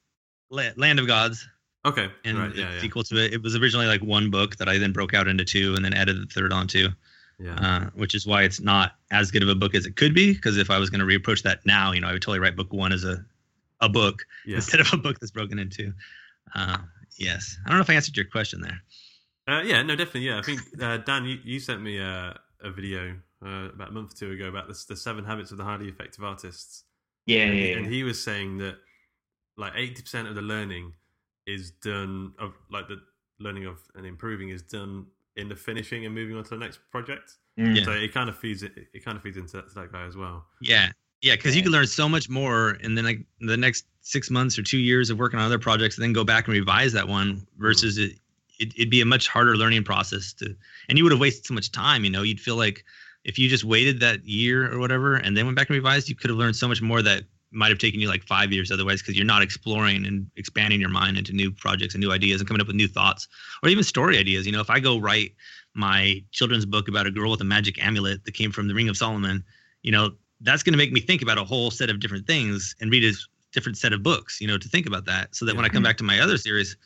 Land 0.51 0.99
of 0.99 1.07
Gods. 1.07 1.47
Okay. 1.85 2.09
And 2.25 2.39
right, 2.39 2.55
yeah, 2.55 2.67
the 2.67 2.75
yeah. 2.75 2.81
sequel 2.81 3.03
to 3.05 3.17
it. 3.25 3.33
It 3.33 3.43
was 3.43 3.55
originally 3.55 3.87
like 3.87 4.03
one 4.03 4.31
book 4.31 4.57
that 4.57 4.69
I 4.69 4.79
then 4.79 4.93
broke 4.93 5.15
out 5.15 5.29
into 5.29 5.45
two 5.45 5.75
and 5.75 5.85
then 5.85 5.95
added 5.95 6.21
the 6.21 6.27
third 6.27 6.53
onto, 6.53 6.89
Yeah. 7.39 7.55
uh, 7.61 7.91
which 7.95 8.15
is 8.15 8.27
why 8.27 8.45
it's 8.45 8.61
not 8.61 8.93
as 9.11 9.31
good 9.31 9.43
of 9.43 9.49
a 9.51 9.55
book 9.55 9.75
as 9.75 9.85
it 9.85 9.97
could 9.97 10.15
be. 10.15 10.33
Because 10.33 10.57
if 10.57 10.71
I 10.71 10.79
was 10.79 10.89
going 10.89 11.07
to 11.07 11.07
reapproach 11.07 11.43
that 11.43 11.65
now, 11.67 11.93
you 11.93 12.01
know, 12.01 12.09
I 12.09 12.13
would 12.13 12.23
totally 12.23 12.39
write 12.39 12.57
book 12.57 12.73
one 12.73 12.93
as 12.93 13.05
a, 13.05 13.25
a 13.81 13.89
book 13.89 14.25
yeah. 14.47 14.57
instead 14.57 14.81
of 14.81 14.91
a 14.93 14.97
book 14.97 15.21
that's 15.21 15.33
broken 15.33 15.59
into. 15.59 15.93
Uh, 16.55 16.79
yes. 17.19 17.59
I 17.65 17.69
don't 17.69 17.79
know 17.79 17.83
if 17.83 17.91
I 17.91 17.95
answered 17.95 18.17
your 18.17 18.27
question 18.27 18.63
there. 18.63 18.81
Uh, 19.49 19.63
yeah, 19.63 19.83
no, 19.83 19.95
definitely. 19.95 20.23
Yeah, 20.23 20.39
I 20.39 20.43
think 20.43 20.61
uh, 20.81 20.97
Dan, 20.99 21.25
you, 21.25 21.39
you 21.45 21.61
sent 21.61 21.83
me 21.83 21.99
a, 21.99 22.39
a 22.63 22.71
video 22.71 23.17
uh, 23.45 23.69
about 23.75 23.91
a 23.91 23.93
month 23.93 24.13
or 24.13 24.17
two 24.17 24.33
ago 24.33 24.49
about 24.49 24.67
this, 24.67 24.87
the 24.87 24.97
seven 24.97 25.25
habits 25.25 25.51
of 25.51 25.59
the 25.59 25.65
highly 25.65 25.89
effective 25.89 26.25
artists. 26.25 26.85
Yeah, 27.27 27.43
and, 27.43 27.59
yeah, 27.59 27.65
yeah. 27.65 27.77
and 27.77 27.87
he 27.87 28.03
was 28.03 28.23
saying 28.23 28.59
that 28.59 28.77
like 29.57 29.73
eighty 29.77 30.03
percent 30.03 30.27
of 30.27 30.35
the 30.35 30.43
learning 30.43 30.95
is 31.47 31.71
done 31.71 32.33
of 32.39 32.55
like 32.71 32.89
the 32.89 33.01
learning 33.39 33.67
of 33.67 33.79
and 33.95 34.07
improving 34.07 34.49
is 34.49 34.63
done 34.63 35.07
in 35.37 35.49
the 35.49 35.57
finishing 35.57 36.07
and 36.07 36.15
moving 36.15 36.37
on 36.37 36.45
to 36.45 36.51
the 36.51 36.57
next 36.57 36.81
project. 36.91 37.35
Mm. 37.59 37.77
Yeah. 37.77 37.85
So 37.85 37.93
it 37.93 38.13
kind 38.13 38.29
of 38.29 38.37
feeds 38.37 38.63
it. 38.63 38.73
It 38.93 39.05
kind 39.05 39.17
of 39.17 39.23
feeds 39.23 39.37
into 39.37 39.59
that, 39.59 39.75
that 39.75 39.93
guy 39.93 40.05
as 40.05 40.17
well. 40.17 40.45
Yeah. 40.61 40.91
Yeah. 41.23 41.37
Because 41.37 41.57
you 41.57 41.63
can 41.63 41.73
learn 41.73 41.87
so 41.87 42.09
much 42.09 42.29
more 42.29 42.73
in 42.83 42.95
the, 42.95 43.03
like, 43.03 43.21
the 43.41 43.57
next 43.57 43.87
six 44.01 44.31
months 44.31 44.59
or 44.59 44.63
two 44.63 44.79
years 44.79 45.11
of 45.11 45.19
working 45.19 45.39
on 45.39 45.47
other 45.47 45.59
projects 45.59 45.97
and 45.97 46.05
then 46.05 46.13
go 46.13 46.25
back 46.25 46.47
and 46.47 46.57
revise 46.57 46.93
that 46.93 47.09
one 47.09 47.47
versus 47.59 47.99
it, 47.99 48.13
it, 48.59 48.73
it'd 48.77 48.91
be 48.91 49.01
a 49.01 49.07
much 49.07 49.29
harder 49.29 49.57
learning 49.57 49.85
process 49.85 50.33
to, 50.35 50.55
and 50.89 50.97
you 50.97 51.05
would 51.05 51.13
have 51.13 51.21
wasted 51.21 51.45
so 51.45 51.55
much 51.55 51.73
time. 51.73 52.05
You 52.05 52.11
know, 52.11 52.23
you'd 52.23 52.41
feel 52.41 52.57
like 52.57 52.85
if 53.25 53.39
you 53.39 53.49
just 53.49 53.65
waited 53.65 54.01
that 54.01 54.25
year 54.25 54.73
or 54.73 54.79
whatever 54.79 55.17
and 55.17 55.37
then 55.37 55.45
went 55.45 55.57
back 55.57 55.69
and 55.69 55.75
revised, 55.75 56.09
you 56.09 56.15
could 56.15 56.31
have 56.31 56.39
learned 56.39 56.57
so 56.57 56.69
much 56.69 56.81
more 56.81 57.03
that 57.03 57.25
might 57.53 57.69
have 57.69 57.79
taken 57.79 58.01
you 58.01 58.09
like 58.09 58.23
five 58.25 58.53
years 58.53 58.71
otherwise 58.71 59.01
because 59.01 59.17
you're 59.17 59.25
not 59.25 59.43
exploring 59.43 60.05
and 60.05 60.29
expanding 60.37 60.81
your 60.81 60.91
mind 60.91 61.17
into 61.17 61.33
new 61.33 61.51
projects 61.51 61.95
and 61.95 62.03
new 62.03 62.13
ideas 62.13 62.41
and 62.41 62.49
coming 62.49 62.61
up 62.61 62.67
with 62.67 62.77
new 62.77 62.89
thoughts 62.89 63.29
or 63.63 63.69
even 63.69 63.85
story 63.85 64.19
ideas. 64.19 64.47
You 64.47 64.53
know, 64.53 64.61
if 64.61 64.71
I 64.71 64.81
go 64.81 64.99
write 64.99 65.33
my 65.75 66.23
children's 66.33 66.67
book 66.67 66.89
about 66.89 67.07
a 67.07 67.11
girl 67.11 67.31
with 67.31 67.41
a 67.41 67.45
magic 67.45 67.83
amulet 67.83 68.25
that 68.25 68.33
came 68.33 68.51
from 68.51 68.69
the 68.69 68.75
Ring 68.75 68.89
of 68.89 68.97
Solomon, 68.97 69.45
you 69.83 69.93
know, 69.93 70.13
that's 70.41 70.63
going 70.63 70.73
to 70.73 70.79
make 70.79 70.93
me 70.93 71.01
think 71.01 71.23
about 71.23 71.39
a 71.39 71.45
whole 71.45 71.71
set 71.71 71.89
of 71.89 72.01
different 72.01 72.27
things 72.27 72.75
and 72.81 72.91
read 72.91 73.05
a 73.05 73.13
different 73.53 73.79
set 73.79 73.93
of 73.93 74.03
books, 74.03 74.41
you 74.41 74.47
know, 74.47 74.59
to 74.59 74.69
think 74.69 74.87
about 74.87 75.07
that. 75.07 75.35
So 75.35 75.45
that 75.47 75.57
when 75.57 75.65
I 75.65 75.69
come 75.69 75.83
back 75.83 75.97
to 75.99 76.05
my 76.05 76.21
other 76.21 76.37
series, 76.37 76.77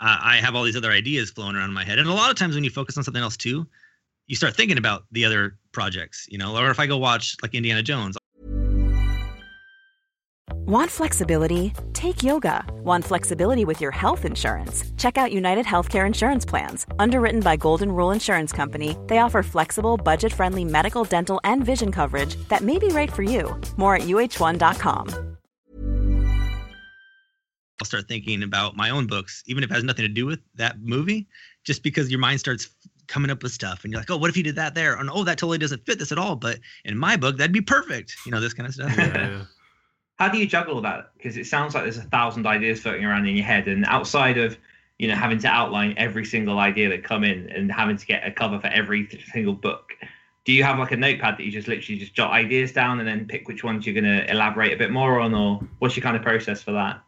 uh, 0.00 0.18
I 0.20 0.36
have 0.36 0.54
all 0.54 0.64
these 0.64 0.76
other 0.76 0.90
ideas 0.90 1.30
flowing 1.30 1.56
around 1.56 1.68
in 1.68 1.74
my 1.74 1.84
head. 1.84 1.98
And 1.98 2.08
a 2.08 2.12
lot 2.12 2.30
of 2.30 2.36
times 2.36 2.54
when 2.54 2.64
you 2.64 2.70
focus 2.70 2.98
on 2.98 3.04
something 3.04 3.22
else 3.22 3.36
too, 3.36 3.66
you 4.26 4.36
start 4.36 4.56
thinking 4.56 4.78
about 4.78 5.04
the 5.12 5.24
other 5.24 5.56
projects, 5.72 6.26
you 6.30 6.38
know, 6.38 6.56
or 6.56 6.70
if 6.70 6.80
I 6.80 6.86
go 6.86 6.96
watch 6.98 7.36
like 7.42 7.54
Indiana 7.54 7.82
Jones, 7.82 8.16
Want 10.64 10.88
flexibility? 10.88 11.72
Take 11.92 12.22
yoga. 12.22 12.64
Want 12.84 13.04
flexibility 13.04 13.64
with 13.64 13.80
your 13.80 13.90
health 13.90 14.24
insurance? 14.24 14.84
Check 14.96 15.18
out 15.18 15.32
United 15.32 15.66
Healthcare 15.66 16.06
Insurance 16.06 16.44
Plans. 16.44 16.86
Underwritten 17.00 17.40
by 17.40 17.56
Golden 17.56 17.90
Rule 17.90 18.12
Insurance 18.12 18.52
Company, 18.52 18.96
they 19.08 19.18
offer 19.18 19.42
flexible, 19.42 19.96
budget 19.96 20.32
friendly 20.32 20.64
medical, 20.64 21.02
dental, 21.02 21.40
and 21.42 21.64
vision 21.64 21.90
coverage 21.90 22.36
that 22.46 22.60
may 22.60 22.78
be 22.78 22.86
right 22.90 23.12
for 23.12 23.24
you. 23.24 23.60
More 23.76 23.96
at 23.96 24.02
uh1.com. 24.02 25.08
I'll 27.80 27.84
start 27.84 28.06
thinking 28.06 28.44
about 28.44 28.76
my 28.76 28.90
own 28.90 29.08
books, 29.08 29.42
even 29.46 29.64
if 29.64 29.70
it 29.72 29.74
has 29.74 29.82
nothing 29.82 30.04
to 30.04 30.08
do 30.08 30.26
with 30.26 30.38
that 30.54 30.80
movie, 30.80 31.26
just 31.64 31.82
because 31.82 32.08
your 32.08 32.20
mind 32.20 32.38
starts 32.38 32.68
coming 33.08 33.32
up 33.32 33.42
with 33.42 33.50
stuff 33.50 33.82
and 33.82 33.92
you're 33.92 34.00
like, 34.00 34.12
oh, 34.12 34.16
what 34.16 34.30
if 34.30 34.36
you 34.36 34.44
did 34.44 34.54
that 34.54 34.76
there? 34.76 34.94
And 34.94 35.10
oh, 35.10 35.24
that 35.24 35.38
totally 35.38 35.58
doesn't 35.58 35.84
fit 35.86 35.98
this 35.98 36.12
at 36.12 36.18
all. 36.18 36.36
But 36.36 36.60
in 36.84 36.96
my 36.96 37.16
book, 37.16 37.36
that'd 37.36 37.50
be 37.50 37.60
perfect. 37.60 38.14
You 38.24 38.30
know, 38.30 38.40
this 38.40 38.54
kind 38.54 38.68
of 38.68 38.74
stuff. 38.74 38.96
Yeah, 38.96 39.28
yeah. 39.28 39.42
How 40.22 40.28
do 40.28 40.38
you 40.38 40.46
juggle 40.46 40.80
that? 40.82 41.10
Because 41.16 41.36
it 41.36 41.46
sounds 41.46 41.74
like 41.74 41.82
there's 41.82 41.98
a 41.98 42.02
thousand 42.02 42.46
ideas 42.46 42.78
floating 42.78 43.04
around 43.04 43.26
in 43.26 43.34
your 43.34 43.44
head, 43.44 43.66
and 43.66 43.84
outside 43.86 44.38
of 44.38 44.56
you 45.00 45.08
know 45.08 45.16
having 45.16 45.40
to 45.40 45.48
outline 45.48 45.94
every 45.96 46.24
single 46.24 46.60
idea 46.60 46.88
that 46.90 47.02
come 47.02 47.24
in 47.24 47.50
and 47.50 47.72
having 47.72 47.96
to 47.96 48.06
get 48.06 48.24
a 48.24 48.30
cover 48.30 48.60
for 48.60 48.68
every 48.68 49.08
single 49.32 49.52
book, 49.52 49.94
do 50.44 50.52
you 50.52 50.62
have 50.62 50.78
like 50.78 50.92
a 50.92 50.96
notepad 50.96 51.38
that 51.38 51.42
you 51.42 51.50
just 51.50 51.66
literally 51.66 51.98
just 51.98 52.14
jot 52.14 52.30
ideas 52.30 52.70
down 52.70 53.00
and 53.00 53.08
then 53.08 53.26
pick 53.26 53.48
which 53.48 53.64
ones 53.64 53.84
you're 53.84 54.00
going 54.00 54.04
to 54.04 54.30
elaborate 54.30 54.72
a 54.72 54.76
bit 54.76 54.92
more 54.92 55.18
on, 55.18 55.34
or 55.34 55.60
what's 55.80 55.96
your 55.96 56.04
kind 56.04 56.16
of 56.16 56.22
process 56.22 56.62
for 56.62 56.70
that? 56.70 57.02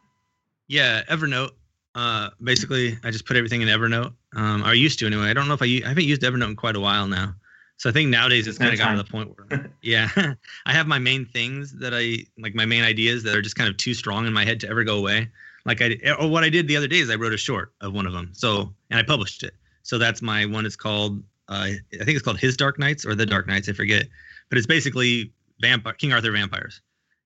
Yeah, 0.67 1.03
Evernote. 1.03 1.51
Uh, 1.95 2.31
basically, 2.43 2.97
I 3.05 3.11
just 3.11 3.25
put 3.25 3.37
everything 3.37 3.61
in 3.61 3.69
Evernote. 3.69 4.11
Um, 4.35 4.61
I 4.65 4.73
used 4.73 4.99
to 4.99 5.05
anyway. 5.05 5.29
I 5.29 5.33
don't 5.33 5.47
know 5.47 5.53
if 5.53 5.61
I 5.61 5.87
haven't 5.87 6.03
used 6.03 6.21
Evernote 6.21 6.49
in 6.49 6.57
quite 6.57 6.75
a 6.75 6.81
while 6.81 7.07
now. 7.07 7.33
So 7.77 7.89
I 7.89 7.93
think 7.93 8.09
nowadays 8.09 8.47
it's 8.47 8.57
kind 8.57 8.71
of 8.71 8.79
gotten 8.79 8.97
to 8.97 9.03
the 9.03 9.09
point 9.09 9.35
where, 9.35 9.71
yeah, 9.81 10.09
I 10.65 10.73
have 10.73 10.87
my 10.87 10.99
main 10.99 11.25
things 11.25 11.73
that 11.73 11.93
I 11.93 12.25
like, 12.37 12.55
my 12.55 12.65
main 12.65 12.83
ideas 12.83 13.23
that 13.23 13.35
are 13.35 13.41
just 13.41 13.55
kind 13.55 13.69
of 13.69 13.77
too 13.77 13.93
strong 13.93 14.25
in 14.25 14.33
my 14.33 14.45
head 14.45 14.59
to 14.61 14.69
ever 14.69 14.83
go 14.83 14.97
away. 14.97 15.29
Like 15.65 15.81
I, 15.81 15.97
or 16.19 16.29
what 16.29 16.43
I 16.43 16.49
did 16.49 16.67
the 16.67 16.77
other 16.77 16.87
day 16.87 16.99
is 16.99 17.09
I 17.09 17.15
wrote 17.15 17.33
a 17.33 17.37
short 17.37 17.73
of 17.81 17.93
one 17.93 18.05
of 18.05 18.13
them. 18.13 18.29
So, 18.33 18.73
and 18.89 18.99
I 18.99 19.03
published 19.03 19.43
it. 19.43 19.55
So 19.83 19.97
that's 19.97 20.21
my 20.21 20.45
one. 20.45 20.65
It's 20.65 20.75
called, 20.75 21.21
uh, 21.49 21.69
I 21.69 21.79
think 21.91 22.09
it's 22.09 22.21
called 22.21 22.39
His 22.39 22.55
Dark 22.55 22.79
Knights 22.79 23.05
or 23.05 23.13
The 23.13 23.25
Dark 23.25 23.47
Knights. 23.47 23.67
I 23.67 23.73
forget, 23.73 24.07
but 24.49 24.57
it's 24.57 24.67
basically 24.67 25.31
vampire, 25.59 25.93
King 25.93 26.13
Arthur 26.13 26.31
vampires, 26.31 26.81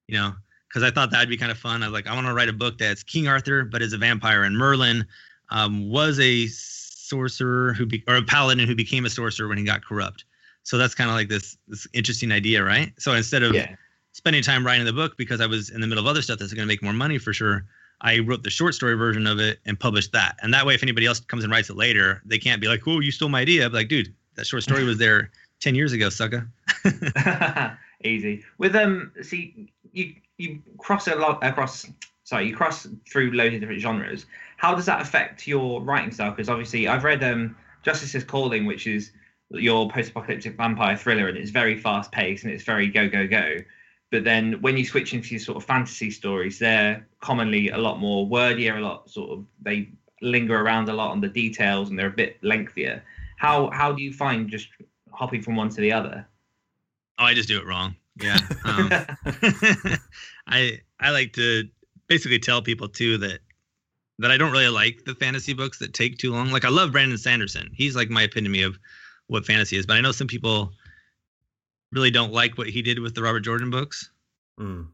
you 0.07 0.17
know, 0.17 0.33
because 0.67 0.83
I 0.83 0.91
thought 0.91 1.11
that'd 1.11 1.29
be 1.29 1.37
kind 1.37 1.51
of 1.51 1.57
fun. 1.57 1.83
I 1.83 1.87
was 1.87 1.93
like, 1.93 2.07
I 2.07 2.15
want 2.15 2.27
to 2.27 2.33
write 2.33 2.49
a 2.49 2.53
book 2.53 2.77
that's 2.77 3.03
King 3.03 3.27
Arthur, 3.27 3.65
but 3.65 3.81
is 3.81 3.93
a 3.93 3.97
vampire, 3.97 4.43
and 4.43 4.57
Merlin 4.57 5.05
um, 5.49 5.89
was 5.89 6.19
a 6.19 6.47
sorcerer 6.47 7.73
who 7.73 7.85
be, 7.85 8.03
or 8.07 8.15
a 8.15 8.23
paladin 8.23 8.67
who 8.67 8.75
became 8.75 9.05
a 9.05 9.09
sorcerer 9.09 9.47
when 9.47 9.57
he 9.57 9.63
got 9.63 9.83
corrupt. 9.83 10.25
So 10.63 10.77
that's 10.77 10.93
kind 10.95 11.09
of 11.09 11.15
like 11.15 11.29
this 11.29 11.57
this 11.67 11.87
interesting 11.93 12.31
idea, 12.31 12.63
right? 12.63 12.93
So 12.99 13.13
instead 13.13 13.43
of 13.43 13.55
Yeah. 13.55 13.75
spending 14.11 14.43
time 14.43 14.65
writing 14.65 14.85
the 14.85 14.93
book 14.93 15.17
because 15.17 15.41
I 15.41 15.45
was 15.47 15.69
in 15.69 15.81
the 15.81 15.87
middle 15.87 16.03
of 16.03 16.07
other 16.07 16.21
stuff 16.21 16.39
that's 16.39 16.53
going 16.53 16.67
to 16.67 16.71
make 16.71 16.83
more 16.83 16.93
money 16.93 17.17
for 17.17 17.33
sure, 17.33 17.65
I 18.01 18.19
wrote 18.19 18.43
the 18.43 18.49
short 18.49 18.75
story 18.75 18.95
version 18.95 19.27
of 19.27 19.39
it 19.39 19.59
and 19.65 19.79
published 19.79 20.11
that. 20.13 20.37
And 20.41 20.53
that 20.53 20.65
way, 20.65 20.75
if 20.75 20.83
anybody 20.83 21.05
else 21.05 21.19
comes 21.19 21.43
and 21.43 21.51
writes 21.51 21.69
it 21.69 21.75
later, 21.77 22.21
they 22.25 22.37
can't 22.37 22.61
be 22.61 22.67
like, 22.67 22.81
"Oh, 22.87 22.99
you 22.99 23.11
stole 23.11 23.29
my 23.29 23.41
idea." 23.41 23.65
I'd 23.65 23.71
be 23.71 23.77
like, 23.77 23.87
dude, 23.89 24.13
that 24.35 24.45
short 24.47 24.63
story 24.63 24.83
was 24.83 24.97
there 24.97 25.31
ten 25.59 25.75
years 25.75 25.91
ago, 25.93 26.09
sucker. 26.09 26.47
Easy. 28.03 28.45
With 28.57 28.75
um, 28.75 29.11
see, 29.21 29.71
you 29.91 30.13
you 30.37 30.61
cross 30.77 31.07
a 31.07 31.15
lot 31.15 31.43
across. 31.43 31.85
Sorry, 32.23 32.47
you 32.47 32.55
cross 32.55 32.87
through 33.11 33.31
loads 33.31 33.55
of 33.55 33.61
different 33.61 33.81
genres. 33.81 34.25
How 34.57 34.75
does 34.75 34.85
that 34.85 35.01
affect 35.01 35.47
your 35.47 35.81
writing 35.81 36.11
style? 36.11 36.29
Because 36.31 36.47
obviously, 36.47 36.87
I've 36.87 37.03
read 37.03 37.23
um, 37.23 37.55
Justice's 37.83 38.23
Calling, 38.23 38.65
which 38.65 38.87
is 38.87 39.11
your 39.51 39.89
post-apocalyptic 39.89 40.55
vampire 40.55 40.95
thriller, 40.95 41.27
and 41.27 41.37
it's 41.37 41.51
very 41.51 41.77
fast-paced 41.77 42.43
and 42.43 42.53
it's 42.53 42.63
very 42.63 42.87
go 42.87 43.09
go 43.09 43.27
go. 43.27 43.57
But 44.11 44.23
then 44.23 44.53
when 44.61 44.75
you 44.75 44.85
switch 44.85 45.13
into 45.13 45.29
your 45.31 45.39
sort 45.39 45.57
of 45.57 45.65
fantasy 45.65 46.09
stories, 46.09 46.57
they're 46.57 47.07
commonly 47.19 47.69
a 47.69 47.77
lot 47.77 47.99
more 47.99 48.27
wordier, 48.27 48.77
a 48.77 48.81
lot 48.81 49.09
sort 49.09 49.31
of 49.31 49.45
they 49.61 49.89
linger 50.21 50.59
around 50.59 50.89
a 50.89 50.93
lot 50.93 51.11
on 51.11 51.21
the 51.21 51.27
details, 51.27 51.89
and 51.89 51.97
they're 51.97 52.07
a 52.07 52.11
bit 52.11 52.37
lengthier. 52.43 53.03
How 53.37 53.69
how 53.71 53.91
do 53.91 54.03
you 54.03 54.13
find 54.13 54.49
just 54.49 54.67
hopping 55.11 55.41
from 55.41 55.55
one 55.55 55.69
to 55.69 55.81
the 55.81 55.91
other? 55.91 56.27
Oh, 57.17 57.25
I 57.25 57.33
just 57.33 57.47
do 57.47 57.59
it 57.59 57.65
wrong. 57.65 57.95
Yeah. 58.21 58.39
Um, 58.65 58.89
I 60.47 60.79
I 60.99 61.11
like 61.11 61.33
to 61.33 61.67
basically 62.07 62.39
tell 62.39 62.61
people 62.61 62.89
too 62.89 63.17
that 63.19 63.39
that 64.19 64.31
I 64.31 64.37
don't 64.37 64.51
really 64.51 64.67
like 64.67 65.05
the 65.05 65.15
fantasy 65.15 65.53
books 65.53 65.79
that 65.79 65.93
take 65.93 66.17
too 66.17 66.33
long. 66.33 66.51
Like 66.51 66.65
I 66.65 66.69
love 66.69 66.91
Brandon 66.91 67.17
Sanderson. 67.17 67.69
He's 67.73 67.95
like 67.95 68.09
my 68.09 68.23
epitome 68.23 68.63
of 68.63 68.77
what 69.29 69.45
fantasy 69.45 69.77
is. 69.77 69.85
But 69.85 69.95
I 69.97 70.01
know 70.01 70.11
some 70.11 70.27
people 70.27 70.73
really 71.91 72.11
don't 72.11 72.33
like 72.33 72.57
what 72.57 72.67
he 72.67 72.81
did 72.81 72.99
with 72.99 73.15
the 73.15 73.21
Robert 73.21 73.39
Jordan 73.41 73.69
books. 73.69 74.09
Mm. 74.59 74.87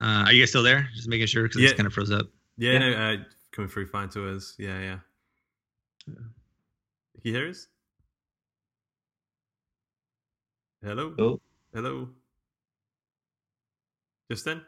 Uh, 0.00 0.04
are 0.26 0.32
you 0.32 0.42
guys 0.42 0.50
still 0.50 0.62
there? 0.62 0.88
Just 0.94 1.08
making 1.08 1.26
sure 1.26 1.42
because 1.44 1.60
Yeah. 1.60 1.70
it's 1.70 1.76
kind 1.76 1.86
of 1.86 1.92
froze 1.92 2.10
up. 2.10 2.26
Yeah, 2.56 2.72
Yeah. 2.72 2.78
no, 2.78 2.92
uh, 2.92 3.24
coming 3.50 3.68
through 3.68 3.86
fine 3.86 4.08
to 4.10 4.28
us. 4.34 4.54
Yeah, 4.58 4.78
yeah. 4.78 4.98
Can 6.06 6.24
you 7.24 7.32
hear 7.34 7.48
us? 7.48 7.66
Hello? 10.82 11.14
Oh. 11.18 11.40
Hello? 11.74 12.08
Justin? 14.30 14.62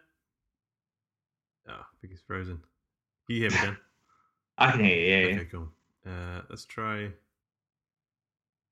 Oh, 1.69 1.73
I 1.73 1.85
think 2.01 2.13
he's 2.13 2.23
frozen. 2.23 2.57
Can 3.27 3.37
you 3.37 3.43
hear 3.43 3.51
me, 3.51 3.57
Dan? 3.57 3.77
I 4.59 4.71
can 4.73 4.81
hear 4.85 4.97
you. 4.97 5.07
Yeah, 5.07 5.19
yeah. 5.29 5.41
Okay, 5.41 5.49
cool. 5.51 5.69
Uh, 6.07 6.41
let's 6.49 6.65
try. 6.65 7.11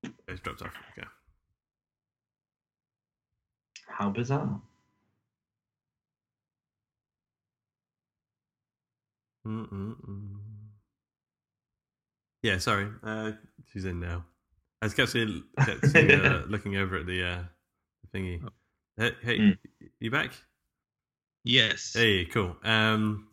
Oh, 0.06 0.10
It's 0.28 0.40
dropped 0.40 0.62
off. 0.62 0.74
Okay. 0.96 1.06
How 3.88 4.10
bizarre. 4.10 4.60
Mm-mm-mm. 9.46 10.36
Yeah, 12.42 12.58
sorry. 12.58 12.88
Uh, 13.02 13.32
she's 13.72 13.84
in 13.84 14.00
now. 14.00 14.24
I 14.80 14.86
was 14.86 14.94
kept 14.94 15.10
seeing, 15.10 15.42
kept 15.64 15.86
seeing 15.86 16.10
uh, 16.12 16.44
looking 16.48 16.76
over 16.76 16.96
at 16.98 17.06
the 17.06 17.24
uh, 17.24 17.42
thingy. 18.14 18.40
Hey, 18.96 19.12
hey 19.22 19.38
Mm. 19.38 19.58
you 20.00 20.10
back? 20.10 20.32
Yes. 21.44 21.92
Hey, 21.94 22.24
cool. 22.26 22.56
Um, 22.64 23.28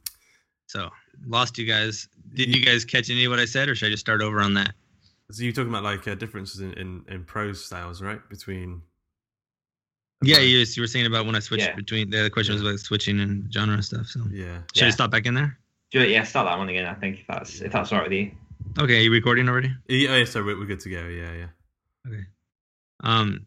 So 0.68 0.90
lost 1.28 1.58
you 1.58 1.66
guys. 1.66 2.08
Did 2.34 2.56
you 2.56 2.64
guys 2.66 2.86
catch 2.86 3.10
any 3.10 3.26
of 3.26 3.30
what 3.32 3.40
I 3.40 3.46
said, 3.46 3.70
or 3.70 3.76
should 3.76 3.88
I 3.88 3.92
just 3.92 4.02
start 4.02 4.22
over 4.22 4.42
on 4.42 4.54
that? 4.56 4.74
So 5.32 5.44
you're 5.44 5.54
talking 5.54 5.70
about 5.70 5.84
like 5.84 6.08
uh, 6.08 6.16
differences 6.16 6.62
in, 6.62 6.74
in, 6.74 7.04
in 7.08 7.24
prose 7.24 7.64
styles, 7.66 8.02
right? 8.02 8.20
Between 8.30 8.82
Yeah, 10.24 10.40
you, 10.40 10.60
you 10.60 10.82
were 10.82 10.88
saying 10.88 11.06
about 11.06 11.26
when 11.26 11.36
I 11.36 11.40
switched 11.40 11.66
Yeah. 11.66 11.76
between 11.76 12.10
the 12.10 12.20
other 12.20 12.30
question 12.30 12.54
was 12.54 12.62
about 12.62 12.80
switching 12.80 13.20
and 13.20 13.52
genre 13.54 13.76
and 13.76 13.86
stuff. 13.86 14.08
So 14.08 14.22
yeah. 14.32 14.60
should 14.74 14.84
I 14.84 14.88
Yeah. 14.88 14.92
stop 14.94 15.12
back 15.12 15.26
in 15.26 15.34
there? 15.34 15.58
Do 15.92 16.02
it, 16.02 16.10
yeah, 16.10 16.24
start 16.24 16.48
that 16.48 16.58
one 16.58 16.70
again. 16.70 16.86
I 16.86 16.94
think 16.96 17.20
if 17.22 17.28
that's 17.28 17.62
if 17.62 17.72
that's 17.72 17.92
all 17.92 18.00
right 18.00 18.10
with 18.10 18.18
you. 18.18 18.32
Okay, 18.80 19.04
you 19.04 19.12
recording 19.12 19.48
already? 19.48 19.72
Yeah, 19.88 20.10
oh, 20.12 20.16
yeah, 20.18 20.26
so 20.26 20.44
we're, 20.44 20.58
we're 20.58 20.66
good 20.66 20.80
to 20.82 20.90
go. 20.90 21.06
Yeah, 21.08 21.32
yeah. 21.34 21.48
Okay. 22.08 22.24
Um, 23.04 23.46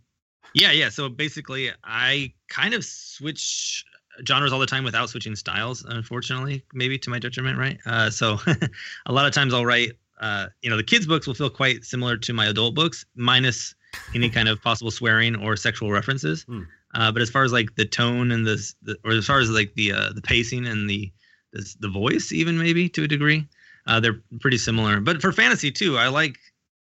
yeah, 0.54 0.70
yeah. 0.72 0.88
So 0.88 1.08
basically, 1.08 1.70
I 1.84 2.32
kind 2.48 2.74
of 2.74 2.84
switch 2.84 3.84
genres 4.26 4.52
all 4.52 4.60
the 4.60 4.66
time 4.66 4.84
without 4.84 5.10
switching 5.10 5.36
styles. 5.36 5.84
Unfortunately, 5.84 6.64
maybe 6.72 6.98
to 6.98 7.10
my 7.10 7.18
detriment, 7.18 7.58
right? 7.58 7.78
Uh, 7.86 8.08
so 8.10 8.38
a 9.06 9.12
lot 9.12 9.26
of 9.26 9.32
times 9.32 9.52
I'll 9.52 9.66
write. 9.66 9.92
Uh, 10.20 10.46
you 10.62 10.70
know, 10.70 10.76
the 10.76 10.82
kids' 10.82 11.06
books 11.06 11.26
will 11.26 11.34
feel 11.34 11.50
quite 11.50 11.84
similar 11.84 12.16
to 12.16 12.32
my 12.32 12.46
adult 12.46 12.74
books, 12.74 13.04
minus 13.14 13.74
any 14.14 14.28
kind 14.36 14.48
of 14.48 14.60
possible 14.62 14.90
swearing 14.90 15.36
or 15.36 15.56
sexual 15.56 15.90
references. 15.90 16.42
Hmm. 16.44 16.62
Uh, 16.94 17.12
but 17.12 17.22
as 17.22 17.30
far 17.30 17.44
as 17.44 17.52
like 17.52 17.74
the 17.74 17.84
tone 17.84 18.32
and 18.32 18.46
this, 18.46 18.74
the, 18.82 18.96
or 19.04 19.12
as 19.12 19.26
far 19.26 19.40
as 19.40 19.50
like 19.50 19.74
the 19.74 19.92
uh, 19.92 20.12
the 20.14 20.22
pacing 20.22 20.66
and 20.66 20.88
the 20.88 21.12
the, 21.52 21.74
the 21.80 21.88
voice, 21.88 22.32
even 22.32 22.58
maybe 22.58 22.88
to 22.90 23.04
a 23.04 23.08
degree, 23.08 23.46
uh, 23.86 24.00
they're 24.00 24.20
pretty 24.40 24.58
similar. 24.58 25.00
But 25.00 25.20
for 25.20 25.32
fantasy 25.32 25.70
too, 25.70 25.98
I 25.98 26.08
like 26.08 26.38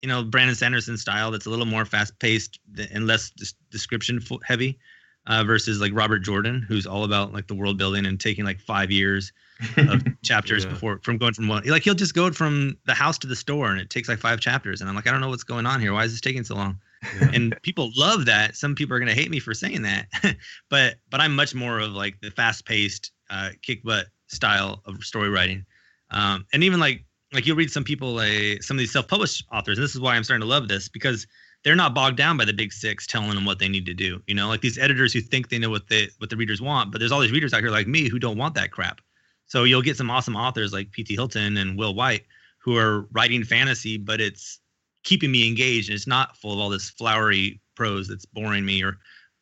you 0.02 0.08
know 0.08 0.22
Brandon 0.22 0.54
Sanderson 0.54 0.96
style 0.96 1.30
that's 1.30 1.46
a 1.46 1.50
little 1.50 1.66
more 1.66 1.84
fast 1.84 2.18
paced 2.20 2.60
and 2.92 3.06
less 3.06 3.30
des- 3.30 3.56
description 3.70 4.20
heavy 4.44 4.78
uh, 5.26 5.44
versus 5.44 5.80
like 5.80 5.92
Robert 5.94 6.20
Jordan 6.20 6.64
who's 6.66 6.86
all 6.86 7.04
about 7.04 7.32
like 7.32 7.46
the 7.46 7.54
world 7.54 7.76
building 7.78 8.06
and 8.06 8.18
taking 8.18 8.44
like 8.44 8.60
five 8.60 8.90
years 8.90 9.32
of 9.76 10.02
chapters 10.22 10.64
Yeah. 10.64 10.70
before 10.70 11.00
from 11.02 11.18
going 11.18 11.34
from 11.34 11.46
one 11.48 11.62
like 11.66 11.82
he'll 11.82 11.94
just 11.94 12.14
go 12.14 12.30
from 12.32 12.76
the 12.86 12.94
house 12.94 13.18
to 13.18 13.26
the 13.26 13.36
store 13.36 13.70
and 13.70 13.78
it 13.80 13.90
takes 13.90 14.08
like 14.08 14.18
five 14.18 14.40
chapters. 14.40 14.80
And 14.80 14.88
I'm 14.88 14.96
like 14.96 15.06
I 15.06 15.10
don't 15.10 15.20
know 15.20 15.28
what's 15.28 15.44
going 15.44 15.66
on 15.66 15.80
here. 15.80 15.92
Why 15.92 16.04
is 16.04 16.12
this 16.12 16.20
taking 16.20 16.44
so 16.44 16.54
long? 16.54 16.78
Yeah. 17.20 17.30
and 17.34 17.56
people 17.62 17.90
love 17.96 18.26
that. 18.26 18.56
Some 18.56 18.74
people 18.74 18.94
are 18.94 18.98
going 18.98 19.08
to 19.14 19.14
hate 19.14 19.30
me 19.30 19.38
for 19.38 19.54
saying 19.54 19.82
that. 19.82 20.06
But 20.70 20.96
but 21.10 21.20
i'm 21.20 21.34
much 21.36 21.54
more 21.54 21.78
of 21.80 21.92
like 21.92 22.20
the 22.20 22.30
fast 22.30 22.64
paced 22.64 23.12
uh 23.28 23.50
kick 23.62 23.82
butt 23.84 24.06
style 24.28 24.82
of 24.86 25.02
story 25.04 25.28
writing. 25.28 25.64
Um 26.10 26.46
and 26.54 26.64
even 26.64 26.80
like 26.80 27.04
like 27.32 27.46
you'll 27.46 27.56
read 27.56 27.70
some 27.70 27.84
people 27.84 28.12
like 28.14 28.62
some 28.62 28.76
of 28.76 28.78
these 28.78 28.92
self-published 28.92 29.44
authors 29.52 29.76
and 29.78 29.84
this 29.84 29.94
is 29.94 30.00
why 30.00 30.16
i'm 30.16 30.24
starting 30.24 30.40
to 30.40 30.48
love 30.48 30.66
this 30.68 30.88
because 30.88 31.26
they're 31.62 31.76
not 31.76 31.94
bogged 31.94 32.16
down 32.16 32.36
by 32.36 32.44
the 32.44 32.52
big 32.52 32.72
six 32.72 33.06
telling 33.06 33.30
them 33.30 33.44
what 33.44 33.58
they 33.58 33.68
need 33.68 33.86
to 33.86 33.94
do 33.94 34.22
you 34.26 34.34
know? 34.34 34.48
Like 34.48 34.60
these 34.60 34.78
editors 34.78 35.12
who 35.12 35.20
think 35.20 35.48
they 35.48 35.58
know 35.58 35.70
what 35.70 35.88
they 35.88 36.08
what 36.18 36.30
the 36.30 36.36
readers 36.36 36.62
want 36.62 36.90
but 36.90 36.98
there's 36.98 37.12
all 37.12 37.20
these 37.20 37.32
readers 37.32 37.52
out 37.52 37.60
here 37.60 37.70
like 37.70 37.86
me 37.86 38.08
who 38.08 38.18
don't 38.18 38.38
want 38.38 38.54
that 38.54 38.70
crap. 38.70 39.00
So 39.46 39.64
you'll 39.64 39.82
get 39.82 39.96
some 39.96 40.10
awesome 40.10 40.36
authors 40.36 40.72
like 40.72 40.92
PT 40.92 41.10
Hylton 41.10 41.56
and 41.56 41.76
Will 41.78 41.94
Wight 41.94 42.24
who 42.58 42.76
are 42.76 43.06
writing 43.12 43.44
fantasy 43.44 43.96
but 43.96 44.20
it's 44.20 44.60
keeping 45.02 45.30
me 45.32 45.48
engaged 45.48 45.88
and 45.88 45.96
it's 45.96 46.06
not 46.06 46.36
full 46.36 46.52
of 46.52 46.58
all 46.58 46.68
this 46.68 46.90
flowery 46.90 47.60
prose 47.74 48.08
that's 48.08 48.26
boring 48.26 48.64
me 48.64 48.82
or 48.82 48.98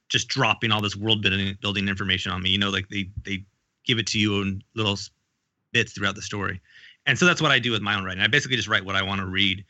just 0.09 0.28
dropping 0.28 0.70
all 0.70 0.81
this 0.81 0.96
world 0.96 1.22
building 1.22 1.57
building 1.61 1.88
information 1.88 2.33
on 2.33 2.42
me 2.42 2.50
you 2.50 2.59
know? 2.59 2.70
Like 2.70 2.88
they 2.88 3.09
they 3.24 3.44
give 3.85 3.98
it 3.98 4.07
to 4.09 4.18
you 4.18 4.42
in 4.42 4.62
little 4.74 4.98
bits 5.72 5.92
throughout 5.92 6.14
the 6.14 6.22
story. 6.22 6.61
And 7.07 7.18
so 7.18 7.24
that's 7.24 7.40
what 7.40 7.50
i 7.50 7.59
do 7.59 7.70
with 7.70 7.81
my 7.81 7.94
own 7.94 8.04
writing. 8.04 8.22
I 8.22 8.26
basically 8.26 8.57
just 8.57 8.68
write 8.68 8.85
what 8.85 8.96
i 8.96 9.02
want 9.02 9.20
to 9.20 9.26
read 9.26 9.64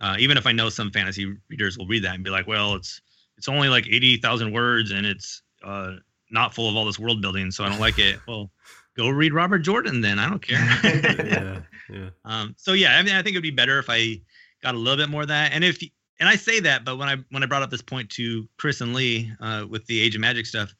uh, 0.00 0.16
even 0.18 0.36
if 0.36 0.46
i 0.46 0.52
know 0.52 0.68
some 0.68 0.90
fantasy 0.90 1.34
readers 1.48 1.78
will 1.78 1.86
read 1.86 2.04
that 2.04 2.14
and 2.14 2.24
be 2.24 2.30
like 2.30 2.46
well 2.46 2.74
it's 2.74 3.00
it's 3.36 3.48
only 3.48 3.68
like 3.68 3.86
80000 3.86 4.52
words 4.52 4.90
and 4.90 5.06
it's 5.06 5.42
uh, 5.64 5.96
not 6.30 6.54
full 6.54 6.68
of 6.68 6.76
all 6.76 6.84
this 6.84 6.98
world 6.98 7.22
building 7.22 7.50
so 7.50 7.64
i 7.64 7.68
don't 7.68 7.80
like 7.80 7.98
it 7.98 8.18
well 8.26 8.50
go 8.96 9.08
read 9.08 9.32
robert 9.32 9.60
jordan 9.60 10.00
then 10.00 10.18
i 10.18 10.28
don't 10.28 10.42
care 10.42 10.58
yeah, 10.84 11.60
yeah. 11.92 12.10
um, 12.24 12.54
so 12.56 12.72
yeah, 12.72 12.96
I 12.96 13.02
mean, 13.02 13.14
I 13.14 13.22
think 13.22 13.34
it 13.34 13.38
would 13.38 13.42
be 13.42 13.50
better 13.50 13.78
if 13.78 13.86
I 13.88 14.20
got 14.62 14.74
a 14.74 14.78
little 14.78 14.96
bit 14.96 15.10
more 15.10 15.22
of 15.22 15.28
that. 15.28 15.52
And 15.52 15.64
if 15.64 15.82
and 16.18 16.28
I 16.28 16.36
say 16.36 16.60
that, 16.60 16.84
but 16.84 16.96
when 16.98 17.08
I 17.08 17.16
when 17.30 17.42
I 17.42 17.46
brought 17.46 17.62
up 17.62 17.70
this 17.70 17.82
point 17.82 18.10
to 18.10 18.48
Chris 18.58 18.80
and 18.80 18.94
Lee 18.94 19.32
uh, 19.40 19.66
with 19.68 19.86
the 19.86 20.00
Age 20.00 20.14
of 20.14 20.20
Magic 20.20 20.46
stuff, 20.46 20.74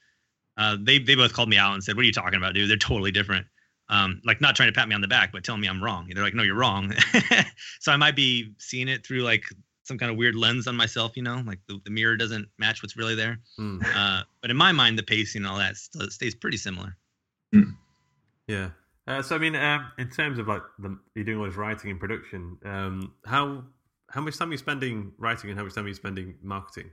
uh, 0.57 0.77
they 0.81 0.99
they 0.99 1.15
both 1.15 1.33
called 1.33 1.49
me 1.49 1.59
out 1.59 1.75
and 1.75 1.83
said, 1.83 1.97
"What 1.97 2.03
are 2.03 2.07
you 2.07 2.13
talking 2.13 2.37
about, 2.37 2.55
dude? 2.55 2.69
They're 2.69 2.77
totally 2.77 3.13
different." 3.13 3.47
Um, 3.91 4.23
like 4.25 4.41
not 4.41 4.57
trying 4.57 4.69
to 4.69 4.73
pat 4.73 4.89
me 4.89 4.95
on 4.95 5.01
the 5.01 5.09
back, 5.09 5.33
but 5.33 5.45
telling 5.45 5.61
me 5.61 5.69
I'm 5.69 5.83
wrong. 5.83 6.09
They're 6.15 6.23
like, 6.23 6.35
"No, 6.35 6.43
you're 6.45 6.55
wrong." 6.55 6.95
so 7.81 7.93
I 7.93 7.97
might 7.97 8.17
be 8.17 8.55
seeing 8.59 8.89
it 8.89 9.05
through 9.05 9.23
like 9.23 9.45
some 9.83 9.99
kind 9.99 10.11
of 10.11 10.17
weird 10.17 10.37
lens 10.37 10.69
on 10.69 10.77
myself, 10.77 11.17
you 11.17 11.23
know, 11.23 11.43
like 11.45 11.59
the, 11.67 11.81
the 11.85 11.91
mirror 11.91 12.17
doesn't 12.17 12.49
match 12.59 12.81
what's 12.83 12.97
really 12.97 13.17
there. 13.17 13.41
Hmm. 13.57 13.81
Uh, 13.95 14.23
but 14.41 14.51
in 14.51 14.57
my 14.57 14.71
mind, 14.71 14.97
the 14.97 15.03
pacing 15.03 15.43
and 15.43 15.51
all 15.51 15.59
that 15.59 15.77
st- 15.77 16.13
stays 16.13 16.35
pretty 16.35 16.57
similar. 16.57 16.97
Yeah. 18.47 18.71
Uh, 19.07 19.23
so 19.23 19.35
I 19.35 19.39
mean, 19.39 19.57
um, 19.57 19.91
in 19.99 20.09
terms 20.09 20.39
of 20.39 20.47
like 20.47 20.63
the, 20.79 20.97
you're 21.15 21.25
doing 21.25 21.39
all 21.39 21.45
this 21.45 21.57
writing 21.57 21.91
and 21.91 21.99
production, 21.99 22.57
um, 22.65 23.13
how 23.27 23.65
how 24.11 24.21
much 24.21 24.39
time 24.39 24.49
are 24.49 24.53
you 24.53 24.59
spending 24.59 25.13
writing 25.19 25.51
and 25.51 25.59
how 25.59 25.65
much 25.65 25.75
time 25.75 25.85
are 25.85 25.89
you 25.89 25.95
spending 25.95 26.35
marketing? 26.43 26.91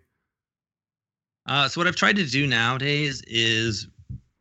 Uh, 1.47 1.67
so 1.67 1.79
what 1.79 1.87
I've 1.87 1.95
tried 1.95 2.15
to 2.17 2.25
do 2.25 2.47
nowadays 2.47 3.21
is 3.27 3.87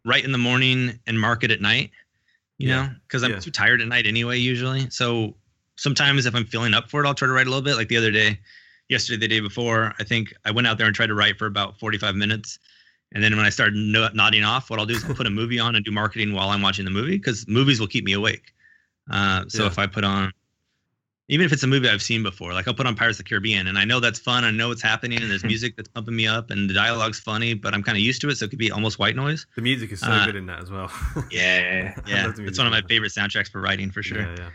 write 0.05 0.25
in 0.25 0.33
the 0.33 0.39
morning 0.39 0.99
and 1.07 1.21
market 1.21 1.51
at 1.51 1.61
night. 1.61 1.91
You 2.59 2.69
Yeah. 2.69 2.75
know, 2.87 2.95
because 3.07 3.23
I'm 3.23 3.33
Yeah. 3.33 3.41
too 3.41 3.51
tired 3.51 3.81
at 3.83 3.89
night 3.89 4.07
anyway. 4.07 4.39
Usually, 4.39 4.89
so 4.91 5.37
sometimes 5.77 6.27
if 6.27 6.35
I'm 6.35 6.47
feeling 6.47 6.75
up 6.75 6.91
for 6.91 7.05
it, 7.05 7.07
I'll 7.07 7.15
try 7.15 7.27
to 7.27 7.33
write 7.33 7.47
a 7.47 7.51
little 7.51 7.63
bit. 7.63 7.77
Like 7.77 7.89
the 7.89 7.97
other 7.99 8.11
day, 8.11 8.41
yesterday, 8.89 9.19
the 9.21 9.29
day 9.29 9.41
before, 9.41 9.95
I 9.99 10.05
think 10.05 10.33
I 10.45 10.51
went 10.51 10.67
out 10.67 10.79
there 10.79 10.87
and 10.87 10.97
tried 10.97 11.09
to 11.09 11.15
write 11.15 11.39
for 11.39 11.47
about 11.47 11.79
45 11.79 12.15
minutes. 12.17 12.59
And 13.13 13.23
then 13.23 13.37
when 13.37 13.45
I 13.47 13.51
started 13.51 13.75
no- 13.77 14.09
nodding 14.15 14.43
off, 14.43 14.71
what 14.71 14.79
I'll 14.79 14.87
do 14.87 14.95
is 14.95 15.05
I'll 15.05 15.15
put 15.15 15.27
a 15.27 15.31
movie 15.43 15.59
on 15.61 15.77
and 15.77 15.85
do 15.85 15.91
marketing 15.91 16.33
while 16.33 16.49
I'm 16.51 16.63
watching 16.63 16.85
the 16.85 16.91
movie 16.91 17.17
because 17.19 17.47
movies 17.47 17.79
will 17.79 17.87
keep 17.87 18.05
me 18.05 18.13
awake. 18.13 18.53
Uh, 19.11 19.45
so 19.49 19.63
Yeah. 19.65 19.69
if 19.69 19.79
I 19.79 19.87
put 19.87 20.03
on, 20.05 20.33
even 21.29 21.45
if 21.45 21.53
it's 21.53 21.63
a 21.65 21.67
movie 21.67 21.89
I've 21.89 22.03
seen 22.03 22.23
before, 22.23 22.53
like 22.53 22.69
I'll 22.69 22.75
put 22.75 22.87
on 22.87 22.95
Pirates 22.95 23.19
of 23.19 23.25
the 23.25 23.29
Caribbean 23.29 23.67
and 23.67 23.77
I 23.79 23.85
know 23.85 23.99
that's 24.01 24.19
fun. 24.19 24.45
I 24.45 24.51
know 24.51 24.69
what's 24.69 24.83
happening 24.83 25.21
and 25.21 25.31
there's 25.31 25.45
music 25.45 25.75
that's 25.77 25.89
pumping 25.89 26.15
me 26.15 26.27
up 26.27 26.51
and 26.51 26.71
the 26.71 26.75
dialogue's 26.75 27.19
funny, 27.19 27.53
but 27.55 27.75
I'm 27.75 27.83
kind 27.83 27.97
of 27.97 28.03
used 28.03 28.21
to 28.21 28.29
it. 28.29 28.37
So 28.37 28.45
it 28.45 28.49
could 28.51 28.59
be 28.61 28.71
almost 28.71 28.99
white 28.99 29.17
noise. 29.17 29.47
The 29.57 29.63
music 29.63 29.91
is 29.93 30.01
so 30.01 30.07
Uh, 30.09 30.27
good 30.27 30.37
in 30.37 30.47
that 30.47 30.63
as 30.63 30.71
well. 30.71 30.91
Yeah, 31.31 31.95
Yeah. 32.07 32.33
It's 32.39 32.59
one 32.59 32.67
of 32.67 32.73
my 32.73 32.83
favorite 32.83 33.13
soundtracks 33.13 33.51
for 33.51 33.61
writing 33.61 33.91
for 33.91 34.03
sure. 34.03 34.21
Yeah, 34.21 34.37
yeah. 34.39 34.49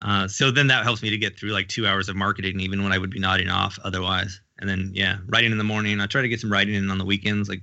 Uh, 0.00 0.28
so 0.28 0.50
then 0.50 0.68
that 0.68 0.84
helps 0.84 1.02
me 1.02 1.10
to 1.10 1.18
get 1.18 1.36
through 1.38 1.50
like 1.50 1.68
two 1.68 1.86
hours 1.86 2.08
of 2.08 2.16
marketing, 2.16 2.60
even 2.60 2.82
when 2.84 2.92
I 2.92 2.98
would 2.98 3.10
be 3.10 3.18
nodding 3.18 3.48
off 3.50 3.78
otherwise. 3.84 4.40
And 4.60 4.68
then 4.70 4.92
yeah, 4.94 5.18
writing 5.26 5.52
in 5.52 5.58
the 5.58 5.64
morning. 5.64 6.00
I 6.00 6.06
try 6.06 6.22
to 6.22 6.28
get 6.28 6.40
some 6.40 6.50
writing 6.52 6.74
in 6.74 6.88
on 6.90 6.98
the 6.98 7.04
weekends. 7.04 7.48
Like 7.48 7.62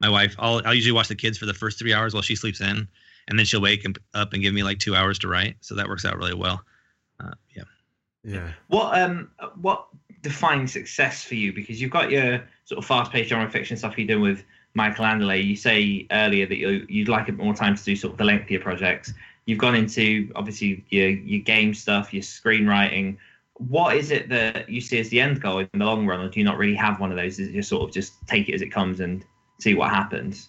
my 0.00 0.08
wife, 0.08 0.34
I'll 0.38 0.60
I'll 0.66 0.74
usually 0.74 0.92
watch 0.92 1.08
the 1.08 1.14
kids 1.14 1.38
for 1.38 1.46
the 1.46 1.54
first 1.54 1.78
three 1.78 1.94
hours 1.94 2.12
while 2.12 2.22
she 2.22 2.34
sleeps 2.36 2.60
in, 2.60 2.88
and 3.28 3.38
then 3.38 3.46
she'll 3.46 3.60
wake 3.60 3.86
up 4.14 4.32
and 4.32 4.42
give 4.42 4.52
me 4.52 4.62
like 4.64 4.78
two 4.80 4.94
hours 4.96 5.18
to 5.20 5.28
write. 5.28 5.56
So 5.60 5.74
that 5.76 5.86
works 5.88 6.04
out 6.04 6.16
really 6.18 6.34
well. 6.34 6.60
Uh, 7.20 7.34
yeah. 7.54 7.62
Yeah. 8.22 8.52
What 8.68 9.00
um 9.00 9.30
what 9.60 9.86
defines 10.22 10.72
success 10.72 11.24
for 11.24 11.34
you? 11.34 11.52
Because 11.52 11.80
you've 11.80 11.90
got 11.90 12.10
your 12.10 12.44
sort 12.64 12.78
of 12.78 12.84
fast-paced 12.86 13.30
genre 13.30 13.50
fiction 13.50 13.76
stuff 13.76 13.96
you're 13.96 14.06
doing 14.06 14.22
with 14.22 14.44
Michael 14.74 15.04
Anderle. 15.04 15.42
You 15.44 15.56
say 15.56 16.06
earlier 16.10 16.46
that 16.46 16.56
you 16.56 16.86
you'd 16.88 17.08
like 17.08 17.28
a 17.28 17.32
bit 17.32 17.44
more 17.44 17.54
time 17.54 17.76
to 17.76 17.84
do 17.84 17.96
sort 17.96 18.12
of 18.12 18.18
the 18.18 18.24
lengthier 18.24 18.60
projects. 18.60 19.12
You've 19.46 19.58
gone 19.58 19.74
into 19.74 20.30
obviously 20.36 20.84
your 20.90 21.08
your 21.08 21.40
game 21.42 21.74
stuff, 21.74 22.12
your 22.12 22.22
screenwriting. 22.22 23.16
What 23.54 23.96
is 23.96 24.10
it 24.10 24.28
that 24.30 24.68
you 24.68 24.80
see 24.80 24.98
as 25.00 25.08
the 25.10 25.20
end 25.20 25.40
goal 25.40 25.58
in 25.58 25.68
the 25.72 25.84
long 25.84 26.06
run, 26.06 26.20
or 26.20 26.28
do 26.28 26.40
you 26.40 26.44
not 26.44 26.58
really 26.58 26.76
have 26.76 27.00
one 27.00 27.10
of 27.10 27.16
those? 27.16 27.38
Is 27.38 27.48
it 27.48 27.52
just 27.52 27.68
sort 27.68 27.88
of 27.88 27.94
just 27.94 28.14
take 28.26 28.48
it 28.48 28.54
as 28.54 28.62
it 28.62 28.70
comes 28.70 29.00
and 29.00 29.24
see 29.60 29.74
what 29.74 29.90
happens? 29.90 30.48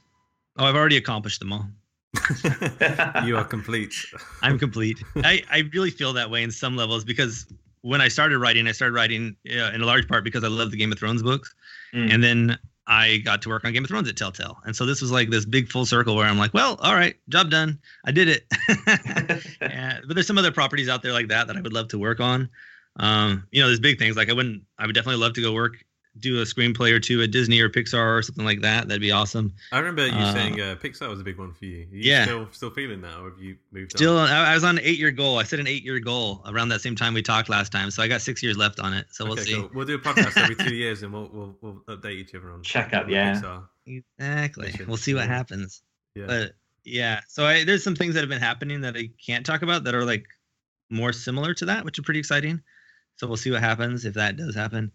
Oh, 0.58 0.66
I've 0.66 0.76
already 0.76 0.98
accomplished 0.98 1.40
them 1.40 1.54
all. 1.54 1.68
you 3.26 3.38
are 3.38 3.46
complete. 3.46 3.94
I'm 4.42 4.60
complete. 4.60 5.04
I, 5.18 5.44
I 5.50 5.70
really 5.74 5.92
feel 5.92 6.14
that 6.14 6.30
way 6.30 6.44
in 6.44 6.52
some 6.52 6.76
levels 6.76 7.04
because 7.04 7.46
when 7.82 8.02
I 8.02 8.08
started 8.10 8.38
writing, 8.40 8.68
I 8.68 8.74
started 8.74 8.94
writing 8.94 9.36
uh, 9.50 9.72
in 9.74 9.82
a 9.82 9.86
large 9.86 10.08
part 10.08 10.24
because 10.24 10.44
I 10.44 10.48
love 10.48 10.72
the 10.72 10.78
Game 10.78 10.92
of 10.92 11.00
Thrones 11.00 11.24
books. 11.24 11.54
Mm. 11.94 12.14
And 12.14 12.24
then 12.24 12.60
I 12.88 13.18
got 13.20 13.42
to 13.44 13.50
work 13.50 13.64
on 13.64 13.74
Game 13.74 13.84
of 13.84 13.90
Thrones 13.90 14.10
at 14.10 14.18
Telltale. 14.18 14.58
And 14.66 14.76
so 14.76 14.86
this 14.86 15.02
was 15.02 15.12
like 15.12 15.30
this 15.30 15.46
big 15.46 15.70
full 15.70 15.86
circle 15.86 16.16
where 16.16 16.26
I'm 16.26 16.38
like, 16.38 16.54
well, 16.54 16.78
all 16.82 16.94
right, 16.94 17.16
job 17.30 17.50
done. 17.50 17.80
I 18.06 18.12
did 18.12 18.28
it. 18.28 18.46
yeah, 19.62 20.00
but 20.06 20.16
there's 20.16 20.28
some 20.28 20.38
other 20.38 20.52
properties 20.52 20.90
out 20.90 21.02
there 21.02 21.14
like 21.14 21.30
that 21.30 21.48
that 21.48 21.56
I 21.56 21.62
would 21.62 21.74
love 21.74 21.88
to 21.90 22.00
work 22.00 22.20
on. 22.20 22.50
Um, 22.98 23.48
you 23.52 23.62
know, 23.62 23.68
there's 23.68 23.80
big 23.80 23.98
things 23.98 24.18
like 24.18 24.30
I 24.30 24.34
wouldn't, 24.34 24.64
I 24.78 24.86
would 24.86 24.96
definitely 24.96 25.22
love 25.22 25.34
to 25.34 25.42
go 25.42 25.54
work, 25.54 25.78
do 26.20 26.40
a 26.42 26.44
screenplay 26.44 26.92
or 26.92 27.00
two 27.00 27.22
at 27.22 27.32
Disney 27.32 27.62
or 27.62 27.70
Pixar 27.70 28.18
or 28.18 28.22
something 28.22 28.44
like 28.44 28.62
that. 28.62 28.88
That'd 28.90 29.00
be 29.02 29.12
awesome. 29.12 29.54
I 29.72 29.80
remember 29.80 30.06
you 30.08 30.12
Uh, 30.14 30.34
saying 30.34 30.60
uh, 30.60 30.76
Pixar 30.76 31.08
was 31.10 31.22
a 31.22 31.24
big 31.24 31.38
one 31.38 31.54
for 31.54 31.64
you. 31.66 31.84
Are 31.90 31.96
you 31.96 32.02
Yeah. 32.12 32.26
still 32.26 32.50
still 32.52 32.70
feeling 32.70 33.00
that, 33.02 33.18
or 33.18 33.30
have 33.30 33.40
you 33.40 33.56
moved 33.72 33.92
Still, 33.92 34.18
on? 34.18 34.30
I 34.30 34.52
I 34.52 34.54
was 34.54 34.64
on 34.66 34.78
an 34.78 34.84
eight 34.84 35.00
year 35.00 35.12
goal. 35.12 35.40
I 35.40 35.44
set 35.44 35.60
an 35.62 35.68
eight 35.68 35.84
year 35.84 36.00
goal 36.00 36.42
around 36.46 36.68
that 36.70 36.82
same 36.82 36.96
time 36.98 37.14
we 37.14 37.22
talked 37.22 37.48
last 37.48 37.72
time. 37.72 37.90
So 37.92 38.04
I 38.04 38.10
got 38.10 38.22
six 38.22 38.44
years 38.44 38.58
left 38.58 38.80
on 38.82 38.94
it. 38.94 39.08
So 39.12 39.26
we'll 39.26 39.38
see. 39.38 39.54
cool. 39.56 39.72
We'll 39.74 39.86
do 39.86 39.96
a 39.96 40.00
podcast 40.00 40.36
every 40.38 40.56
two 40.56 40.76
years, 40.84 41.02
and 41.04 41.14
we'll 41.14 41.30
we'll, 41.32 41.58
we'll 41.62 41.76
update 41.88 42.16
each 42.16 42.36
other 42.36 42.52
on 42.52 42.62
Check 42.62 42.94
up, 42.94 43.06
on 43.06 43.10
yeah. 43.10 43.36
Pixar. 43.40 43.64
Exactly. 44.20 44.66
Mission. 44.68 44.88
We'll 44.88 44.98
see 44.98 45.14
what 45.14 45.28
happens. 45.28 45.82
Yeah. 46.16 46.26
But 46.28 46.56
yeah, 46.84 47.22
so 47.30 47.46
I, 47.46 47.64
there's 47.64 47.84
some 47.84 47.96
things 47.96 48.16
that 48.16 48.20
have 48.22 48.30
been 48.30 48.40
happening 48.42 48.82
that 48.82 48.98
I 48.98 49.10
can't 49.26 49.46
talk 49.46 49.62
about 49.62 49.86
that 49.86 49.96
are 49.96 50.04
like 50.04 50.26
more 50.90 51.14
similar 51.14 51.54
to 51.54 51.66
that, 51.66 51.86
which 51.86 51.98
are 52.00 52.02
pretty 52.02 52.20
exciting. 52.20 52.62
So 53.16 53.28
we'll 53.28 53.38
see 53.38 53.52
what 53.52 53.62
happens 53.62 54.04
if 54.04 54.16
that 54.16 54.36
does 54.36 54.56
happen. 54.56 54.92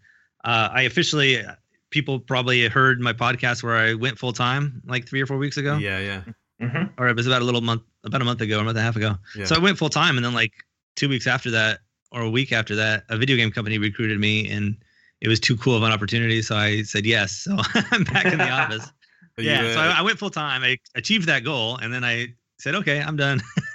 Uh, 0.46 0.68
I 0.72 0.82
officially, 0.82 1.42
people 1.90 2.18
probably 2.20 2.66
heard 2.68 3.00
my 3.00 3.12
podcast 3.12 3.62
where 3.62 3.76
I 3.76 3.94
went 3.94 4.18
full 4.18 4.32
time 4.32 4.80
like 4.86 5.06
three 5.08 5.20
or 5.20 5.26
four 5.26 5.36
weeks 5.38 5.56
ago, 5.56 5.76
Yeah, 5.76 5.98
yeah. 5.98 6.22
Mhm. 6.62 6.90
or 6.98 7.08
it 7.08 7.16
was 7.16 7.26
about 7.26 7.42
a 7.42 7.44
little 7.44 7.60
month, 7.60 7.82
about 8.04 8.22
a 8.22 8.24
month 8.24 8.40
ago, 8.40 8.56
or 8.58 8.60
a 8.60 8.64
month 8.64 8.76
and 8.78 8.82
a 8.82 8.84
half 8.84 8.96
ago. 8.96 9.16
Yeah. 9.36 9.44
So 9.44 9.56
I 9.56 9.58
went 9.58 9.76
full 9.76 9.88
time, 9.90 10.16
and 10.16 10.24
then 10.24 10.32
like 10.34 10.52
two 10.94 11.08
weeks 11.08 11.26
after 11.26 11.50
that, 11.50 11.80
or 12.12 12.22
a 12.22 12.30
week 12.30 12.52
after 12.52 12.74
that, 12.76 13.04
a 13.10 13.18
video 13.18 13.36
game 13.36 13.50
company 13.50 13.76
recruited 13.78 14.18
me, 14.20 14.48
and 14.48 14.76
it 15.20 15.28
was 15.28 15.38
too 15.40 15.56
cool 15.56 15.76
of 15.76 15.82
an 15.82 15.92
opportunity. 15.92 16.40
So 16.42 16.56
I 16.56 16.82
said 16.82 17.04
yes. 17.04 17.32
So 17.32 17.56
I'm 17.90 18.04
back 18.04 18.26
in 18.26 18.38
the 18.38 18.48
office. 18.62 18.90
Are 19.38 19.42
yeah. 19.42 19.62
you, 19.64 19.72
so 19.74 19.80
I, 19.80 19.98
I 19.98 20.02
went 20.02 20.18
full 20.18 20.30
time. 20.30 20.62
I 20.62 20.78
achieved 20.94 21.26
that 21.26 21.44
goal, 21.44 21.76
and 21.78 21.92
then 21.92 22.04
I 22.04 22.28
said, 22.58 22.74
okay, 22.76 23.00
I'm 23.02 23.16
done. 23.16 23.42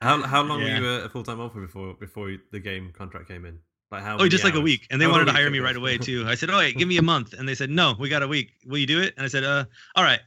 how 0.00 0.22
how 0.22 0.42
long 0.42 0.60
Yeah. 0.62 0.80
were 0.80 0.84
you 0.98 1.04
a 1.04 1.08
full 1.08 1.22
time 1.22 1.40
offer 1.40 1.60
before 1.60 1.94
before 1.94 2.34
the 2.52 2.58
game 2.58 2.92
contract 2.96 3.28
came 3.28 3.44
in? 3.44 3.58
Like 3.90 4.02
how? 4.02 4.18
oh, 4.18 4.28
just 4.28 4.42
like 4.44 4.54
a 4.54 4.60
week, 4.60 4.86
and 4.90 5.00
they 5.00 5.06
Oh, 5.06 5.10
wanted 5.10 5.26
to 5.26 5.32
hire 5.32 5.48
me 5.50 5.60
right 5.60 5.76
away 5.76 5.96
too. 5.98 6.24
I 6.26 6.34
said, 6.34 6.50
oh, 6.52 6.58
wait, 6.58 6.76
give 6.76 6.88
me 6.88 6.96
a 6.98 7.02
month, 7.02 7.32
and 7.34 7.48
they 7.48 7.54
said, 7.54 7.70
no, 7.70 7.94
we 7.98 8.08
got 8.08 8.22
a 8.22 8.28
week. 8.28 8.50
Will 8.66 8.78
you 8.78 8.86
do 8.86 9.00
it? 9.00 9.14
And 9.16 9.24
I 9.24 9.28
said, 9.28 9.44
uh, 9.44 9.64
all 9.94 10.02
right. 10.04 10.20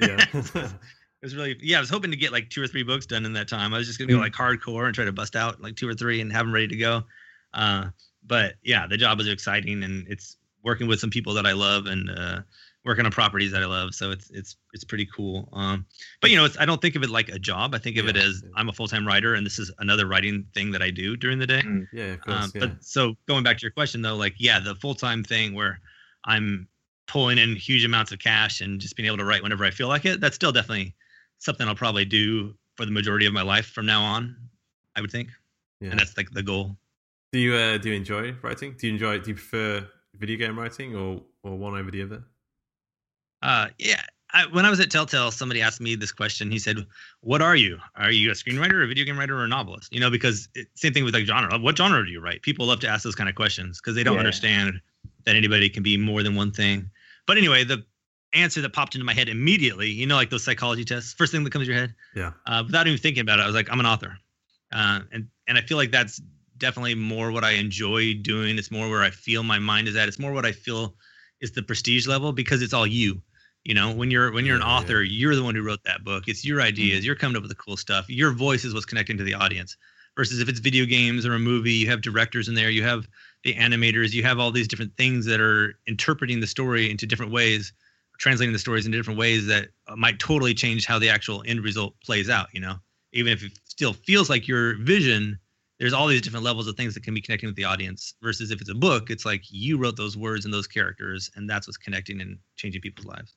yeah. 0.00 0.24
It 1.22 1.28
was 1.28 1.36
really 1.36 1.56
yeah. 1.62 1.78
I 1.78 1.80
was 1.80 1.88
hoping 1.88 2.10
to 2.10 2.18
get 2.18 2.32
like 2.32 2.50
two 2.50 2.62
or 2.62 2.66
three 2.66 2.82
books 2.82 3.06
done 3.06 3.24
in 3.24 3.32
that 3.32 3.48
time. 3.48 3.72
I 3.72 3.78
was 3.78 3.86
just 3.86 3.98
gonna 3.98 4.12
go 4.12 4.18
Mm. 4.18 4.22
like 4.24 4.34
hardcore 4.34 4.84
and 4.84 4.94
try 4.94 5.06
to 5.06 5.12
bust 5.12 5.36
out 5.36 5.58
like 5.58 5.74
two 5.74 5.88
or 5.88 5.94
three 5.94 6.20
and 6.20 6.30
have 6.30 6.44
them 6.44 6.52
ready 6.52 6.68
to 6.68 6.76
go. 6.76 7.02
Uh, 7.54 7.86
but 8.26 8.56
yeah, 8.62 8.86
the 8.86 8.98
job 8.98 9.18
is 9.20 9.28
exciting 9.28 9.82
and 9.84 10.06
it's 10.06 10.36
working 10.62 10.86
with 10.86 11.00
some 11.00 11.08
people 11.08 11.32
that 11.32 11.46
I 11.46 11.52
love 11.52 11.86
and 11.86 12.10
uh, 12.10 12.40
working 12.84 13.06
on 13.06 13.10
properties 13.10 13.50
that 13.52 13.62
I 13.62 13.66
love. 13.66 13.94
So 13.94 14.10
it's 14.10 14.30
it's 14.30 14.56
it's 14.72 14.84
pretty 14.84 15.06
cool. 15.06 15.48
Um, 15.52 15.86
but 16.20 16.30
you 16.30 16.36
know, 16.36 16.44
it's 16.44 16.58
I 16.58 16.64
don't 16.64 16.80
think 16.80 16.96
of 16.96 17.02
it 17.02 17.10
like 17.10 17.28
a 17.28 17.38
job. 17.38 17.74
I 17.74 17.78
think 17.78 17.96
of 17.96 18.08
it 18.08 18.16
as 18.16 18.42
yeah. 18.44 18.50
I'm 18.56 18.68
a 18.68 18.72
full 18.72 18.88
time 18.88 19.06
writer 19.06 19.34
and 19.34 19.44
this 19.44 19.58
is 19.58 19.70
another 19.78 20.06
writing 20.06 20.46
thing 20.54 20.70
that 20.72 20.82
I 20.82 20.90
do 20.90 21.16
during 21.16 21.38
the 21.38 21.46
day. 21.46 21.62
yeah, 21.92 22.04
of 22.04 22.20
course. 22.20 22.44
Um, 22.44 22.52
yeah. 22.54 22.60
But 22.60 22.84
so 22.84 23.14
going 23.26 23.42
back 23.42 23.58
to 23.58 23.62
your 23.62 23.70
question 23.70 24.02
though, 24.02 24.16
like 24.16 24.34
yeah, 24.38 24.60
the 24.60 24.74
full 24.76 24.94
time 24.94 25.24
thing 25.24 25.54
where 25.54 25.80
I'm 26.24 26.68
pulling 27.06 27.38
in 27.38 27.56
huge 27.56 27.84
amounts 27.84 28.12
of 28.12 28.18
cash 28.18 28.60
and 28.60 28.80
just 28.80 28.96
being 28.96 29.06
able 29.06 29.18
to 29.18 29.24
write 29.24 29.42
whenever 29.42 29.64
I 29.64 29.70
feel 29.70 29.88
like 29.88 30.04
it, 30.04 30.20
that's 30.20 30.36
still 30.36 30.52
definitely 30.52 30.94
something 31.38 31.66
I'll 31.66 31.74
probably 31.74 32.04
do 32.04 32.54
for 32.76 32.84
the 32.84 32.92
majority 32.92 33.26
of 33.26 33.32
my 33.32 33.42
life 33.42 33.66
from 33.66 33.86
now 33.86 34.02
on. 34.02 34.36
I 34.96 35.00
would 35.00 35.10
think, 35.10 35.28
yeah. 35.80 35.90
and 35.90 35.98
that's 35.98 36.16
like 36.16 36.30
the 36.30 36.42
goal. 36.42 36.76
Do 37.32 37.40
you 37.40 37.54
uh, 37.54 37.78
do 37.78 37.88
you 37.88 37.96
enjoy 37.96 38.32
writing? 38.42 38.76
Do 38.78 38.86
you 38.86 38.92
enjoy? 38.92 39.18
Do 39.18 39.30
you 39.30 39.34
prefer 39.34 39.88
video 40.14 40.36
game 40.36 40.58
writing 40.58 40.94
or 40.94 41.22
or 41.42 41.58
one 41.58 41.76
over 41.76 41.90
the 41.90 42.02
other? 42.02 42.22
Uh, 43.44 43.68
yeah. 43.78 44.02
I, 44.32 44.46
when 44.46 44.66
I 44.66 44.70
was 44.70 44.80
at 44.80 44.90
Telltale, 44.90 45.30
somebody 45.30 45.62
asked 45.62 45.80
me 45.80 45.94
this 45.94 46.10
question. 46.10 46.50
He 46.50 46.58
said, 46.58 46.84
"What 47.20 47.40
are 47.40 47.54
you? 47.54 47.78
Are 47.94 48.10
you 48.10 48.30
a 48.32 48.34
screenwriter, 48.34 48.82
a 48.82 48.86
video 48.88 49.04
game 49.04 49.16
writer, 49.16 49.38
or 49.38 49.44
a 49.44 49.48
novelist?" 49.48 49.92
You 49.92 50.00
know, 50.00 50.10
because 50.10 50.48
it, 50.56 50.66
same 50.74 50.92
thing 50.92 51.04
with 51.04 51.14
like 51.14 51.24
genre. 51.24 51.56
What 51.56 51.76
genre 51.78 52.04
do 52.04 52.10
you 52.10 52.20
write? 52.20 52.42
People 52.42 52.66
love 52.66 52.80
to 52.80 52.88
ask 52.88 53.04
those 53.04 53.14
kind 53.14 53.28
of 53.28 53.36
questions 53.36 53.80
because 53.80 53.94
they 53.94 54.02
don't 54.02 54.14
Yeah. 54.14 54.20
understand 54.20 54.80
that 55.24 55.36
anybody 55.36 55.68
can 55.68 55.84
be 55.84 55.96
more 55.96 56.24
than 56.24 56.34
one 56.34 56.50
thing. 56.50 56.90
But 57.28 57.38
anyway, 57.38 57.62
the 57.62 57.84
answer 58.32 58.60
that 58.62 58.72
popped 58.72 58.96
into 58.96 59.04
my 59.04 59.14
head 59.14 59.28
immediately, 59.28 59.88
you 59.88 60.06
know, 60.06 60.16
like 60.16 60.30
those 60.30 60.42
psychology 60.42 60.84
tests, 60.84 61.12
first 61.14 61.30
thing 61.30 61.44
that 61.44 61.50
comes 61.52 61.66
to 61.66 61.70
your 61.72 61.80
head, 61.80 61.94
Yeah. 62.16 62.32
uh, 62.46 62.64
without 62.66 62.88
even 62.88 62.98
thinking 62.98 63.20
about 63.20 63.38
it, 63.38 63.42
I 63.42 63.46
was 63.46 63.54
like, 63.54 63.70
I'm 63.70 63.78
an 63.78 63.86
author, 63.86 64.18
uh, 64.72 65.00
and 65.12 65.28
and 65.46 65.56
I 65.58 65.60
feel 65.60 65.76
like 65.76 65.92
that's 65.92 66.20
definitely 66.58 66.96
more 66.96 67.30
what 67.30 67.44
I 67.44 67.52
enjoy 67.52 68.14
doing. 68.14 68.58
It's 68.58 68.72
more 68.72 68.88
where 68.90 69.02
I 69.04 69.10
feel 69.10 69.44
my 69.44 69.60
mind 69.60 69.86
is 69.86 69.94
at. 69.94 70.08
It's 70.08 70.18
more 70.18 70.32
what 70.32 70.44
I 70.46 70.50
feel 70.52 70.96
is 71.40 71.52
the 71.52 71.62
prestige 71.62 72.08
level 72.08 72.32
because 72.32 72.62
it's 72.62 72.72
all 72.72 72.86
you. 72.86 73.22
You 73.64 73.72
know, 73.74 73.92
when 73.92 74.10
you're 74.10 74.30
when 74.30 74.44
you're 74.44 74.56
an 74.56 74.62
Yeah, 74.62 74.68
yeah. 74.68 74.74
author, 74.74 75.02
you're 75.02 75.34
the 75.34 75.42
one 75.42 75.54
who 75.54 75.62
wrote 75.62 75.82
that 75.84 76.04
book. 76.04 76.24
It's 76.28 76.44
your 76.44 76.60
ideas. 76.60 77.04
You're 77.04 77.14
coming 77.14 77.36
up 77.36 77.42
with 77.42 77.50
the 77.50 77.56
cool 77.56 77.78
stuff. 77.78 78.08
Your 78.10 78.30
voice 78.32 78.64
is 78.64 78.74
what's 78.74 78.84
connecting 78.84 79.16
to 79.16 79.24
the 79.24 79.34
audience. 79.34 79.76
Versus 80.16 80.38
if 80.38 80.48
it's 80.48 80.60
video 80.60 80.84
games 80.84 81.26
or 81.26 81.34
a 81.34 81.38
movie, 81.38 81.72
you 81.72 81.88
have 81.88 82.02
directors 82.02 82.46
in 82.46 82.54
there, 82.54 82.70
you 82.70 82.84
have 82.84 83.08
the 83.42 83.54
animators, 83.54 84.12
you 84.12 84.22
have 84.22 84.38
all 84.38 84.52
these 84.52 84.68
different 84.68 84.96
things 84.96 85.26
that 85.26 85.40
are 85.40 85.76
interpreting 85.86 86.40
the 86.40 86.46
story 86.46 86.88
into 86.90 87.06
different 87.06 87.32
ways, 87.32 87.72
translating 88.18 88.52
the 88.52 88.58
stories 88.58 88.86
into 88.86 88.96
different 88.96 89.18
ways 89.18 89.46
that 89.46 89.70
uh, 89.88 89.96
might 89.96 90.18
totally 90.20 90.54
change 90.54 90.86
how 90.86 90.98
the 90.98 91.08
actual 91.08 91.42
end 91.46 91.62
result 91.64 91.94
plays 92.04 92.28
out. 92.30 92.48
You 92.52 92.60
know, 92.60 92.76
even 93.12 93.32
if 93.32 93.42
it 93.42 93.52
still 93.64 93.94
feels 93.94 94.28
like 94.28 94.46
your 94.46 94.76
vision, 94.76 95.38
there's 95.80 95.94
all 95.94 96.06
these 96.06 96.22
different 96.22 96.44
levels 96.44 96.68
of 96.68 96.76
things 96.76 96.94
that 96.94 97.02
can 97.02 97.14
be 97.14 97.20
connecting 97.22 97.48
with 97.48 97.56
the 97.56 97.64
audience. 97.64 98.14
Versus 98.22 98.50
if 98.50 98.60
it's 98.60 98.70
a 98.70 98.74
book, 98.74 99.10
it's 99.10 99.24
like 99.24 99.42
you 99.50 99.78
wrote 99.78 99.96
those 99.96 100.16
words 100.18 100.44
and 100.44 100.52
those 100.52 100.66
characters, 100.66 101.30
and 101.34 101.48
that's 101.48 101.66
what's 101.66 101.78
connecting 101.78 102.20
and 102.20 102.38
changing 102.56 102.82
people's 102.82 103.06
lives. 103.06 103.34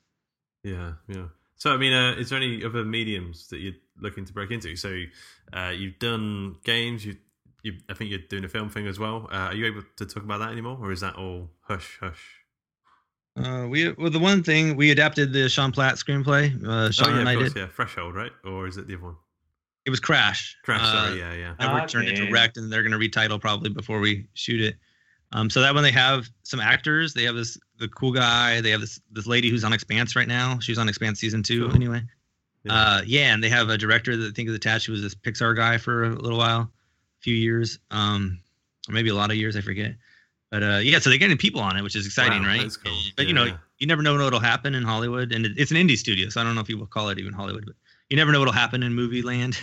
Yeah, 0.63 0.93
yeah. 1.07 1.27
So, 1.55 1.73
I 1.73 1.77
mean, 1.77 1.93
uh, 1.93 2.15
is 2.17 2.29
there 2.29 2.37
any 2.37 2.63
other 2.63 2.83
mediums 2.83 3.47
that 3.49 3.59
you're 3.59 3.73
looking 3.99 4.25
to 4.25 4.33
break 4.33 4.51
into? 4.51 4.75
So, 4.75 5.01
uh, 5.53 5.69
you've 5.75 5.97
done 5.99 6.57
games. 6.63 7.05
You, 7.05 7.17
you, 7.63 7.73
I 7.89 7.93
think 7.95 8.11
you're 8.11 8.19
doing 8.29 8.43
a 8.45 8.47
film 8.49 8.69
thing 8.69 8.85
as 8.87 8.99
well. 8.99 9.27
Uh, 9.31 9.35
are 9.49 9.53
you 9.55 9.65
able 9.65 9.81
to 9.97 10.05
talk 10.05 10.23
about 10.23 10.39
that 10.39 10.51
anymore, 10.51 10.77
or 10.79 10.91
is 10.91 11.01
that 11.01 11.15
all 11.15 11.49
hush 11.61 11.97
hush? 11.99 12.23
Uh, 13.35 13.67
we 13.69 13.91
well 13.93 14.09
the 14.09 14.17
one 14.19 14.41
thing 14.43 14.75
we 14.75 14.89
adapted 14.89 15.31
the 15.31 15.47
Sean 15.47 15.71
Platt 15.71 15.95
screenplay. 15.95 16.51
Uh, 16.65 16.89
Sean 16.91 17.09
oh 17.09 17.13
yeah, 17.13 17.19
and 17.19 17.29
I 17.29 17.35
course, 17.35 17.53
did. 17.53 17.59
yeah. 17.59 17.67
Threshold, 17.67 18.15
right? 18.15 18.31
Or 18.43 18.67
is 18.67 18.77
it 18.77 18.87
the 18.87 18.95
other 18.95 19.03
one? 19.03 19.15
It 19.85 19.89
was 19.91 19.99
Crash. 19.99 20.57
Crash. 20.63 20.81
Uh, 20.81 21.05
sorry, 21.07 21.19
yeah, 21.19 21.33
yeah. 21.33 21.53
and 21.59 21.71
we're 21.73 21.81
Ah, 21.81 21.85
turning 21.85 22.09
it 22.09 22.19
okay. 22.19 22.27
direct, 22.29 22.57
and 22.57 22.71
they're 22.71 22.83
going 22.83 22.99
to 22.99 23.09
retitle 23.09 23.39
probably 23.39 23.69
before 23.69 23.99
we 23.99 24.27
shoot 24.33 24.59
it. 24.61 24.75
Um, 25.33 25.49
so 25.49 25.61
that 25.61 25.73
one 25.73 25.83
they 25.83 25.91
have 25.91 26.27
some 26.43 26.59
actors. 26.59 27.13
They 27.13 27.23
have 27.23 27.35
this 27.35 27.57
the 27.79 27.87
cool 27.89 28.11
guy. 28.11 28.61
They 28.61 28.71
have 28.71 28.81
this 28.81 28.99
this 29.11 29.27
lady 29.27 29.49
who's 29.49 29.63
on 29.63 29.73
Expanse 29.73 30.15
right 30.15 30.27
now. 30.27 30.59
She's 30.59 30.77
on 30.77 30.89
Expanse 30.89 31.19
season 31.19 31.43
two 31.43 31.65
Cool. 31.67 31.75
anyway. 31.75 32.01
Yeah. 32.63 32.73
Uh, 32.73 33.01
yeah, 33.05 33.33
and 33.33 33.43
they 33.43 33.49
have 33.49 33.69
a 33.69 33.77
director 33.77 34.17
that 34.17 34.27
I 34.27 34.31
think 34.31 34.49
is 34.49 34.55
attached. 34.55 34.87
Who 34.87 34.91
was 34.93 35.01
this 35.01 35.15
Pixar 35.15 35.55
guy 35.55 35.77
for 35.77 36.05
a 36.05 36.09
little 36.09 36.37
while, 36.37 36.61
a 36.61 37.21
few 37.21 37.35
years, 37.35 37.79
um, 37.91 38.39
or 38.89 38.93
maybe 38.93 39.09
a 39.09 39.15
lot 39.15 39.29
of 39.31 39.37
years. 39.37 39.55
I 39.55 39.61
forget. 39.61 39.95
But 40.49 40.63
uh, 40.63 40.79
yeah, 40.81 40.99
so 40.99 41.09
they're 41.09 41.19
getting 41.19 41.37
people 41.37 41.59
on 41.61 41.75
it, 41.75 41.81
which 41.81 41.95
is 41.95 42.05
exciting, 42.05 42.41
Wow, 42.43 42.47
right? 42.47 42.71
cool. 42.83 42.97
But 43.17 43.27
you 43.27 43.33
know, 43.33 43.57
you 43.79 43.87
never 43.87 44.01
know 44.01 44.15
what'll 44.15 44.39
happen 44.39 44.75
in 44.75 44.83
Hollywood, 44.83 45.33
and 45.33 45.45
it's 45.45 45.71
an 45.71 45.77
indie 45.77 45.97
studio, 45.97 46.29
so 46.29 46.39
I 46.39 46.43
don't 46.45 46.55
know 46.55 46.61
if 46.61 46.69
you 46.69 46.77
will 46.77 46.87
call 46.87 47.09
it 47.09 47.19
even 47.19 47.33
Hollywood, 47.33 47.65
but 47.65 47.75
you 48.09 48.15
never 48.15 48.31
know 48.31 48.39
what'll 48.39 48.53
happen 48.53 48.81
in 48.81 48.93
movie 48.93 49.21
land. 49.21 49.59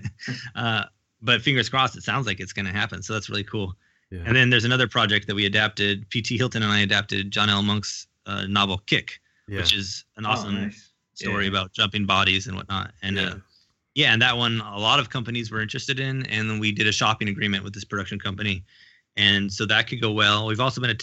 uh, 0.54 0.84
but 1.22 1.40
fingers 1.40 1.68
crossed, 1.70 1.96
it 1.96 2.02
sounds 2.02 2.26
like 2.26 2.38
it's 2.40 2.52
going 2.52 2.66
to 2.66 2.72
happen, 2.72 3.02
so 3.02 3.14
that's 3.14 3.30
really 3.30 3.44
cool. 3.44 3.74
Yeah. 4.10 4.20
And 4.24 4.36
then 4.36 4.50
there's 4.50 4.64
another 4.64 4.86
project 4.88 5.26
that 5.26 5.34
we 5.34 5.46
adapted. 5.46 6.08
P.T. 6.10 6.36
Hylton 6.38 6.62
and 6.62 6.70
I 6.72 6.80
adapted 6.80 7.30
John 7.30 7.50
L. 7.50 7.62
Monk's 7.62 8.06
uh, 8.26 8.46
novel 8.46 8.78
Kick, 8.86 9.20
yeah. 9.48 9.58
which 9.58 9.74
is 9.74 10.04
an 10.16 10.24
Oh, 10.26 10.30
awesome 10.30 10.54
nice. 10.54 10.90
story 11.14 11.44
Yeah. 11.44 11.50
about 11.50 11.72
jumping 11.72 12.06
bodies 12.06 12.46
and 12.46 12.56
whatnot. 12.56 12.92
And 13.02 13.16
yeah. 13.16 13.22
uh, 13.28 13.34
yeah, 13.94 14.12
and 14.12 14.22
that 14.22 14.36
one 14.36 14.60
a 14.60 14.78
lot 14.78 15.00
of 15.00 15.10
companies 15.10 15.50
were 15.50 15.60
interested 15.60 15.98
in, 15.98 16.24
and 16.26 16.48
then 16.50 16.58
we 16.58 16.70
did 16.70 16.86
a 16.86 16.92
shopping 16.92 17.28
agreement 17.28 17.64
with 17.64 17.72
this 17.74 17.84
production 17.84 18.18
company, 18.20 18.62
and 19.16 19.50
so 19.52 19.64
that 19.66 19.88
could 19.88 20.00
go 20.02 20.12
well. 20.12 20.46
We've 20.46 20.60
also 20.60 20.80
been 20.82 20.96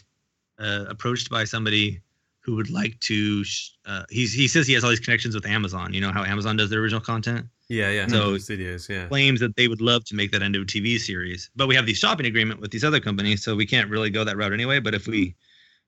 uh, 0.59 0.85
approached 0.87 1.29
by 1.31 1.43
somebody 1.43 1.99
who 2.41 2.55
would 2.55 2.69
like 2.69 2.99
to. 3.01 3.43
sh- 3.43 3.71
Uh, 3.85 4.03
he's, 4.11 4.31
he 4.31 4.47
says 4.47 4.67
he 4.67 4.73
has 4.75 4.83
all 4.83 4.91
these 4.91 4.99
connections 4.99 5.33
with 5.33 5.45
Amazon. 5.47 5.91
You 5.93 6.01
know 6.01 6.11
how 6.11 6.23
Amazon 6.23 6.55
does 6.55 6.69
their 6.69 6.79
original 6.81 7.01
content. 7.01 7.47
Yeah, 7.69 7.89
yeah. 7.89 8.07
So- 8.07 8.37
Studios, 8.37 8.87
yeah. 8.89 9.07
Claims 9.07 9.39
that 9.39 9.55
they 9.55 9.67
would 9.67 9.81
love 9.81 10.03
to 10.05 10.15
make 10.15 10.31
that 10.31 10.41
into 10.41 10.61
a 10.61 10.65
TV 10.65 10.97
series, 10.99 11.49
but 11.55 11.67
we 11.67 11.75
have 11.75 11.85
the 11.85 11.93
shopping 11.93 12.25
agreement 12.25 12.59
with 12.59 12.71
these 12.71 12.83
other 12.83 12.99
companies, 12.99 13.43
so 13.43 13.55
we 13.55 13.65
can't 13.65 13.89
really 13.89 14.09
go 14.09 14.23
that 14.23 14.37
route 14.37 14.53
anyway. 14.53 14.79
But 14.79 14.93
if 14.93 15.07
we, 15.07 15.35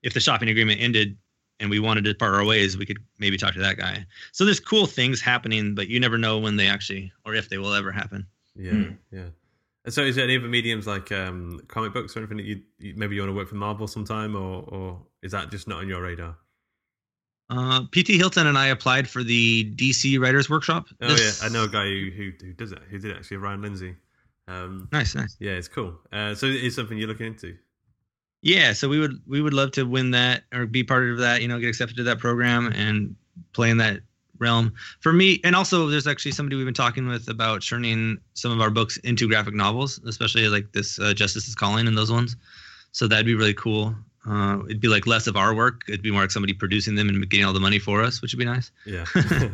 if 0.02 0.14
the 0.14 0.20
shopping 0.20 0.48
agreement 0.48 0.80
ended 0.80 1.16
and 1.60 1.70
we 1.70 1.78
wanted 1.78 2.04
to 2.04 2.14
part 2.14 2.34
our 2.34 2.44
ways, 2.44 2.76
we 2.76 2.84
could 2.86 2.98
maybe 3.18 3.36
talk 3.38 3.54
to 3.54 3.60
that 3.60 3.76
guy. 3.78 4.04
So 4.32 4.44
there's 4.44 4.60
cool 4.60 4.86
things 4.86 5.20
happening, 5.20 5.74
but 5.74 5.88
you 5.88 5.98
never 6.00 6.18
know 6.18 6.38
when 6.38 6.56
they 6.56 6.66
actually 6.68 7.12
or 7.24 7.34
if 7.34 7.48
they 7.48 7.58
will 7.58 7.72
ever 7.74 7.90
happen. 7.92 8.26
Yeah, 8.54 8.70
Hmm. 8.72 8.92
yeah. 9.12 9.28
And 9.84 9.94
so, 9.94 10.02
is 10.02 10.16
there 10.16 10.24
any 10.24 10.36
other 10.36 10.48
mediums 10.48 10.86
like 10.86 11.12
um, 11.12 11.60
comic 11.68 11.92
books 11.92 12.16
or 12.16 12.18
anything 12.20 12.38
that 12.38 12.46
you, 12.46 12.60
you 12.80 12.94
maybe 12.96 13.14
you 13.14 13.20
want 13.22 13.30
to 13.30 13.36
work 13.36 13.48
for 13.48 13.54
Marvel 13.54 13.86
sometime, 13.86 14.34
or 14.34 14.64
or 14.68 15.00
is 15.22 15.30
that 15.30 15.48
just 15.50 15.68
not 15.68 15.78
on 15.78 15.88
your 15.88 16.02
radar? 16.02 16.36
Uh, 17.48 17.82
PT 17.92 18.08
Hylton 18.08 18.46
and 18.48 18.58
I 18.58 18.66
applied 18.68 19.08
for 19.08 19.22
the 19.22 19.72
DC 19.76 20.18
Writers 20.20 20.50
Workshop. 20.50 20.86
Oh 21.00 21.08
this- 21.08 21.40
yeah, 21.40 21.46
I 21.46 21.50
know 21.52 21.64
a 21.64 21.68
guy 21.68 21.84
who, 21.84 22.10
who 22.10 22.32
who 22.44 22.52
does 22.54 22.72
it. 22.72 22.80
Who 22.90 22.98
did 22.98 23.12
it 23.12 23.16
actually? 23.18 23.36
Ryan 23.38 23.62
Lindsay. 23.62 23.96
Um, 24.48 24.88
Nice, 24.92 25.14
nice. 25.14 25.36
yeah, 25.40 25.52
it's 25.52 25.68
cool. 25.68 25.94
Uh, 26.12 26.34
so 26.34 26.46
it's 26.46 26.76
something 26.76 26.96
you're 26.98 27.08
looking 27.08 27.26
into. 27.26 27.56
Yeah, 28.42 28.72
so 28.74 28.88
we 28.88 28.98
would 29.00 29.20
we 29.26 29.40
would 29.40 29.54
love 29.54 29.72
to 29.72 29.84
win 29.84 30.10
that 30.12 30.44
or 30.54 30.66
be 30.66 30.84
part 30.84 31.04
of 31.10 31.18
that. 31.18 31.42
You 31.42 31.48
know, 31.48 31.58
get 31.58 31.68
accepted 31.68 31.96
to 31.96 32.02
that 32.04 32.18
program 32.18 32.72
and 32.72 33.14
play 33.52 33.70
in 33.70 33.78
that 33.78 34.00
realm. 34.38 34.72
For 35.00 35.12
me, 35.12 35.40
and 35.44 35.56
also 35.56 35.86
there's 35.88 36.06
actually 36.06 36.32
somebody 36.32 36.56
we've 36.56 36.64
been 36.66 36.74
talking 36.74 37.08
with 37.08 37.28
about 37.28 37.62
turning 37.62 38.18
some 38.34 38.52
of 38.52 38.60
our 38.60 38.70
books 38.70 38.98
into 38.98 39.26
graphic 39.28 39.54
novels, 39.54 39.98
especially 40.06 40.48
like 40.48 40.70
this 40.72 40.98
uh, 41.00 41.12
Justice 41.14 41.48
is 41.48 41.54
Calling 41.54 41.88
and 41.88 41.96
those 41.96 42.12
ones. 42.12 42.36
So 42.92 43.08
that'd 43.08 43.26
be 43.26 43.34
really 43.34 43.54
cool. 43.54 43.94
Uh, 44.28 44.64
it'd 44.66 44.80
be 44.80 44.88
like 44.88 45.06
less 45.06 45.26
of 45.26 45.36
our 45.36 45.54
work. 45.54 45.82
It'd 45.88 46.02
be 46.02 46.10
more 46.10 46.22
like 46.22 46.30
somebody 46.30 46.52
producing 46.52 46.94
them 46.94 47.08
and 47.08 47.28
getting 47.28 47.46
all 47.46 47.52
the 47.52 47.60
money 47.60 47.78
for 47.78 48.02
us, 48.02 48.20
which 48.20 48.34
would 48.34 48.38
be 48.38 48.44
nice. 48.44 48.70
Yeah, 48.84 49.04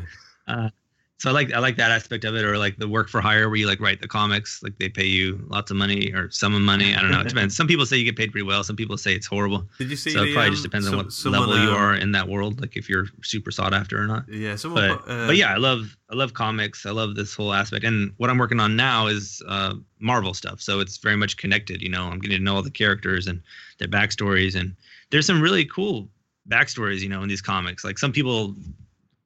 so 1.23 1.31
I 1.31 1.33
like 1.33 1.53
I 1.53 1.61
like 1.61 1.77
that 1.77 1.93
aspect 1.93 2.25
of 2.25 2.35
it, 2.35 2.45
or 2.45 2.59
like 2.59 2.79
the 2.79 2.89
work 2.89 3.09
for 3.09 3.21
hire 3.21 3.49
where 3.49 3.55
you 3.55 3.69
like 3.69 3.79
write 3.79 4.01
the 4.01 4.09
comics, 4.09 4.61
like 4.61 4.77
they 4.79 4.89
pay 4.89 5.07
you 5.07 5.39
lots 5.47 5.71
of 5.71 5.77
money 5.77 6.13
or 6.13 6.29
some 6.33 6.61
money. 6.65 6.97
I 6.97 7.01
don't 7.01 7.13
know. 7.13 7.21
It 7.21 7.29
depends. 7.29 7.57
Some 7.57 7.69
people 7.69 7.87
say 7.87 7.97
you 7.97 8.05
get 8.05 8.17
paid 8.17 8.33
pretty 8.33 8.45
well. 8.45 8.65
Some 8.65 8.75
people 8.75 8.99
say 8.99 9.15
it's 9.15 9.29
horrible. 9.29 9.65
Did 9.79 9.89
you 9.89 9.95
see? 9.95 10.11
So 10.11 10.25
the, 10.25 10.31
it 10.31 10.35
probably 10.35 10.49
um, 10.49 10.55
just 10.55 10.65
depends 10.65 10.87
some- 10.87 10.99
on 10.99 11.05
what 11.05 11.13
someone, 11.13 11.49
level 11.49 11.63
you 11.63 11.71
um, 11.71 11.77
are 11.77 11.95
in 11.95 12.11
that 12.11 12.27
world, 12.29 12.61
like 12.61 12.77
if 12.77 12.89
you're 12.89 13.07
super 13.23 13.53
sought 13.53 13.73
after 13.73 14.03
or 14.03 14.09
not. 14.09 14.29
Yeah, 14.29 14.57
someone. 14.57 14.99
But 14.99 15.09
uh, 15.09 15.27
but 15.29 15.37
yeah, 15.37 15.53
I 15.53 15.59
love 15.59 15.97
I 16.11 16.17
love 16.17 16.35
comics. 16.35 16.87
I 16.87 16.91
love 16.91 17.15
this 17.15 17.37
whole 17.37 17.53
aspect. 17.53 17.85
And 17.85 18.13
what 18.17 18.29
I'm 18.29 18.39
working 18.39 18.59
on 18.59 18.75
now 18.75 19.07
is 19.07 19.41
uh, 19.47 19.75
Marvel 20.01 20.35
stuff. 20.35 20.61
So 20.61 20.81
it's 20.81 20.97
very 20.97 21.17
much 21.17 21.37
connected. 21.37 21.83
You 21.83 21.89
know, 21.89 22.07
I'm 22.07 22.19
getting 22.19 22.39
to 22.39 22.43
know 22.43 22.57
all 22.57 22.65
the 22.65 22.71
characters 22.73 23.29
and 23.29 23.41
their 23.79 23.87
backstories, 23.87 24.57
and 24.57 24.75
there's 25.11 25.27
some 25.27 25.41
really 25.41 25.67
cool 25.67 26.09
backstories. 26.49 26.99
You 26.99 27.11
know, 27.11 27.23
in 27.23 27.29
these 27.29 27.43
comics. 27.43 27.85
Like 27.85 27.97
some 27.97 28.11
people, 28.11 28.57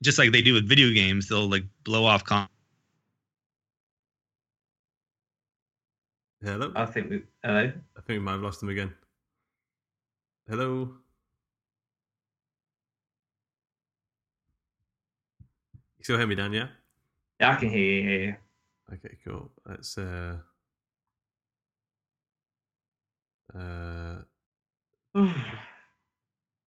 just 0.03 0.19
like 0.19 0.33
they 0.33 0.43
do 0.43 0.55
with 0.55 0.69
video 0.69 0.93
games, 0.93 1.29
they'll 1.29 1.49
like 1.49 1.65
blow 1.85 2.05
off 2.05 2.25
com- 2.25 2.49
Hello. 6.43 6.73
I 6.77 6.87
think 6.87 7.11
we. 7.11 7.23
Hello. 7.43 7.73
I 7.97 8.01
think 8.03 8.09
we 8.09 8.19
might 8.19 8.33
have 8.33 8.43
lost 8.43 8.61
them 8.61 8.69
again. 8.69 8.95
Hello. 10.49 10.95
You 15.99 16.05
still 16.05 16.19
hear 16.19 16.27
me, 16.27 16.35
Dan? 16.35 16.53
Yeah. 16.53 16.69
Yeah, 17.41 17.53
I 17.53 17.57
can 17.57 17.71
hear 17.71 17.79
you. 17.81 18.03
Hear 18.03 18.21
you. 18.21 18.37
Okay, 18.93 19.17
cool. 19.25 19.51
Let's. 19.67 19.99
uh 19.99 20.37
uh 23.55 24.17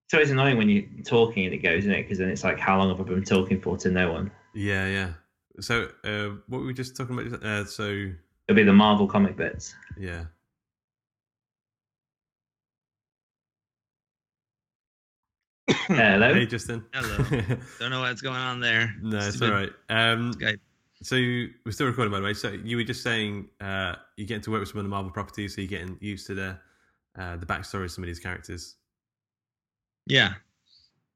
So 0.10 0.18
it's 0.18 0.32
annoying 0.32 0.58
when 0.58 0.70
you're 0.70 0.86
talking 1.06 1.46
and 1.46 1.54
it 1.54 1.60
goes, 1.60 1.80
isn't 1.80 1.92
it? 1.92 2.02
Because 2.04 2.18
then 2.18 2.30
it's 2.30 2.44
like, 2.44 2.58
how 2.60 2.80
long 2.80 2.90
have 2.90 3.00
I 3.00 3.04
been 3.04 3.24
talking 3.24 3.62
for 3.62 3.78
to 3.78 3.92
no 3.92 4.12
one? 4.12 4.32
Yeah, 4.56 4.88
yeah. 4.88 5.14
So, 5.60 5.90
uh, 6.04 6.36
what 6.48 6.62
were 6.62 6.66
we 6.68 6.74
just 6.74 6.98
talking 6.98 7.18
about? 7.20 7.44
Uh, 7.44 7.64
so, 7.66 8.10
It'll 8.48 8.56
be 8.56 8.64
the 8.64 8.74
Marvel 8.74 9.06
comic 9.06 9.38
bits. 9.38 9.76
yeah. 10.00 10.24
Hello. 15.88 16.34
Hey, 16.34 16.48
Justin. 16.48 16.84
Hello. 16.92 17.24
Don't 17.80 17.92
know 17.92 18.00
what's 18.02 18.22
going 18.22 18.36
on 18.36 18.60
there. 18.60 18.96
no, 19.04 19.18
it's 19.18 19.40
all 19.42 19.50
Stupid. 19.50 19.74
Um, 19.90 20.34
Skype. 20.34 20.60
so 21.04 21.16
you, 21.16 21.50
we're 21.66 21.72
still 21.72 21.86
recording, 21.86 22.12
by 22.12 22.18
the 22.20 22.26
way. 22.26 22.34
So 22.34 22.50
you 22.50 22.78
were 22.78 22.84
just 22.84 23.04
saying 23.04 23.48
uh, 23.62 23.96
you're 24.18 24.26
getting 24.26 24.42
to 24.44 24.52
work 24.52 24.62
with 24.62 24.70
some 24.70 24.80
of 24.80 24.86
the 24.86 24.90
Marvel 24.90 25.12
properties, 25.12 25.54
so 25.56 25.62
you're 25.62 25.68
getting 25.70 25.98
used 26.02 26.26
to 26.28 26.34
the 26.34 26.58
uh, 27.18 27.38
the 27.38 27.46
backstory 27.46 27.84
of 27.86 27.92
some 27.92 28.04
of 28.04 28.08
these 28.08 28.20
characters. 28.20 28.76
Yeah, 30.10 30.34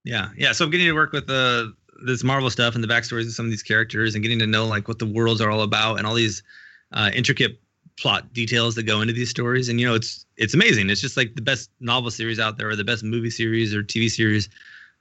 yeah, 0.06 0.30
yeah. 0.38 0.52
So 0.54 0.64
I'm 0.64 0.72
getting 0.72 0.88
to 0.88 0.94
work 0.94 1.12
with 1.12 1.30
uh, 1.30 1.66
this 2.06 2.24
Marvel 2.24 2.50
stuff 2.50 2.76
and 2.76 2.84
the 2.84 2.88
backstories 2.88 3.26
of 3.26 3.34
some 3.34 3.46
of 3.46 3.52
these 3.52 3.64
characters, 3.64 4.16
and 4.16 4.24
getting 4.24 4.40
to 4.40 4.48
know 4.48 4.66
like 4.66 4.88
what 4.88 5.00
the 5.00 5.06
worlds 5.06 5.42
are 5.42 5.50
all 5.52 5.62
about 5.62 5.98
and 5.98 6.08
all 6.08 6.14
these 6.14 6.44
uh, 6.94 7.10
intricate 7.14 7.60
plot 7.98 8.32
details 8.34 8.76
that 8.76 8.84
go 8.84 9.02
into 9.02 9.14
these 9.14 9.30
stories. 9.30 9.68
And 9.68 9.80
you 9.80 9.86
know, 9.86 9.96
it's 9.96 10.26
it's 10.38 10.54
amazing. 10.54 10.90
It's 10.90 11.02
just 11.02 11.18
like 11.18 11.36
the 11.36 11.42
best 11.42 11.72
novel 11.80 12.12
series 12.12 12.40
out 12.40 12.58
there, 12.58 12.70
or 12.70 12.76
the 12.76 12.84
best 12.84 13.04
movie 13.04 13.32
series 13.32 13.74
or 13.74 13.84
TV 13.84 14.10
series. 14.10 14.48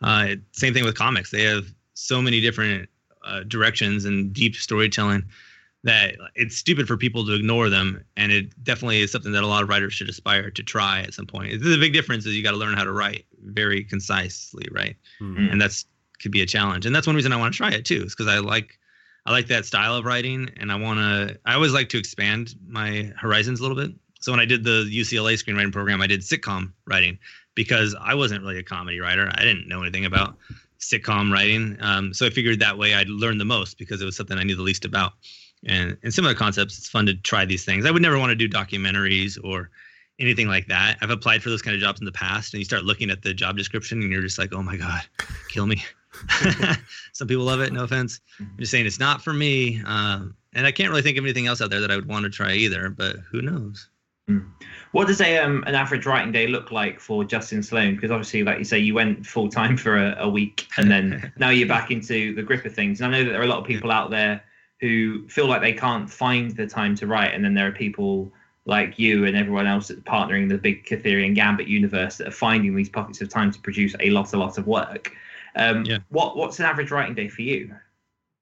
Uh, 0.00 0.36
same 0.52 0.74
thing 0.74 0.84
with 0.84 0.96
comics. 0.96 1.30
They 1.30 1.42
have 1.44 1.66
so 1.94 2.22
many 2.22 2.40
different 2.40 2.88
uh, 3.24 3.44
directions 3.44 4.04
and 4.04 4.32
deep 4.32 4.56
storytelling 4.56 5.24
that 5.84 6.14
it's 6.34 6.56
stupid 6.56 6.86
for 6.86 6.96
people 6.96 7.26
to 7.26 7.34
ignore 7.34 7.68
them. 7.68 8.04
And 8.16 8.30
it 8.30 8.64
definitely 8.64 9.00
is 9.00 9.10
something 9.10 9.32
that 9.32 9.42
a 9.42 9.46
lot 9.46 9.62
of 9.62 9.68
writers 9.68 9.92
should 9.92 10.08
aspire 10.08 10.50
to 10.50 10.62
try 10.62 11.00
at 11.00 11.14
some 11.14 11.26
point. 11.26 11.60
The 11.62 11.76
big 11.78 11.92
difference 11.92 12.24
is 12.24 12.34
you 12.34 12.42
got 12.42 12.52
to 12.52 12.56
learn 12.56 12.74
how 12.74 12.84
to 12.84 12.92
write 12.92 13.26
very 13.42 13.84
concisely, 13.84 14.66
right? 14.70 14.96
Hmm. 15.18 15.48
And 15.50 15.60
that's 15.60 15.84
could 16.20 16.32
be 16.32 16.40
a 16.40 16.46
challenge. 16.46 16.86
And 16.86 16.94
that's 16.94 17.06
one 17.06 17.16
reason 17.16 17.32
I 17.32 17.36
want 17.36 17.52
to 17.52 17.56
try 17.56 17.72
it 17.72 17.84
too, 17.84 18.04
is 18.04 18.14
because 18.14 18.28
I 18.28 18.38
like 18.38 18.78
I 19.26 19.32
like 19.32 19.46
that 19.48 19.64
style 19.64 19.96
of 19.96 20.04
writing, 20.04 20.50
and 20.56 20.72
I 20.72 20.76
want 20.76 20.98
to. 20.98 21.38
I 21.44 21.54
always 21.54 21.72
like 21.72 21.88
to 21.90 21.98
expand 21.98 22.54
my 22.66 23.12
horizons 23.16 23.60
a 23.60 23.62
little 23.62 23.76
bit. 23.76 23.92
So 24.20 24.32
when 24.32 24.40
I 24.40 24.44
did 24.44 24.64
the 24.64 24.88
UCLA 24.90 25.34
screenwriting 25.34 25.72
program, 25.72 26.00
I 26.00 26.06
did 26.06 26.20
sitcom 26.20 26.72
writing 26.86 27.18
because 27.54 27.94
I 28.00 28.14
wasn't 28.14 28.42
really 28.42 28.58
a 28.58 28.62
comedy 28.62 29.00
writer. 29.00 29.30
I 29.34 29.42
didn't 29.42 29.68
know 29.68 29.82
anything 29.82 30.04
about 30.04 30.36
sitcom 30.80 31.32
writing. 31.32 31.76
Um, 31.80 32.14
so 32.14 32.26
I 32.26 32.30
figured 32.30 32.60
that 32.60 32.78
way 32.78 32.94
I'd 32.94 33.08
learn 33.08 33.38
the 33.38 33.44
most 33.44 33.78
because 33.78 34.00
it 34.00 34.04
was 34.04 34.16
something 34.16 34.38
I 34.38 34.42
knew 34.42 34.56
the 34.56 34.62
least 34.62 34.84
about. 34.84 35.12
And 35.66 35.96
and 36.02 36.12
similar 36.12 36.34
concepts, 36.34 36.78
it's 36.78 36.88
fun 36.88 37.06
to 37.06 37.14
try 37.14 37.44
these 37.44 37.64
things. 37.64 37.86
I 37.86 37.90
would 37.90 38.02
never 38.02 38.18
want 38.18 38.30
to 38.30 38.36
do 38.36 38.48
documentaries 38.48 39.38
or 39.42 39.70
anything 40.18 40.48
like 40.48 40.66
that. 40.68 40.98
I've 41.00 41.10
applied 41.10 41.42
for 41.42 41.50
those 41.50 41.62
kind 41.62 41.74
of 41.74 41.80
jobs 41.80 42.00
in 42.00 42.04
the 42.04 42.12
past, 42.12 42.54
and 42.54 42.58
you 42.58 42.64
start 42.64 42.84
looking 42.84 43.10
at 43.10 43.22
the 43.22 43.34
job 43.34 43.56
description, 43.56 44.00
and 44.02 44.10
you're 44.10 44.22
just 44.22 44.38
like, 44.38 44.52
oh 44.52 44.62
my 44.62 44.76
god, 44.76 45.02
kill 45.48 45.66
me. 45.66 45.82
Some 47.12 47.28
people 47.28 47.44
love 47.44 47.60
it. 47.60 47.72
No 47.72 47.84
offense. 47.84 48.20
I'm 48.38 48.54
just 48.58 48.70
saying 48.70 48.86
it's 48.86 49.00
not 49.00 49.22
for 49.22 49.32
me. 49.32 49.82
Um, 49.86 50.34
and 50.54 50.66
I 50.66 50.72
can't 50.72 50.90
really 50.90 51.02
think 51.02 51.18
of 51.18 51.24
anything 51.24 51.46
else 51.46 51.60
out 51.60 51.70
there 51.70 51.80
that 51.80 51.90
I 51.90 51.96
would 51.96 52.08
want 52.08 52.24
to 52.24 52.30
try 52.30 52.52
either. 52.52 52.90
But 52.90 53.16
who 53.30 53.42
knows? 53.42 53.88
What 54.92 55.08
does 55.08 55.20
a 55.20 55.38
um, 55.38 55.64
an 55.66 55.74
average 55.74 56.06
writing 56.06 56.32
day 56.32 56.46
look 56.46 56.70
like 56.70 57.00
for 57.00 57.24
Justin 57.24 57.62
Sloan? 57.62 57.94
Because 57.94 58.10
obviously, 58.10 58.44
like 58.44 58.58
you 58.58 58.64
say, 58.64 58.78
you 58.78 58.94
went 58.94 59.26
full 59.26 59.48
time 59.48 59.76
for 59.76 59.96
a, 59.96 60.16
a 60.20 60.28
week, 60.28 60.68
and 60.76 60.90
then 60.90 61.32
now 61.38 61.50
you're 61.50 61.68
back 61.68 61.90
into 61.90 62.34
the 62.34 62.42
grip 62.42 62.64
of 62.64 62.74
things. 62.74 63.00
And 63.00 63.14
I 63.14 63.18
know 63.18 63.24
that 63.24 63.30
there 63.30 63.40
are 63.40 63.44
a 63.44 63.48
lot 63.48 63.58
of 63.58 63.64
people 63.64 63.90
out 63.90 64.10
there 64.10 64.42
who 64.80 65.26
feel 65.28 65.46
like 65.46 65.60
they 65.60 65.72
can't 65.72 66.10
find 66.10 66.50
the 66.56 66.66
time 66.66 66.94
to 66.96 67.06
write, 67.06 67.34
and 67.34 67.44
then 67.44 67.54
there 67.54 67.66
are 67.66 67.72
people 67.72 68.32
like 68.64 68.98
you 68.98 69.26
and 69.26 69.36
everyone 69.36 69.66
else 69.66 69.88
that's 69.88 70.00
partnering 70.00 70.48
the 70.48 70.58
big 70.58 70.86
Kurtherian 70.86 71.34
Gambit 71.34 71.66
universe 71.66 72.16
that 72.18 72.28
are 72.28 72.32
finding 72.32 72.74
these 72.76 72.88
pockets 72.88 73.20
of 73.20 73.28
time 73.28 73.50
to 73.50 73.60
produce 73.60 73.94
a 74.00 74.10
lot, 74.10 74.32
a 74.32 74.36
lot 74.36 74.58
of 74.58 74.66
work. 74.66 75.12
Um, 75.56 75.84
Yeah. 75.84 75.98
What 76.08 76.36
what's 76.36 76.58
an 76.58 76.66
average 76.66 76.90
writing 76.90 77.14
day 77.14 77.28
for 77.28 77.42
you? 77.42 77.74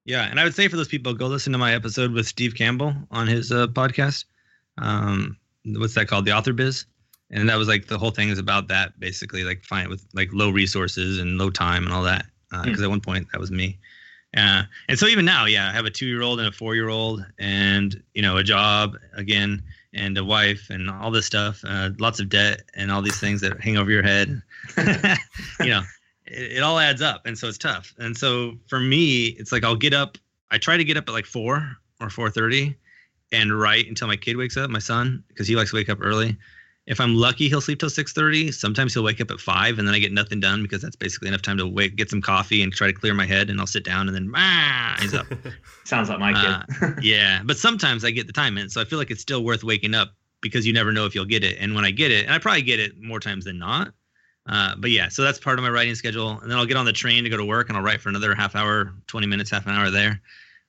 Yeah, 0.05 0.23
and 0.29 0.39
I 0.39 0.43
would 0.43 0.55
say 0.55 0.67
for 0.67 0.77
those 0.77 0.87
people, 0.87 1.13
go 1.13 1.27
listen 1.27 1.53
to 1.53 1.59
my 1.59 1.73
episode 1.73 2.11
with 2.11 2.27
Steve 2.27 2.55
Campbell 2.55 2.95
on 3.11 3.27
his 3.27 3.51
uh, 3.51 3.67
podcast. 3.67 4.25
Um, 4.79 5.37
what's 5.63 5.93
that 5.93 6.07
called? 6.07 6.25
The 6.25 6.31
Author 6.31 6.53
Biz, 6.53 6.85
and 7.29 7.47
that 7.49 7.57
was 7.57 7.67
like 7.67 7.87
the 7.87 7.99
whole 7.99 8.11
thing 8.11 8.29
is 8.29 8.39
about 8.39 8.67
that 8.69 8.99
basically, 8.99 9.43
like 9.43 9.63
find 9.63 9.89
with 9.89 10.03
like 10.13 10.29
low 10.31 10.49
resources 10.49 11.19
and 11.19 11.37
low 11.37 11.49
time 11.49 11.83
and 11.83 11.93
all 11.93 12.03
that. 12.03 12.25
Because 12.63 12.81
at 12.81 12.89
one 12.89 13.01
point 13.01 13.27
that 13.31 13.39
was 13.39 13.51
me. 13.51 13.77
Uh, 14.35 14.63
and 14.87 14.97
so 14.97 15.07
even 15.07 15.25
now, 15.25 15.45
yeah, 15.45 15.67
I 15.67 15.71
have 15.71 15.85
a 15.85 15.89
two-year-old 15.89 16.39
and 16.39 16.47
a 16.47 16.51
four-year-old, 16.51 17.25
and 17.37 18.01
you 18.13 18.21
know, 18.21 18.37
a 18.37 18.43
job 18.43 18.95
again, 19.13 19.61
and 19.93 20.17
a 20.17 20.23
wife, 20.23 20.69
and 20.69 20.89
all 20.89 21.11
this 21.11 21.25
stuff, 21.25 21.61
uh, 21.67 21.89
lots 21.99 22.19
of 22.19 22.29
debt, 22.29 22.63
and 22.75 22.91
all 22.91 23.01
these 23.01 23.19
things 23.19 23.41
that 23.41 23.59
hang 23.59 23.77
over 23.77 23.91
your 23.91 24.03
head. 24.03 24.41
you 25.59 25.67
know, 25.67 25.81
it, 26.25 26.53
it 26.53 26.63
all 26.63 26.79
adds 26.79 27.01
up, 27.01 27.25
and 27.25 27.37
so 27.37 27.47
it's 27.47 27.57
tough. 27.57 27.93
And 27.97 28.15
so 28.15 28.53
for 28.67 28.79
me, 28.79 29.27
it's 29.27 29.51
like 29.51 29.65
I'll 29.65 29.75
get 29.75 29.93
up. 29.93 30.17
I 30.49 30.57
try 30.57 30.77
to 30.77 30.83
get 30.83 30.97
up 30.97 31.09
at 31.09 31.11
like 31.11 31.25
four 31.25 31.77
or 31.99 32.09
four 32.09 32.29
thirty, 32.29 32.77
and 33.33 33.57
write 33.57 33.87
until 33.87 34.07
my 34.07 34.15
kid 34.15 34.37
wakes 34.37 34.55
up, 34.55 34.69
my 34.69 34.79
son, 34.79 35.23
because 35.27 35.47
he 35.47 35.55
likes 35.55 35.71
to 35.71 35.75
wake 35.75 35.89
up 35.89 35.99
early. 36.01 36.37
If 36.91 36.99
I'm 36.99 37.15
lucky, 37.15 37.47
he'll 37.47 37.61
sleep 37.61 37.79
till 37.79 37.89
six 37.89 38.11
thirty. 38.11 38.51
Sometimes 38.51 38.93
he'll 38.93 39.03
wake 39.03 39.21
up 39.21 39.31
at 39.31 39.39
five, 39.39 39.79
and 39.79 39.87
then 39.87 39.95
I 39.95 39.99
get 39.99 40.11
nothing 40.11 40.41
done 40.41 40.61
because 40.61 40.81
that's 40.81 40.97
basically 40.97 41.29
enough 41.29 41.41
time 41.41 41.57
to 41.57 41.65
wake, 41.65 41.95
get 41.95 42.09
some 42.09 42.21
coffee, 42.21 42.61
and 42.61 42.73
try 42.73 42.87
to 42.87 42.93
clear 42.93 43.13
my 43.13 43.25
head. 43.25 43.49
And 43.49 43.61
I'll 43.61 43.65
sit 43.65 43.85
down, 43.85 44.09
and 44.09 44.15
then 44.15 44.29
ah, 44.35 44.97
he's 44.99 45.13
up. 45.13 45.25
Sounds 45.85 46.09
like 46.09 46.19
my 46.19 46.33
kid. 46.33 46.83
Uh, 46.83 46.91
yeah, 47.01 47.43
but 47.45 47.57
sometimes 47.57 48.03
I 48.03 48.11
get 48.11 48.27
the 48.27 48.33
time 48.33 48.57
in, 48.57 48.69
so 48.69 48.81
I 48.81 48.83
feel 48.83 48.99
like 48.99 49.09
it's 49.09 49.21
still 49.21 49.45
worth 49.45 49.63
waking 49.63 49.95
up 49.95 50.09
because 50.41 50.67
you 50.67 50.73
never 50.73 50.91
know 50.91 51.05
if 51.05 51.15
you'll 51.15 51.23
get 51.23 51.45
it. 51.45 51.55
And 51.61 51.75
when 51.75 51.85
I 51.85 51.91
get 51.91 52.11
it, 52.11 52.25
and 52.25 52.33
I 52.33 52.39
probably 52.39 52.61
get 52.61 52.81
it 52.81 53.01
more 53.01 53.21
times 53.21 53.45
than 53.45 53.57
not. 53.57 53.93
Uh, 54.45 54.75
but 54.77 54.91
yeah, 54.91 55.07
so 55.07 55.21
that's 55.21 55.39
part 55.39 55.59
of 55.59 55.63
my 55.63 55.69
writing 55.69 55.95
schedule, 55.95 56.41
and 56.41 56.51
then 56.51 56.57
I'll 56.57 56.65
get 56.65 56.75
on 56.75 56.85
the 56.85 56.91
train 56.91 57.23
to 57.23 57.29
go 57.29 57.37
to 57.37 57.45
work, 57.45 57.69
and 57.69 57.77
I'll 57.77 57.83
write 57.85 58.01
for 58.01 58.09
another 58.09 58.35
half 58.35 58.53
hour, 58.53 58.91
twenty 59.07 59.27
minutes, 59.27 59.49
half 59.49 59.65
an 59.65 59.71
hour 59.71 59.91
there. 59.91 60.21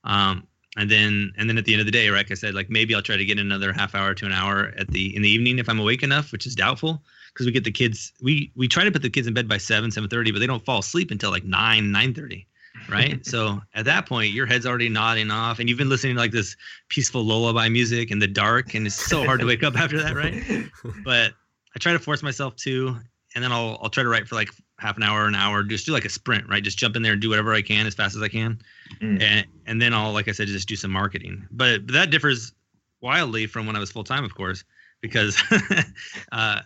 Um, 0.04 0.46
and 0.76 0.90
then 0.90 1.32
and 1.36 1.48
then 1.48 1.58
at 1.58 1.64
the 1.64 1.72
end 1.72 1.80
of 1.80 1.86
the 1.86 1.92
day, 1.92 2.10
like 2.10 2.30
I 2.30 2.34
said, 2.34 2.54
like 2.54 2.70
maybe 2.70 2.94
I'll 2.94 3.02
try 3.02 3.16
to 3.16 3.24
get 3.24 3.38
another 3.38 3.72
half 3.72 3.94
hour 3.94 4.14
to 4.14 4.26
an 4.26 4.32
hour 4.32 4.72
at 4.78 4.88
the 4.88 5.14
in 5.14 5.22
the 5.22 5.28
evening 5.28 5.58
if 5.58 5.68
I'm 5.68 5.78
awake 5.78 6.02
enough, 6.02 6.32
which 6.32 6.46
is 6.46 6.54
doubtful 6.54 7.02
because 7.32 7.46
we 7.46 7.52
get 7.52 7.64
the 7.64 7.72
kids 7.72 8.12
we 8.22 8.50
we 8.56 8.68
try 8.68 8.84
to 8.84 8.90
put 8.90 9.02
the 9.02 9.10
kids 9.10 9.26
in 9.26 9.34
bed 9.34 9.48
by 9.48 9.58
seven 9.58 9.90
seven 9.90 10.08
thirty, 10.08 10.32
but 10.32 10.38
they 10.38 10.46
don't 10.46 10.64
fall 10.64 10.80
asleep 10.80 11.10
until 11.10 11.30
like 11.30 11.44
nine 11.44 11.92
nine 11.92 12.14
thirty 12.14 12.46
right? 12.88 13.24
so 13.26 13.60
at 13.74 13.84
that 13.84 14.06
point, 14.06 14.32
your 14.32 14.46
head's 14.46 14.66
already 14.66 14.88
nodding 14.88 15.30
off, 15.30 15.58
and 15.58 15.68
you've 15.68 15.78
been 15.78 15.88
listening 15.88 16.14
to 16.14 16.20
like 16.20 16.32
this 16.32 16.56
peaceful 16.88 17.22
lullaby 17.22 17.68
music 17.68 18.10
in 18.10 18.18
the 18.18 18.26
dark, 18.26 18.74
and 18.74 18.86
it's 18.86 18.94
so 18.94 19.24
hard 19.24 19.40
to 19.40 19.46
wake 19.46 19.62
up 19.62 19.76
after 19.76 20.00
that, 20.02 20.14
right? 20.14 20.42
But 21.04 21.32
I 21.74 21.78
try 21.78 21.92
to 21.92 21.98
force 21.98 22.22
myself 22.22 22.56
to, 22.56 22.96
and 23.34 23.42
then 23.42 23.52
I'll 23.52 23.78
I'll 23.82 23.90
try 23.90 24.02
to 24.02 24.08
write 24.08 24.28
for 24.28 24.34
like 24.34 24.48
half 24.78 24.96
an 24.96 25.02
hour, 25.02 25.26
an 25.26 25.34
hour, 25.34 25.62
just 25.62 25.86
do 25.86 25.92
like 25.92 26.04
a 26.04 26.10
sprint, 26.10 26.48
right? 26.48 26.62
Just 26.62 26.78
jump 26.78 26.96
in 26.96 27.02
there 27.02 27.12
and 27.12 27.22
do 27.22 27.28
whatever 27.28 27.54
I 27.54 27.62
can 27.62 27.86
as 27.86 27.94
fast 27.94 28.16
as 28.16 28.22
I 28.22 28.28
can, 28.28 28.60
Mm. 29.00 29.22
and 29.22 29.46
and 29.66 29.82
then 29.82 29.94
I'll 29.94 30.12
like 30.12 30.28
I 30.28 30.32
said, 30.32 30.48
just 30.48 30.68
do 30.68 30.76
some 30.76 30.90
marketing. 30.90 31.46
But, 31.50 31.86
but 31.86 31.92
that 31.92 32.10
differs 32.10 32.52
wildly 33.00 33.46
from 33.46 33.66
when 33.66 33.76
I 33.76 33.78
was 33.78 33.90
full 33.90 34.04
time, 34.04 34.24
of 34.24 34.34
course, 34.34 34.64
because 35.00 35.40
uh, 36.32 36.60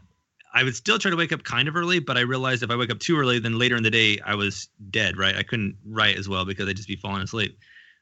I 0.55 0.62
would 0.62 0.77
still 0.77 0.99
try 0.99 1.11
to 1.11 1.16
wake 1.16 1.33
up 1.33 1.45
kind 1.45 1.68
of 1.68 1.77
early, 1.77 1.99
but 1.99 2.16
I 2.16 2.20
realized 2.20 2.62
if 2.62 2.70
I 2.70 2.77
wake 2.77 2.91
up 2.91 2.99
too 2.99 3.18
early, 3.18 3.39
then 3.39 3.59
later 3.59 3.77
in 3.77 3.83
the 3.83 3.91
day 3.91 4.18
I 4.24 4.35
was 4.35 4.68
dead, 4.91 5.18
right? 5.18 5.37
I 5.37 5.43
couldn't 5.43 5.77
write 5.85 6.16
as 6.16 6.29
well 6.29 6.45
because 6.45 6.68
I'd 6.68 6.77
just 6.77 6.89
be 6.89 6.97
falling 6.97 7.22
asleep. 7.22 7.59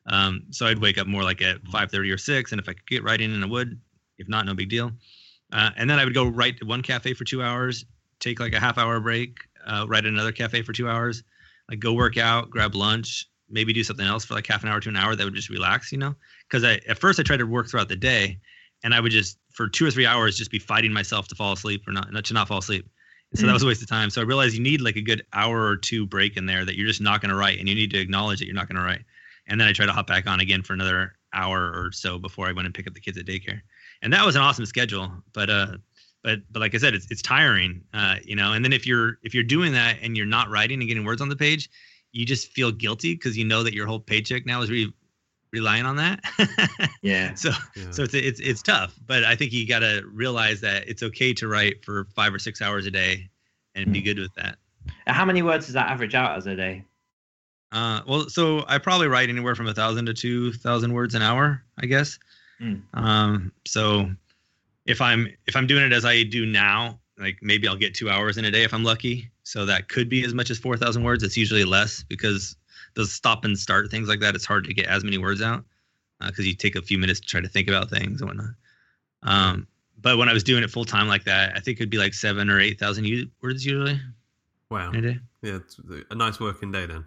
Um, 0.06 0.44
so 0.50 0.66
I'd 0.66 0.78
wake 0.78 0.98
up 0.98 1.06
more 1.06 1.22
like 1.22 1.40
at 1.42 1.64
5:30 1.64 2.12
or 2.12 2.18
6, 2.18 2.52
and 2.52 2.60
if 2.60 2.68
I 2.68 2.74
could 2.74 2.86
get 2.86 3.02
writing, 3.02 3.34
in, 3.34 3.42
I 3.42 3.46
would. 3.46 3.80
If 4.18 4.28
not, 4.28 4.46
no 4.46 4.54
big 4.54 4.68
deal. 4.68 4.92
Uh, 5.52 5.70
and 5.76 5.88
then 5.88 5.98
I 5.98 6.04
would 6.04 6.14
go 6.14 6.26
right 6.26 6.56
to 6.58 6.64
one 6.64 6.82
cafe 6.82 7.14
for 7.14 7.24
two 7.24 7.42
hours, 7.42 7.84
take 8.20 8.38
like 8.38 8.52
a 8.52 8.60
half 8.60 8.78
hour 8.78 9.00
break, 9.00 9.38
uh, 9.66 9.86
write 9.88 10.04
at 10.04 10.12
another 10.12 10.32
cafe 10.32 10.62
for 10.62 10.72
two 10.72 10.88
hours, 10.88 11.22
like 11.68 11.80
go 11.80 11.92
work 11.92 12.16
out, 12.16 12.50
grab 12.50 12.74
lunch, 12.74 13.26
maybe 13.50 13.72
do 13.72 13.84
something 13.84 14.06
else 14.06 14.24
for 14.24 14.34
like 14.34 14.46
half 14.46 14.62
an 14.62 14.68
hour 14.68 14.80
to 14.80 14.88
an 14.88 14.96
hour 14.96 15.14
that 15.14 15.24
would 15.24 15.34
just 15.34 15.50
relax, 15.50 15.92
you 15.92 15.98
know? 15.98 16.14
Because 16.48 16.64
I 16.64 16.80
at 16.88 16.98
first 16.98 17.20
I 17.20 17.22
tried 17.22 17.38
to 17.38 17.46
work 17.46 17.68
throughout 17.68 17.88
the 17.88 17.96
day, 17.96 18.38
and 18.82 18.94
I 18.94 19.00
would 19.00 19.12
just 19.12 19.38
for 19.52 19.68
two 19.68 19.86
or 19.86 19.90
three 19.90 20.06
hours 20.06 20.36
just 20.36 20.50
be 20.50 20.58
fighting 20.58 20.92
myself 20.92 21.28
to 21.28 21.34
fall 21.34 21.52
asleep 21.52 21.82
or 21.86 21.92
not, 21.92 22.12
not 22.12 22.24
to 22.26 22.34
not 22.34 22.48
fall 22.48 22.58
asleep. 22.58 22.88
And 23.30 23.38
so 23.40 23.46
that 23.46 23.50
Mm. 23.50 23.54
was 23.54 23.62
a 23.62 23.66
waste 23.66 23.82
of 23.82 23.88
time. 23.88 24.10
So 24.10 24.20
I 24.20 24.24
realized 24.24 24.54
you 24.54 24.62
need 24.62 24.80
like 24.80 24.96
a 24.96 25.02
good 25.02 25.24
hour 25.32 25.66
or 25.66 25.76
two 25.76 26.06
break 26.06 26.36
in 26.36 26.46
there 26.46 26.64
that 26.64 26.76
you're 26.76 26.86
just 26.86 27.00
not 27.00 27.20
going 27.20 27.30
to 27.30 27.36
write, 27.36 27.58
and 27.58 27.68
you 27.68 27.74
need 27.74 27.90
to 27.90 27.98
acknowledge 27.98 28.38
that 28.38 28.46
you're 28.46 28.54
not 28.54 28.68
going 28.68 28.76
to 28.76 28.86
write. 28.86 29.04
And 29.46 29.60
then 29.60 29.68
I 29.68 29.72
try 29.72 29.86
to 29.86 29.92
hop 29.92 30.06
back 30.06 30.26
on 30.26 30.40
again 30.40 30.62
for 30.62 30.72
another 30.72 31.16
hour 31.32 31.72
or 31.74 31.90
so 31.92 32.18
before 32.18 32.46
I 32.48 32.52
went 32.52 32.66
and 32.66 32.74
pick 32.74 32.86
up 32.86 32.94
the 32.94 33.00
kids 33.00 33.18
at 33.18 33.26
daycare. 33.26 33.60
And 34.02 34.12
that 34.12 34.24
was 34.24 34.36
an 34.36 34.42
awesome 34.42 34.66
schedule, 34.66 35.12
but 35.32 35.50
uh, 35.50 35.76
but 36.22 36.40
but 36.50 36.60
like 36.60 36.74
I 36.74 36.78
said, 36.78 36.94
it's 36.94 37.10
it's 37.10 37.22
tiring, 37.22 37.82
uh, 37.92 38.16
you 38.24 38.36
know. 38.36 38.52
And 38.52 38.64
then 38.64 38.72
if 38.72 38.86
you're 38.86 39.18
if 39.22 39.34
you're 39.34 39.42
doing 39.44 39.72
that 39.72 39.96
and 40.02 40.16
you're 40.16 40.26
not 40.26 40.48
writing 40.48 40.80
and 40.80 40.88
getting 40.88 41.04
words 41.04 41.20
on 41.20 41.28
the 41.28 41.36
page, 41.36 41.68
you 42.14 42.24
just 42.24 42.48
feel 42.52 42.72
guilty 42.72 43.12
because 43.14 43.36
you 43.36 43.44
know 43.44 43.62
that 43.62 43.74
your 43.74 43.86
whole 43.86 44.00
paycheck 44.00 44.46
now 44.46 44.62
is 44.62 44.70
re- 44.70 44.92
relying 45.52 45.84
on 45.84 45.96
that. 45.96 46.20
Yeah. 47.02 47.34
so 47.34 47.50
Yeah. 47.76 47.90
so 47.90 48.02
it's 48.04 48.14
it's 48.14 48.40
it's 48.40 48.62
tough, 48.62 48.94
but 49.06 49.24
I 49.24 49.36
think 49.36 49.52
you 49.52 49.66
got 49.68 49.80
to 49.80 50.02
realize 50.10 50.62
that 50.62 50.88
it's 50.88 51.02
okay 51.02 51.34
to 51.34 51.48
write 51.48 51.84
for 51.84 52.06
five 52.16 52.32
or 52.32 52.38
six 52.38 52.62
hours 52.62 52.86
a 52.86 52.90
day, 52.90 53.28
and 53.74 53.92
be 53.92 54.00
Mm. 54.00 54.04
good 54.04 54.18
with 54.20 54.34
that. 54.36 54.56
How 55.06 55.24
many 55.26 55.42
words 55.42 55.66
does 55.66 55.74
that 55.74 55.90
average 55.90 56.14
out 56.14 56.38
as 56.38 56.46
a 56.46 56.56
day? 56.56 56.84
Uh, 57.72 58.00
well, 58.06 58.28
so 58.28 58.64
I 58.68 58.78
probably 58.78 59.08
write 59.08 59.28
anywhere 59.28 59.54
from 59.56 59.66
a 59.66 59.74
thousand 59.74 60.06
to 60.06 60.14
two 60.14 60.52
thousand 60.54 60.92
words 60.94 61.14
an 61.14 61.22
hour, 61.22 61.62
I 61.78 61.86
guess. 61.86 62.18
Mm. 62.60 62.82
Um, 62.94 63.52
so 63.66 64.10
if 64.86 65.00
I'm 65.00 65.28
if 65.46 65.56
I'm 65.56 65.66
doing 65.66 65.82
it 65.84 65.92
as 65.92 66.04
I 66.04 66.22
do 66.22 66.46
now, 66.46 67.00
like 67.18 67.38
maybe 67.42 67.68
I'll 67.68 67.76
get 67.76 67.94
two 67.94 68.10
hours 68.10 68.38
in 68.38 68.44
a 68.44 68.50
day 68.50 68.64
if 68.64 68.72
I'm 68.74 68.84
lucky. 68.84 69.30
So 69.44 69.64
that 69.66 69.88
could 69.88 70.08
be 70.08 70.24
as 70.24 70.34
much 70.34 70.50
as 70.50 70.58
four 70.58 70.76
thousand 70.76 71.04
words. 71.04 71.22
It's 71.22 71.36
usually 71.36 71.64
less 71.64 72.02
because 72.04 72.56
those 72.94 73.12
stop 73.12 73.44
and 73.44 73.58
start 73.58 73.90
things 73.90 74.08
like 74.08 74.20
that. 74.20 74.34
It's 74.34 74.44
hard 74.46 74.64
to 74.64 74.74
get 74.74 74.86
as 74.86 75.04
many 75.04 75.18
words 75.18 75.42
out 75.42 75.64
because 76.26 76.46
you 76.46 76.54
take 76.54 76.76
a 76.76 76.82
few 76.82 76.98
minutes 76.98 77.20
to 77.20 77.26
try 77.26 77.40
to 77.40 77.48
think 77.48 77.68
about 77.68 77.90
things 77.90 78.20
and 78.20 78.28
whatnot. 78.30 78.54
Um, 79.22 79.66
but 80.00 80.18
when 80.18 80.28
I 80.28 80.32
was 80.32 80.44
doing 80.44 80.62
it 80.62 80.70
full 80.70 80.84
time 80.84 81.08
like 81.08 81.24
that, 81.24 81.52
I 81.56 81.60
think 81.60 81.78
it'd 81.78 81.90
be 81.90 81.98
like 81.98 82.14
seven 82.14 82.50
or 82.50 82.60
eight 82.60 82.78
thousand 82.78 83.04
u- 83.06 83.30
words 83.42 83.64
usually 83.64 84.00
Wow. 84.70 84.90
in 84.90 84.96
a 85.04 85.12
day. 85.14 85.18
Yeah, 85.42 85.56
it's 85.56 85.78
a 86.10 86.14
nice 86.14 86.40
working 86.40 86.72
day 86.72 86.86
then. 86.86 87.04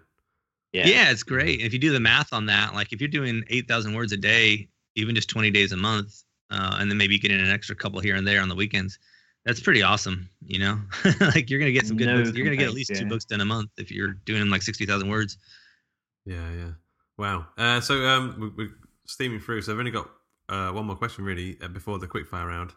Yeah. 0.72 1.10
it's 1.10 1.22
great. 1.22 1.60
If 1.60 1.72
you 1.72 1.78
do 1.78 1.92
the 1.92 2.00
math 2.00 2.32
on 2.32 2.46
that, 2.46 2.74
like 2.74 2.92
if 2.92 3.00
you're 3.00 3.08
doing 3.08 3.42
8,000 3.48 3.94
words 3.94 4.12
a 4.12 4.16
day, 4.16 4.68
even 4.94 5.14
just 5.14 5.28
20 5.30 5.50
days 5.50 5.72
a 5.72 5.76
month, 5.76 6.22
uh, 6.50 6.76
and 6.78 6.90
then 6.90 6.98
maybe 6.98 7.18
getting 7.18 7.40
an 7.40 7.50
extra 7.50 7.74
couple 7.74 8.00
here 8.00 8.16
and 8.16 8.26
there 8.26 8.40
on 8.42 8.48
the 8.48 8.54
weekends, 8.54 8.98
that's 9.44 9.60
pretty 9.60 9.82
awesome. 9.82 10.28
You 10.44 10.58
know, 10.58 10.78
like 11.20 11.50
you're 11.50 11.58
going 11.58 11.72
to 11.72 11.72
get 11.72 11.86
some 11.86 11.96
good 11.96 12.06
No 12.06 12.22
books. 12.22 12.36
You're 12.36 12.44
going 12.44 12.56
to 12.58 12.62
get 12.62 12.68
at 12.68 12.74
complaints, 12.74 12.90
least 12.90 13.00
two 13.00 13.08
books 13.08 13.24
done 13.24 13.40
a 13.40 13.44
month 13.44 13.70
if 13.78 13.90
you're 13.90 14.14
doing 14.24 14.48
like 14.50 14.62
60,000 14.62 15.08
words. 15.08 15.38
Yeah, 16.26 16.50
yeah. 16.52 16.70
Wow. 17.16 17.46
Uh, 17.56 17.80
so 17.80 18.04
um, 18.06 18.52
we, 18.56 18.64
we're 18.64 18.74
steaming 19.06 19.40
through. 19.40 19.62
So 19.62 19.72
I've 19.72 19.78
only 19.78 19.90
got 19.90 20.08
uh, 20.48 20.70
one 20.70 20.86
more 20.86 20.96
question 20.96 21.24
really 21.24 21.56
uh, 21.62 21.68
before 21.68 21.98
the 21.98 22.06
quickfire 22.06 22.46
round. 22.46 22.72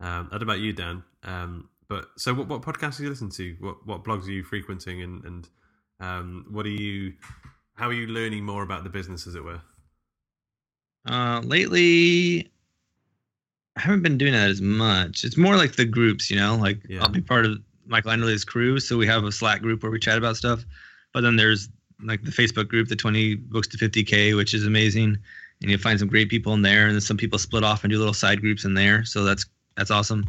Um, 0.00 0.28
I 0.30 0.38
don't 0.38 0.46
know 0.46 0.52
about 0.52 0.60
you, 0.60 0.72
Dan. 0.72 1.02
Um, 1.22 1.68
but 1.88 2.08
so 2.16 2.34
what, 2.34 2.48
what 2.48 2.62
podcasts 2.62 2.98
do 2.98 3.04
you 3.04 3.10
listen 3.10 3.30
to? 3.30 3.56
What 3.60 3.86
what 3.86 4.04
blogs 4.04 4.26
are 4.26 4.32
you 4.32 4.42
frequenting, 4.42 5.02
and 5.02 5.24
and 5.24 5.48
um, 6.00 6.46
what 6.50 6.66
are 6.66 6.70
you? 6.70 7.14
How 7.74 7.88
are 7.88 7.92
you 7.92 8.08
learning 8.08 8.44
more 8.44 8.62
about 8.62 8.84
the 8.84 8.90
business, 8.90 9.26
as 9.26 9.34
it 9.34 9.44
were? 9.44 9.60
Uh, 11.08 11.40
lately, 11.44 12.50
I 13.76 13.80
haven't 13.80 14.02
been 14.02 14.16
doing 14.18 14.32
that 14.32 14.48
as 14.48 14.60
much. 14.62 15.22
It's 15.24 15.36
more 15.36 15.56
like 15.56 15.76
the 15.76 15.84
groups, 15.84 16.30
you 16.30 16.36
know, 16.36 16.56
like 16.56 16.78
Yeah. 16.88 17.02
I'll 17.02 17.08
be 17.10 17.20
part 17.20 17.44
of 17.44 17.58
Michael 17.86 18.10
Anderle's 18.10 18.44
crew. 18.44 18.80
So 18.80 18.96
we 18.96 19.06
have 19.06 19.24
a 19.24 19.32
Slack 19.32 19.60
group 19.60 19.82
where 19.82 19.92
we 19.92 19.98
chat 19.98 20.16
about 20.18 20.36
stuff. 20.36 20.64
But 21.12 21.20
then 21.20 21.36
there's 21.36 21.68
like 22.02 22.22
the 22.24 22.30
Facebook 22.30 22.68
group, 22.68 22.88
the 22.88 22.96
20 22.96 23.34
books 23.36 23.68
to 23.68 23.76
50K, 23.78 24.34
which 24.36 24.54
is 24.54 24.66
amazing. 24.66 25.18
And 25.62 25.70
you 25.70 25.78
find 25.78 25.98
some 25.98 26.08
great 26.08 26.28
people 26.28 26.52
in 26.54 26.62
there. 26.62 26.86
And 26.86 26.94
then 26.94 27.00
some 27.00 27.16
people 27.16 27.38
split 27.38 27.64
off 27.64 27.84
and 27.84 27.90
do 27.90 27.98
little 27.98 28.14
side 28.14 28.40
groups 28.40 28.64
in 28.64 28.74
there. 28.74 29.04
So 29.04 29.24
that's, 29.24 29.44
that's 29.76 29.90
awesome. 29.90 30.24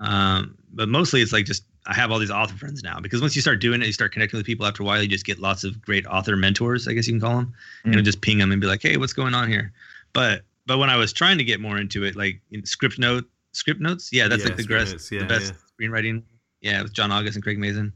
Um, 0.00 0.56
but 0.72 0.88
mostly 0.88 1.22
it's 1.22 1.32
like 1.32 1.44
just, 1.46 1.64
I 1.86 1.94
have 1.94 2.10
all 2.10 2.18
these 2.18 2.30
author 2.30 2.56
friends 2.56 2.82
now 2.82 2.98
because 3.00 3.20
once 3.20 3.34
you 3.36 3.42
start 3.42 3.60
doing 3.60 3.80
it, 3.80 3.86
you 3.86 3.92
start 3.92 4.12
connecting 4.12 4.36
with 4.38 4.46
people 4.46 4.66
after 4.66 4.82
a 4.82 4.86
while, 4.86 5.00
you 5.00 5.08
just 5.08 5.24
get 5.24 5.38
lots 5.38 5.64
of 5.64 5.80
great 5.80 6.04
author 6.06 6.36
mentors, 6.36 6.86
I 6.88 6.92
guess 6.92 7.06
you 7.06 7.14
can 7.14 7.20
call 7.20 7.36
them. 7.36 7.54
And 7.84 7.92
Mm. 7.92 7.96
you'll 7.96 8.04
just 8.04 8.20
ping 8.20 8.38
them 8.38 8.50
and 8.52 8.60
be 8.60 8.66
like, 8.66 8.82
Hey, 8.82 8.96
what's 8.96 9.12
going 9.12 9.34
on 9.34 9.48
here? 9.48 9.72
But, 10.12 10.42
but 10.66 10.78
when 10.78 10.90
I 10.90 10.96
was 10.96 11.12
trying 11.12 11.38
to 11.38 11.44
get 11.44 11.60
more 11.60 11.78
into 11.78 12.04
it, 12.04 12.16
like 12.16 12.40
in 12.50 12.64
script 12.66 12.98
note, 12.98 13.24
script 13.52 13.80
notes. 13.80 14.10
Yeah. 14.12 14.28
That's 14.28 14.42
Yeah, 14.42 14.48
like 14.48 14.56
the, 14.56 14.62
script 14.62 14.80
best, 14.80 14.92
notes, 14.92 15.12
yeah, 15.12 15.20
the 15.20 15.26
best 15.26 15.54
screenwriting. 15.80 16.22
Yeah. 16.60 16.82
With 16.82 16.92
John 16.92 17.12
August 17.12 17.36
and 17.36 17.42
Craig 17.42 17.58
Mazin. 17.58 17.92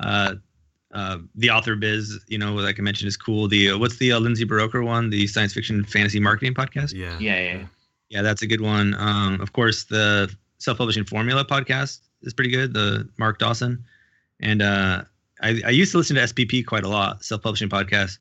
Uh, 0.00 0.34
uh, 0.94 1.18
the 1.34 1.50
author 1.50 1.76
biz, 1.76 2.18
you 2.28 2.38
know, 2.38 2.54
like 2.54 2.78
I 2.78 2.82
mentioned, 2.82 3.08
is 3.08 3.16
cool. 3.16 3.46
The 3.46 3.70
uh, 3.72 3.78
what's 3.78 3.98
the 3.98 4.12
uh, 4.12 4.18
Lindsay 4.18 4.46
Buroker 4.46 4.84
one? 4.84 5.10
The 5.10 5.26
science 5.26 5.52
fiction 5.52 5.84
fantasy 5.84 6.18
marketing 6.18 6.54
podcast. 6.54 6.94
Yeah, 6.94 7.18
Yeah, 7.18 7.40
yeah. 7.40 7.66
Yeah, 8.08 8.22
that's 8.22 8.40
a 8.40 8.46
good 8.46 8.62
one. 8.62 8.94
Um, 8.94 9.38
of 9.42 9.52
course, 9.52 9.84
the 9.84 10.34
self-publishing 10.56 11.04
formula 11.04 11.44
podcast 11.44 12.00
is 12.22 12.32
pretty 12.32 12.50
good. 12.50 12.72
The 12.72 13.06
Mark 13.18 13.38
Dawson, 13.38 13.84
and 14.40 14.62
uh, 14.62 15.02
I, 15.42 15.60
I 15.66 15.70
used 15.70 15.92
to 15.92 15.98
listen 15.98 16.16
to 16.16 16.22
SPP 16.22 16.64
quite 16.64 16.84
a 16.84 16.88
lot. 16.88 17.22
Self-publishing 17.22 17.68
podcast. 17.68 18.18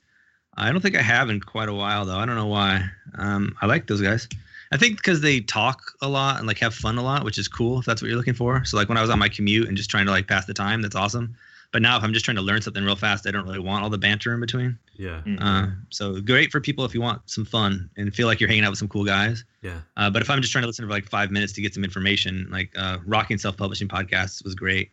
I 0.57 0.71
don't 0.71 0.81
think 0.81 0.95
I 0.97 1.01
have 1.01 1.29
in 1.29 1.39
quite 1.39 1.69
a 1.69 1.73
while 1.73 2.05
though. 2.05 2.17
I 2.17 2.25
don't 2.25 2.35
know 2.35 2.47
why. 2.47 2.83
Um, 3.17 3.55
I 3.61 3.65
like 3.65 3.87
those 3.87 4.01
guys. 4.01 4.27
I 4.71 4.77
think 4.77 4.97
because 4.97 5.21
they 5.21 5.39
talk 5.39 5.81
a 6.01 6.09
lot 6.09 6.39
and 6.39 6.47
like 6.47 6.57
have 6.59 6.73
fun 6.75 6.97
a 6.97 7.03
lot, 7.03 7.23
which 7.23 7.37
is 7.37 7.47
cool 7.47 7.79
if 7.79 7.85
that's 7.85 8.01
what 8.01 8.09
you're 8.09 8.17
looking 8.17 8.33
for. 8.33 8.65
So 8.65 8.75
like 8.75 8.89
when 8.89 8.97
I 8.97 9.01
was 9.01 9.09
on 9.09 9.19
my 9.19 9.29
commute 9.29 9.67
and 9.67 9.77
just 9.77 9.89
trying 9.89 10.05
to 10.05 10.11
like 10.11 10.27
pass 10.27 10.45
the 10.45 10.53
time, 10.53 10.81
that's 10.81 10.95
awesome. 10.95 11.35
But 11.71 11.81
now 11.81 11.97
if 11.97 12.03
I'm 12.03 12.13
just 12.13 12.25
trying 12.25 12.37
to 12.37 12.41
learn 12.41 12.61
something 12.61 12.83
real 12.83 12.95
fast, 12.95 13.27
I 13.27 13.31
don't 13.31 13.45
really 13.45 13.59
want 13.59 13.83
all 13.83 13.89
the 13.89 13.97
banter 13.97 14.33
in 14.33 14.39
between. 14.39 14.77
yeah, 14.95 15.21
Mm. 15.25 15.37
Uh, 15.41 15.67
so 15.89 16.19
great 16.21 16.51
for 16.51 16.59
people 16.61 16.85
if 16.85 16.93
you 16.93 17.01
want 17.01 17.21
some 17.29 17.45
fun 17.45 17.89
and 17.97 18.13
feel 18.13 18.25
like 18.25 18.39
you're 18.39 18.47
hanging 18.49 18.63
out 18.63 18.69
with 18.71 18.79
some 18.79 18.87
cool 18.87 19.03
guys. 19.05 19.43
yeah. 19.61 19.81
Uh, 19.97 20.09
but 20.09 20.21
if 20.21 20.29
I'm 20.29 20.41
just 20.41 20.51
trying 20.51 20.63
to 20.63 20.67
listen 20.67 20.85
for 20.85 20.91
like 20.91 21.07
five 21.07 21.29
minutes 21.29 21.53
to 21.53 21.61
get 21.61 21.73
some 21.73 21.83
information, 21.83 22.47
like 22.51 22.71
uh, 22.77 22.97
Rocking 23.05 23.37
Self 23.37 23.57
Publishing 23.57 23.87
Podcasts 23.87 24.43
was 24.43 24.55
great. 24.55 24.91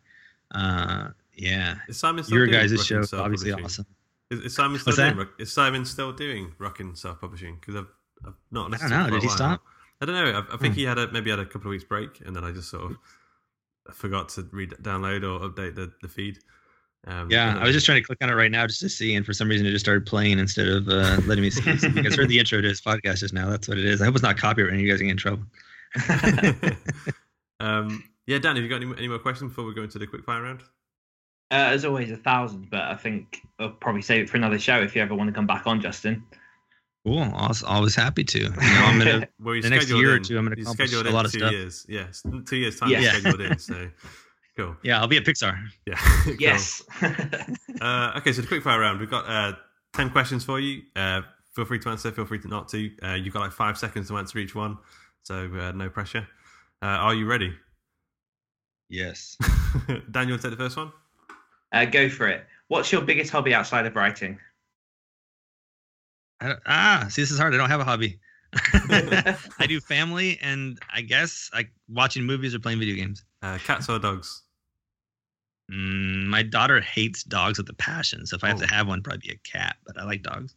Uh, 0.51 1.09
yeah, 1.37 1.77
Is 1.89 1.97
Simon 1.99 2.25
your 2.29 2.47
guys' 2.47 2.85
show 2.85 3.01
is 3.01 3.13
obviously 3.13 3.53
awesome. 3.53 3.87
Is, 4.31 4.41
is 4.41 4.55
Simon 4.55 4.79
still 4.79 4.93
What's 4.93 4.99
doing? 4.99 5.17
that? 5.17 5.29
Is 5.39 5.53
Simon 5.53 5.85
still 5.85 6.13
doing 6.13 6.53
rocking 6.59 6.95
self 6.95 7.21
publishing? 7.21 7.57
Because 7.61 7.77
I've, 7.77 7.89
I've 8.27 8.35
not 8.51 8.75
I 8.75 8.79
don't 8.79 8.91
know. 8.91 9.11
Did 9.11 9.23
he 9.23 9.27
while 9.29 9.37
stop? 9.37 9.63
I 10.01 10.07
don't 10.07 10.15
know. 10.15 10.39
I, 10.51 10.55
I 10.55 10.57
think 10.57 10.75
Hmm. 10.75 10.79
he 10.81 10.85
had 10.85 10.99
a 10.99 11.11
maybe 11.13 11.31
had 11.31 11.39
a 11.39 11.45
couple 11.45 11.69
of 11.69 11.71
weeks 11.71 11.85
break, 11.85 12.21
and 12.25 12.35
then 12.35 12.43
I 12.45 12.51
just 12.53 12.71
sort 12.71 12.93
of 12.93 13.95
forgot 13.95 14.29
to 14.31 14.49
read 14.53 14.71
download 14.83 15.23
or 15.23 15.49
update 15.49 15.75
the 15.77 15.93
the 16.03 16.09
feed. 16.09 16.39
Um, 17.07 17.31
Yeah, 17.31 17.59
I 17.59 17.65
was 17.65 17.75
just 17.75 17.85
trying 17.85 18.01
to 18.01 18.07
click 18.07 18.19
on 18.23 18.31
it 18.31 18.35
right 18.35 18.51
now 18.51 18.67
just 18.67 18.81
to 18.81 18.89
see, 18.89 19.15
and 19.15 19.27
for 19.27 19.35
some 19.35 19.47
reason 19.49 19.67
it 19.67 19.71
just 19.73 19.85
started 19.85 20.07
playing 20.07 20.39
instead 20.39 20.69
of 20.69 20.89
uh, 20.89 21.21
letting 21.27 21.43
me 21.43 21.51
see. 21.51 21.77
So 21.77 21.89
you 21.89 22.03
guys 22.03 22.15
heard 22.15 22.31
the 22.31 22.39
intro 22.39 22.63
to 22.63 22.69
his 22.69 22.81
podcast 22.81 23.19
just 23.19 23.35
now. 23.35 23.51
That's 23.51 23.69
what 23.69 23.77
it 23.77 23.85
is. 23.85 24.01
I 24.01 24.07
hope 24.07 24.15
it's 24.15 24.23
not 24.23 24.39
copyright 24.39 24.73
and 24.73 24.81
you 24.81 24.89
guys 24.91 25.03
get 25.03 25.11
in 25.11 25.17
trouble. 25.19 25.45
um, 27.61 28.03
yeah, 28.27 28.39
Dan, 28.39 28.57
have 28.57 28.63
you 28.65 28.69
got 28.71 28.77
any, 28.83 28.91
any 28.97 29.09
more 29.09 29.19
questions 29.19 29.51
before 29.51 29.65
we 29.65 29.75
go 29.75 29.83
into 29.83 29.99
the 29.99 30.07
quick 30.07 30.25
fire 30.25 30.43
round? 30.43 30.63
Uh, 31.51 31.71
as 31.73 31.85
always, 31.85 32.11
a 32.11 32.17
thousand, 32.17 32.69
but 32.71 32.81
I 32.83 32.95
think 32.97 33.41
I'll 33.59 33.71
probably 33.71 34.03
save 34.03 34.23
it 34.25 34.31
for 34.31 34.37
another 34.37 34.59
show 34.59 34.81
if 34.81 34.97
you 34.97 35.03
ever 35.03 35.15
want 35.15 35.29
to 35.29 35.35
come 35.35 35.47
back 35.47 35.67
on, 35.67 35.81
Justin. 35.81 36.25
Cool. 37.07 37.23
Always, 37.35 37.63
always 37.63 37.95
happy 37.95 38.25
to. 38.25 38.39
You 38.41 38.49
know, 38.49 38.57
I'm 38.61 38.99
gonna. 38.99 39.29
Well, 39.41 39.55
you 39.55 39.63
The 39.63 39.71
next 39.71 39.85
scheduled 39.85 40.03
year 40.03 40.15
or 40.15 40.19
two, 40.21 40.39
I'm 40.39 40.45
gonna 40.47 40.57
you 40.57 40.63
accomplish 40.63 40.89
scheduled 40.89 41.07
a 41.07 41.09
in 41.11 41.15
lot 41.15 41.27
of 41.27 41.33
two 41.33 41.39
stuff. 41.41 41.53
years. 41.53 41.87
Yes, 41.89 42.23
two 42.47 42.57
years 42.57 42.81
time. 42.81 42.89
Yeah. 42.91 43.01
you 43.01 43.09
scheduled 43.21 43.41
in. 43.43 43.59
So 43.59 43.91
cool. 44.57 44.77
yeah, 44.83 44.99
I'll 45.01 45.07
be 45.07 45.19
at 45.19 45.25
Pixar. 45.25 45.59
Yeah. 45.87 45.97
cool. 46.25 46.35
Yes. 46.39 46.83
Uh, 47.03 48.13
okay, 48.17 48.33
so 48.33 48.41
the 48.41 48.49
quick 48.49 48.63
fire 48.63 48.81
round. 48.81 49.01
We've 49.01 49.11
got 49.11 49.29
uh, 49.29 49.53
ten 49.93 50.09
questions 50.11 50.45
for 50.45 50.59
you. 50.59 50.83
Uh, 50.97 51.21
feel 51.55 51.67
free 51.67 51.79
to 51.81 51.91
answer. 51.91 52.11
Feel 52.11 52.25
free 52.25 52.39
to 52.41 52.49
not 52.49 52.69
to. 52.71 52.91
Uh, 53.03 53.13
you've 53.15 53.35
got 53.35 53.41
like 53.41 53.53
five 53.53 53.77
seconds 53.77 54.09
to 54.09 54.17
answer 54.17 54.39
each 54.39 54.55
one, 54.55 54.79
so 55.23 55.51
uh, 55.55 55.73
no 55.73 55.91
pressure. 55.91 56.27
Uh, 56.83 56.87
are 56.87 57.15
you 57.15 57.27
ready? 57.27 57.53
Yes. 58.89 59.37
Dan, 60.11 60.27
you 60.29 60.33
want 60.35 60.43
to 60.43 60.49
take 60.49 60.51
the 60.59 60.65
first 60.65 60.77
one? 60.77 60.91
Uh, 61.75 61.85
go 61.85 62.09
for 62.09 62.29
it. 62.29 62.47
What's 62.69 62.91
your 62.93 63.03
biggest 63.03 63.31
hobby 63.31 63.53
outside 63.53 63.85
of 63.87 63.95
writing? 63.95 64.39
I 66.41 66.55
ah, 66.67 67.07
see, 67.11 67.23
this 67.23 67.31
is 67.31 67.39
hard. 67.39 67.55
I 67.55 67.57
don't 67.59 67.69
have 67.71 67.81
a 67.81 67.85
hobby. 67.85 68.19
I 69.59 69.67
do 69.69 69.81
family, 69.81 70.39
and 70.41 70.79
I 70.93 71.01
guess 71.01 71.51
like 71.53 71.71
watching 71.89 72.25
movies 72.25 72.55
or 72.55 72.59
playing 72.61 72.79
video 72.79 72.95
games. 72.95 73.25
Uh, 73.43 73.59
cats 73.59 73.89
or 73.89 73.99
dogs? 73.99 74.43
Mm, 75.71 76.27
my 76.27 76.43
daughter 76.43 76.81
hates 76.81 77.23
dogs 77.25 77.59
with 77.59 77.69
a 77.69 77.75
passion, 77.75 78.27
so 78.27 78.37
if 78.37 78.45
I 78.45 78.49
have 78.49 78.59
Oh. 78.59 78.61
to 78.61 78.67
have 78.67 78.87
one, 78.87 79.03
probably 79.03 79.29
be 79.29 79.33
a 79.35 79.39
cat. 79.59 79.77
But 79.87 79.99
I 79.99 80.05
like 80.05 80.23
dogs. 80.23 80.55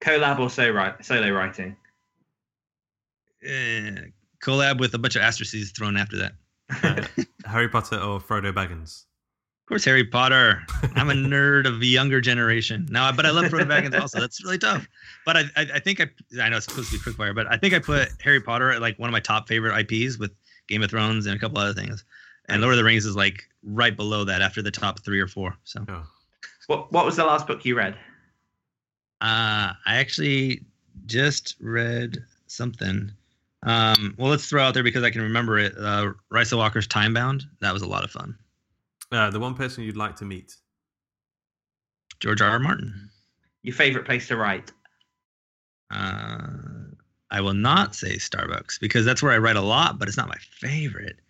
Collab 0.00 0.38
or 0.38 0.48
solo, 0.48 0.70
write, 0.70 1.04
solo 1.04 1.30
writing? 1.30 1.76
Eh, 3.44 3.96
collab 4.42 4.78
with 4.80 4.94
a 4.94 4.98
bunch 4.98 5.16
of 5.16 5.22
asterisks 5.22 5.70
thrown 5.72 5.96
after 5.96 6.16
that. 6.18 6.32
Uh, 6.82 7.02
Harry 7.48 7.68
Potter 7.68 7.98
or 7.98 8.20
Frodo 8.20 8.52
Baggins? 8.52 9.04
Of 9.68 9.70
course, 9.70 9.84
Harry 9.84 10.04
Potter. 10.04 10.62
I'm 10.94 11.10
a 11.10 11.12
nerd 11.12 11.66
of 11.66 11.78
the 11.78 11.86
younger 11.86 12.22
generation. 12.22 12.88
Now, 12.90 13.12
but 13.12 13.26
I 13.26 13.30
love 13.30 13.44
Frodo 13.52 13.66
Baggins 13.66 14.00
also. 14.00 14.18
That's 14.18 14.42
really 14.42 14.56
tough. 14.56 14.88
But 15.26 15.36
I, 15.36 15.40
I, 15.56 15.66
I 15.74 15.78
think 15.78 16.00
I, 16.00 16.08
I 16.40 16.48
know 16.48 16.56
it's 16.56 16.64
supposed 16.64 16.90
to 16.90 16.96
be 16.96 17.04
quickfire, 17.04 17.34
but 17.34 17.46
I 17.52 17.58
think 17.58 17.74
I 17.74 17.78
put 17.78 18.08
Harry 18.22 18.40
Potter 18.40 18.70
at 18.70 18.80
like 18.80 18.98
one 18.98 19.10
of 19.10 19.12
my 19.12 19.20
top 19.20 19.46
favorite 19.46 19.78
IPs 19.78 20.18
with 20.18 20.30
Game 20.68 20.82
of 20.82 20.88
Thrones 20.88 21.26
and 21.26 21.36
a 21.36 21.38
couple 21.38 21.58
other 21.58 21.74
things. 21.74 22.02
And 22.48 22.62
Lord 22.62 22.72
of 22.72 22.78
the 22.78 22.84
Rings 22.84 23.04
is 23.04 23.14
like 23.14 23.42
right 23.62 23.94
below 23.94 24.24
that 24.24 24.40
after 24.40 24.62
the 24.62 24.70
top 24.70 25.04
three 25.04 25.20
or 25.20 25.28
four. 25.28 25.54
So 25.64 25.84
Oh. 25.86 26.02
What 26.68 26.90
What 26.90 27.04
was 27.04 27.16
the 27.16 27.26
last 27.26 27.46
book 27.46 27.62
you 27.66 27.76
read? 27.76 27.92
Uh, 29.20 29.76
I 29.84 29.96
actually 29.96 30.62
just 31.04 31.56
read 31.60 32.16
something. 32.46 33.12
Um, 33.64 34.14
well, 34.16 34.30
let's 34.30 34.48
throw 34.48 34.62
out 34.62 34.72
there 34.72 34.82
because 34.82 35.04
I 35.04 35.10
can 35.10 35.20
remember 35.20 35.58
it. 35.58 35.74
Uh, 35.78 36.12
Rysa 36.32 36.56
Walker's 36.56 36.86
Time 36.86 37.12
Bound. 37.12 37.44
That 37.60 37.74
was 37.74 37.82
a 37.82 37.86
lot 37.86 38.02
of 38.02 38.10
fun. 38.10 38.34
Uh, 39.10 39.30
the 39.30 39.40
one 39.40 39.54
person 39.54 39.84
you'd 39.84 39.96
like 39.96 40.16
to 40.16 40.24
meet. 40.24 40.56
George 42.20 42.40
R. 42.40 42.50
R. 42.50 42.58
Martin. 42.58 43.10
Your 43.62 43.74
favorite 43.74 44.04
place 44.04 44.28
to 44.28 44.36
write? 44.36 44.72
Uh, 45.90 46.46
I 47.30 47.40
will 47.40 47.54
not 47.54 47.94
say 47.94 48.16
Starbucks 48.16 48.80
because 48.80 49.04
that's 49.04 49.22
where 49.22 49.32
I 49.32 49.38
write 49.38 49.56
a 49.56 49.62
lot, 49.62 49.98
but 49.98 50.08
it's 50.08 50.16
not 50.16 50.28
my 50.28 50.38
favorite. 50.38 51.20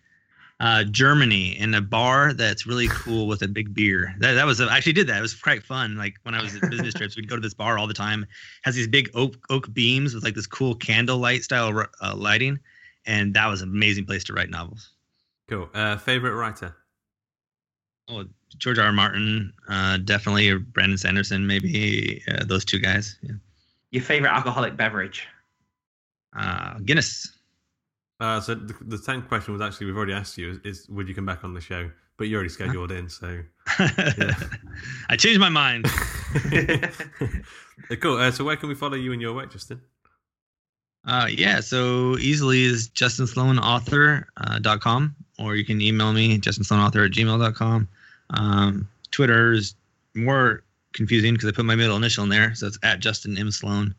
Uh, 0.61 0.83
Germany 0.83 1.57
in 1.57 1.73
a 1.73 1.79
bar 1.81 2.33
that's 2.33 2.67
really 2.67 2.89
cool 2.89 3.27
with 3.27 3.41
a 3.41 3.47
big 3.47 3.73
beer. 3.73 4.13
That, 4.19 4.33
that 4.33 4.45
was 4.45 4.59
a, 4.59 4.65
I 4.65 4.75
actually 4.75 4.93
did 4.93 5.07
that. 5.07 5.17
It 5.17 5.21
was 5.21 5.33
quite 5.33 5.63
fun. 5.63 5.95
Like 5.95 6.15
when 6.23 6.35
I 6.35 6.41
was 6.41 6.53
at 6.55 6.69
business 6.69 6.93
trips, 6.93 7.15
we'd 7.15 7.29
go 7.29 7.35
to 7.35 7.41
this 7.41 7.53
bar 7.53 7.77
all 7.77 7.87
the 7.87 7.93
time. 7.93 8.25
has 8.63 8.75
these 8.75 8.87
big 8.87 9.09
oak 9.13 9.37
oak 9.49 9.73
beams 9.73 10.13
with 10.13 10.25
like 10.25 10.35
this 10.35 10.47
cool 10.47 10.75
candle 10.75 11.17
light 11.17 11.43
style 11.43 11.87
uh, 12.01 12.13
lighting, 12.13 12.59
and 13.05 13.33
that 13.35 13.47
was 13.47 13.61
an 13.61 13.69
amazing 13.69 14.05
place 14.05 14.25
to 14.25 14.33
write 14.33 14.49
novels. 14.49 14.89
Cool. 15.47 15.69
Uh, 15.73 15.95
favorite 15.95 16.35
writer? 16.35 16.75
Oh, 18.09 18.25
George 18.57 18.79
R. 18.79 18.85
R. 18.85 18.91
Martin, 18.91 19.53
uh, 19.69 19.97
definitely, 19.97 20.49
or 20.49 20.57
Brandon 20.59 20.97
Sanderson, 20.97 21.45
maybe 21.45 22.23
uh, 22.27 22.43
those 22.45 22.65
two 22.65 22.79
guys. 22.79 23.17
Yeah. 23.21 23.33
Your 23.91 24.03
favorite 24.03 24.31
alcoholic 24.31 24.75
beverage? 24.75 25.27
Uh, 26.35 26.79
Guinness. 26.79 27.31
Uh, 28.19 28.41
so 28.41 28.55
the, 28.55 28.75
the 28.81 28.97
tenth 28.97 29.27
question 29.27 29.53
was 29.53 29.61
actually 29.61 29.85
we've 29.87 29.95
already 29.95 30.13
asked 30.13 30.37
you 30.37 30.51
is, 30.51 30.59
is 30.63 30.89
would 30.89 31.07
you 31.07 31.15
come 31.15 31.25
back 31.25 31.43
on 31.43 31.53
the 31.53 31.61
show? 31.61 31.89
But 32.17 32.27
you're 32.27 32.39
already 32.39 32.49
scheduled 32.49 32.91
in, 32.91 33.07
so 33.07 33.39
I 35.09 35.15
changed 35.17 35.39
my 35.39 35.47
mind. 35.47 35.85
cool. 38.01 38.17
Uh, 38.17 38.31
so 38.31 38.43
where 38.43 38.57
can 38.57 38.67
we 38.67 38.75
follow 38.75 38.95
you 38.95 39.13
and 39.13 39.21
your 39.21 39.33
work, 39.33 39.53
Justin? 39.53 39.79
Uh, 41.05 41.27
yeah, 41.29 41.61
so 41.61 42.17
easily 42.17 42.63
is 42.63 42.89
justinsloanauthor.com, 42.89 45.15
uh, 45.15 45.41
or 45.41 45.55
you 45.55 45.63
can 45.63 45.79
email 45.79 46.11
me, 46.11 46.37
justinsloanauthor 46.37 47.05
at 47.05 47.13
gmail.com. 47.13 47.87
Um, 48.31 48.87
Twitter 49.11 49.53
is 49.53 49.75
more 50.15 50.63
confusing 50.93 51.33
because 51.33 51.49
I 51.49 51.51
put 51.51 51.65
my 51.65 51.75
middle 51.75 51.97
initial 51.97 52.23
in 52.23 52.29
there, 52.29 52.55
so 52.55 52.67
it's 52.67 52.79
at 52.83 52.99
Justin 52.99 53.37
M. 53.37 53.51
Sloan. 53.51 53.95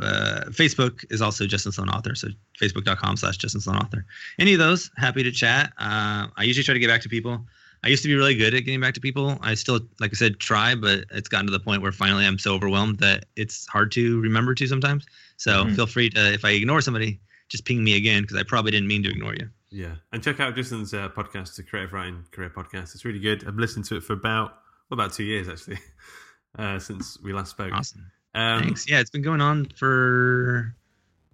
Uh, 0.00 0.42
Facebook 0.48 1.04
is 1.10 1.20
also 1.20 1.46
Justin 1.46 1.72
Sloan 1.72 1.88
Author, 1.88 2.14
so 2.14 2.28
facebook.com 2.60 3.16
slash 3.16 3.36
Justin 3.36 3.60
Sloan 3.60 3.78
Author. 3.78 4.06
Any 4.38 4.52
of 4.52 4.58
those, 4.58 4.90
happy 4.96 5.22
to 5.22 5.32
chat. 5.32 5.72
Uh, 5.78 6.28
I 6.36 6.42
usually 6.44 6.64
try 6.64 6.74
to 6.74 6.80
get 6.80 6.88
back 6.88 7.02
to 7.02 7.08
people. 7.08 7.44
I 7.82 7.88
used 7.88 8.02
to 8.02 8.08
be 8.08 8.14
really 8.14 8.34
good 8.34 8.54
at 8.54 8.60
getting 8.60 8.80
back 8.80 8.94
to 8.94 9.00
people. 9.00 9.38
I 9.40 9.54
still, 9.54 9.80
like 10.00 10.10
I 10.12 10.14
said, 10.14 10.38
try, 10.38 10.74
but 10.74 11.04
it's 11.10 11.28
gotten 11.28 11.46
to 11.46 11.52
the 11.52 11.60
point 11.60 11.82
where 11.82 11.92
finally 11.92 12.26
I'm 12.26 12.38
so 12.38 12.54
overwhelmed 12.54 12.98
that 12.98 13.24
it's 13.36 13.66
hard 13.68 13.90
to 13.92 14.20
remember 14.20 14.54
to 14.54 14.66
sometimes. 14.66 15.06
So 15.38 15.64
mm-hmm. 15.64 15.74
feel 15.74 15.86
free 15.86 16.10
to, 16.10 16.32
if 16.32 16.44
I 16.44 16.50
ignore 16.50 16.82
somebody, 16.82 17.20
just 17.48 17.64
ping 17.64 17.82
me 17.82 17.96
again 17.96 18.22
because 18.22 18.36
I 18.36 18.42
probably 18.42 18.70
didn't 18.70 18.86
mean 18.86 19.02
to 19.04 19.10
ignore 19.10 19.34
you. 19.34 19.48
Yeah, 19.70 19.94
and 20.12 20.22
check 20.22 20.40
out 20.40 20.56
Justin's 20.56 20.92
uh, 20.92 21.08
podcast, 21.10 21.56
the 21.56 21.62
Creative 21.62 21.92
Writing 21.92 22.24
Career 22.32 22.50
Podcast. 22.50 22.94
It's 22.94 23.04
really 23.04 23.20
good. 23.20 23.46
I've 23.46 23.56
listened 23.56 23.84
to 23.86 23.96
it 23.96 24.02
for 24.02 24.14
about 24.14 24.58
well, 24.90 24.98
about 24.98 25.12
two 25.12 25.22
years 25.22 25.48
actually, 25.48 25.78
uh, 26.58 26.78
since 26.78 27.18
we 27.22 27.32
last 27.32 27.50
spoke. 27.50 27.72
Awesome. 27.72 28.10
Um, 28.34 28.62
Thanks. 28.62 28.88
Yeah, 28.88 29.00
it's 29.00 29.10
been 29.10 29.22
going 29.22 29.40
on 29.40 29.66
for 29.76 30.74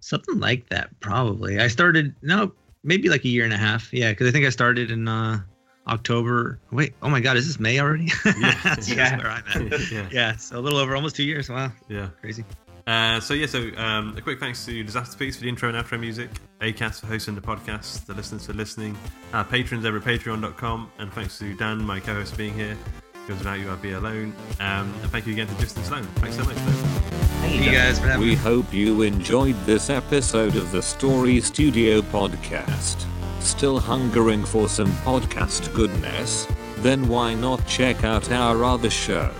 something 0.01 0.39
like 0.39 0.69
that. 0.69 0.89
Probably. 0.99 1.59
I 1.59 1.67
started 1.67 2.15
no, 2.21 2.53
maybe 2.83 3.09
like 3.09 3.25
a 3.25 3.29
year 3.29 3.43
and 3.43 3.53
a 3.53 3.57
half. 3.57 3.91
Yeah, 3.91 4.11
because 4.11 4.27
I 4.27 4.31
think 4.31 4.45
I 4.45 4.49
started 4.49 4.91
in 4.91 5.07
uh, 5.07 5.41
October. 5.87 6.59
Wait, 6.71 6.93
oh 7.01 7.09
my 7.09 7.19
God, 7.19 7.37
is 7.37 7.47
this 7.47 7.59
May 7.59 7.79
already? 7.79 8.11
Yeah, 8.25 8.75
yeah. 8.83 9.17
where 9.17 9.27
I'm 9.27 9.43
at. 9.73 9.91
yeah. 9.91 10.09
yeah, 10.11 10.35
so 10.35 10.59
a 10.59 10.61
little 10.61 10.79
over 10.79 10.95
almost 10.95 11.15
two 11.15 11.23
years. 11.23 11.49
Wow. 11.49 11.71
Yeah, 11.89 12.09
crazy. 12.21 12.45
Uh, 12.87 13.19
so 13.19 13.33
yeah, 13.33 13.45
so 13.45 13.69
um, 13.75 14.15
a 14.17 14.21
quick 14.21 14.39
thanks 14.39 14.65
to 14.65 14.83
Disasterpeace 14.83 15.35
for 15.35 15.41
the 15.41 15.49
intro 15.49 15.67
and 15.67 15.77
outro 15.77 15.99
music, 15.99 16.29
Acast 16.61 17.01
for 17.01 17.07
hosting 17.07 17.35
the 17.35 17.41
podcast, 17.41 18.05
the 18.05 18.13
listeners 18.13 18.45
for 18.45 18.53
listening, 18.53 18.97
our 19.33 19.43
patrons 19.43 19.85
over 19.85 19.97
at 19.97 20.03
patreon.com, 20.03 20.89
and 20.97 21.11
thanks 21.11 21.37
to 21.39 21.53
Dan, 21.55 21.83
my 21.83 21.99
co-host, 21.99 22.31
for 22.31 22.37
being 22.37 22.53
here. 22.53 22.77
Because 23.11 23.39
without 23.39 23.59
you, 23.59 23.69
I'd 23.69 23.81
be 23.81 23.91
alone. 23.91 24.33
Um, 24.61 24.93
and 25.01 25.11
thank 25.11 25.27
you 25.27 25.33
again 25.33 25.47
to 25.47 25.55
Justin 25.55 25.83
Sloan. 25.83 26.03
Thanks 26.15 26.37
so 26.37 26.45
much. 26.45 26.55
Thank 26.55 27.61
you 27.61 27.71
guys 27.71 27.99
for 27.99 28.07
having 28.07 28.25
We 28.25 28.35
hope 28.35 28.73
you 28.73 29.01
enjoyed 29.01 29.55
this 29.65 29.89
episode 29.89 30.55
of 30.55 30.71
the 30.71 30.81
Story 30.81 31.41
Studio 31.41 31.99
podcast. 31.99 33.05
Still 33.41 33.79
hungering 33.79 34.45
for 34.45 34.69
some 34.69 34.91
podcast 35.03 35.73
goodness? 35.73 36.47
Then 36.77 37.09
why 37.09 37.33
not 37.33 37.67
check 37.67 38.05
out 38.05 38.31
our 38.31 38.63
other 38.63 38.89
show, 38.89 39.33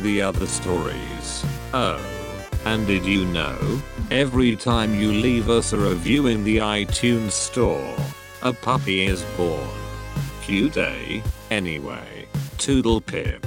The 0.00 0.22
Other 0.22 0.46
Stories? 0.46 1.44
Oh. 1.72 2.19
And 2.64 2.86
did 2.86 3.04
you 3.04 3.24
know? 3.26 3.80
Every 4.10 4.54
time 4.56 4.94
you 4.94 5.12
leave 5.12 5.48
us 5.48 5.72
a 5.72 5.78
review 5.78 6.26
in 6.26 6.44
the 6.44 6.58
iTunes 6.58 7.32
store, 7.32 7.96
a 8.42 8.52
puppy 8.52 9.06
is 9.06 9.22
born. 9.36 9.68
Cute, 10.42 10.76
eh? 10.76 11.22
Anyway, 11.50 12.26
Toodle 12.58 13.00
Pip. 13.00 13.46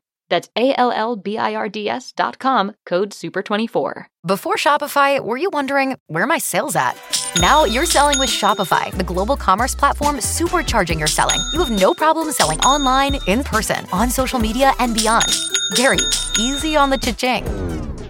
That's 0.31 0.49
A-L-L-B-I-R-D-S 0.55 2.13
dot 2.13 2.39
com, 2.39 2.73
code 2.85 3.11
SUPER24. 3.11 4.05
Before 4.25 4.55
Shopify, 4.55 5.19
were 5.19 5.37
you 5.37 5.49
wondering, 5.51 5.97
where 6.07 6.25
my 6.25 6.37
sales 6.37 6.75
at? 6.75 6.95
Now 7.39 7.65
you're 7.65 7.85
selling 7.85 8.17
with 8.17 8.29
Shopify, 8.29 8.91
the 8.97 9.03
global 9.03 9.35
commerce 9.35 9.75
platform 9.75 10.15
supercharging 10.15 10.97
your 10.97 11.07
selling. 11.07 11.41
You 11.51 11.59
have 11.59 11.79
no 11.79 11.93
problem 11.93 12.31
selling 12.31 12.59
online, 12.61 13.19
in 13.27 13.43
person, 13.43 13.85
on 13.91 14.09
social 14.09 14.39
media, 14.39 14.71
and 14.79 14.95
beyond. 14.95 15.27
Gary, 15.75 15.99
easy 16.39 16.77
on 16.77 16.89
the 16.89 16.97
cha-ching. 16.97 17.90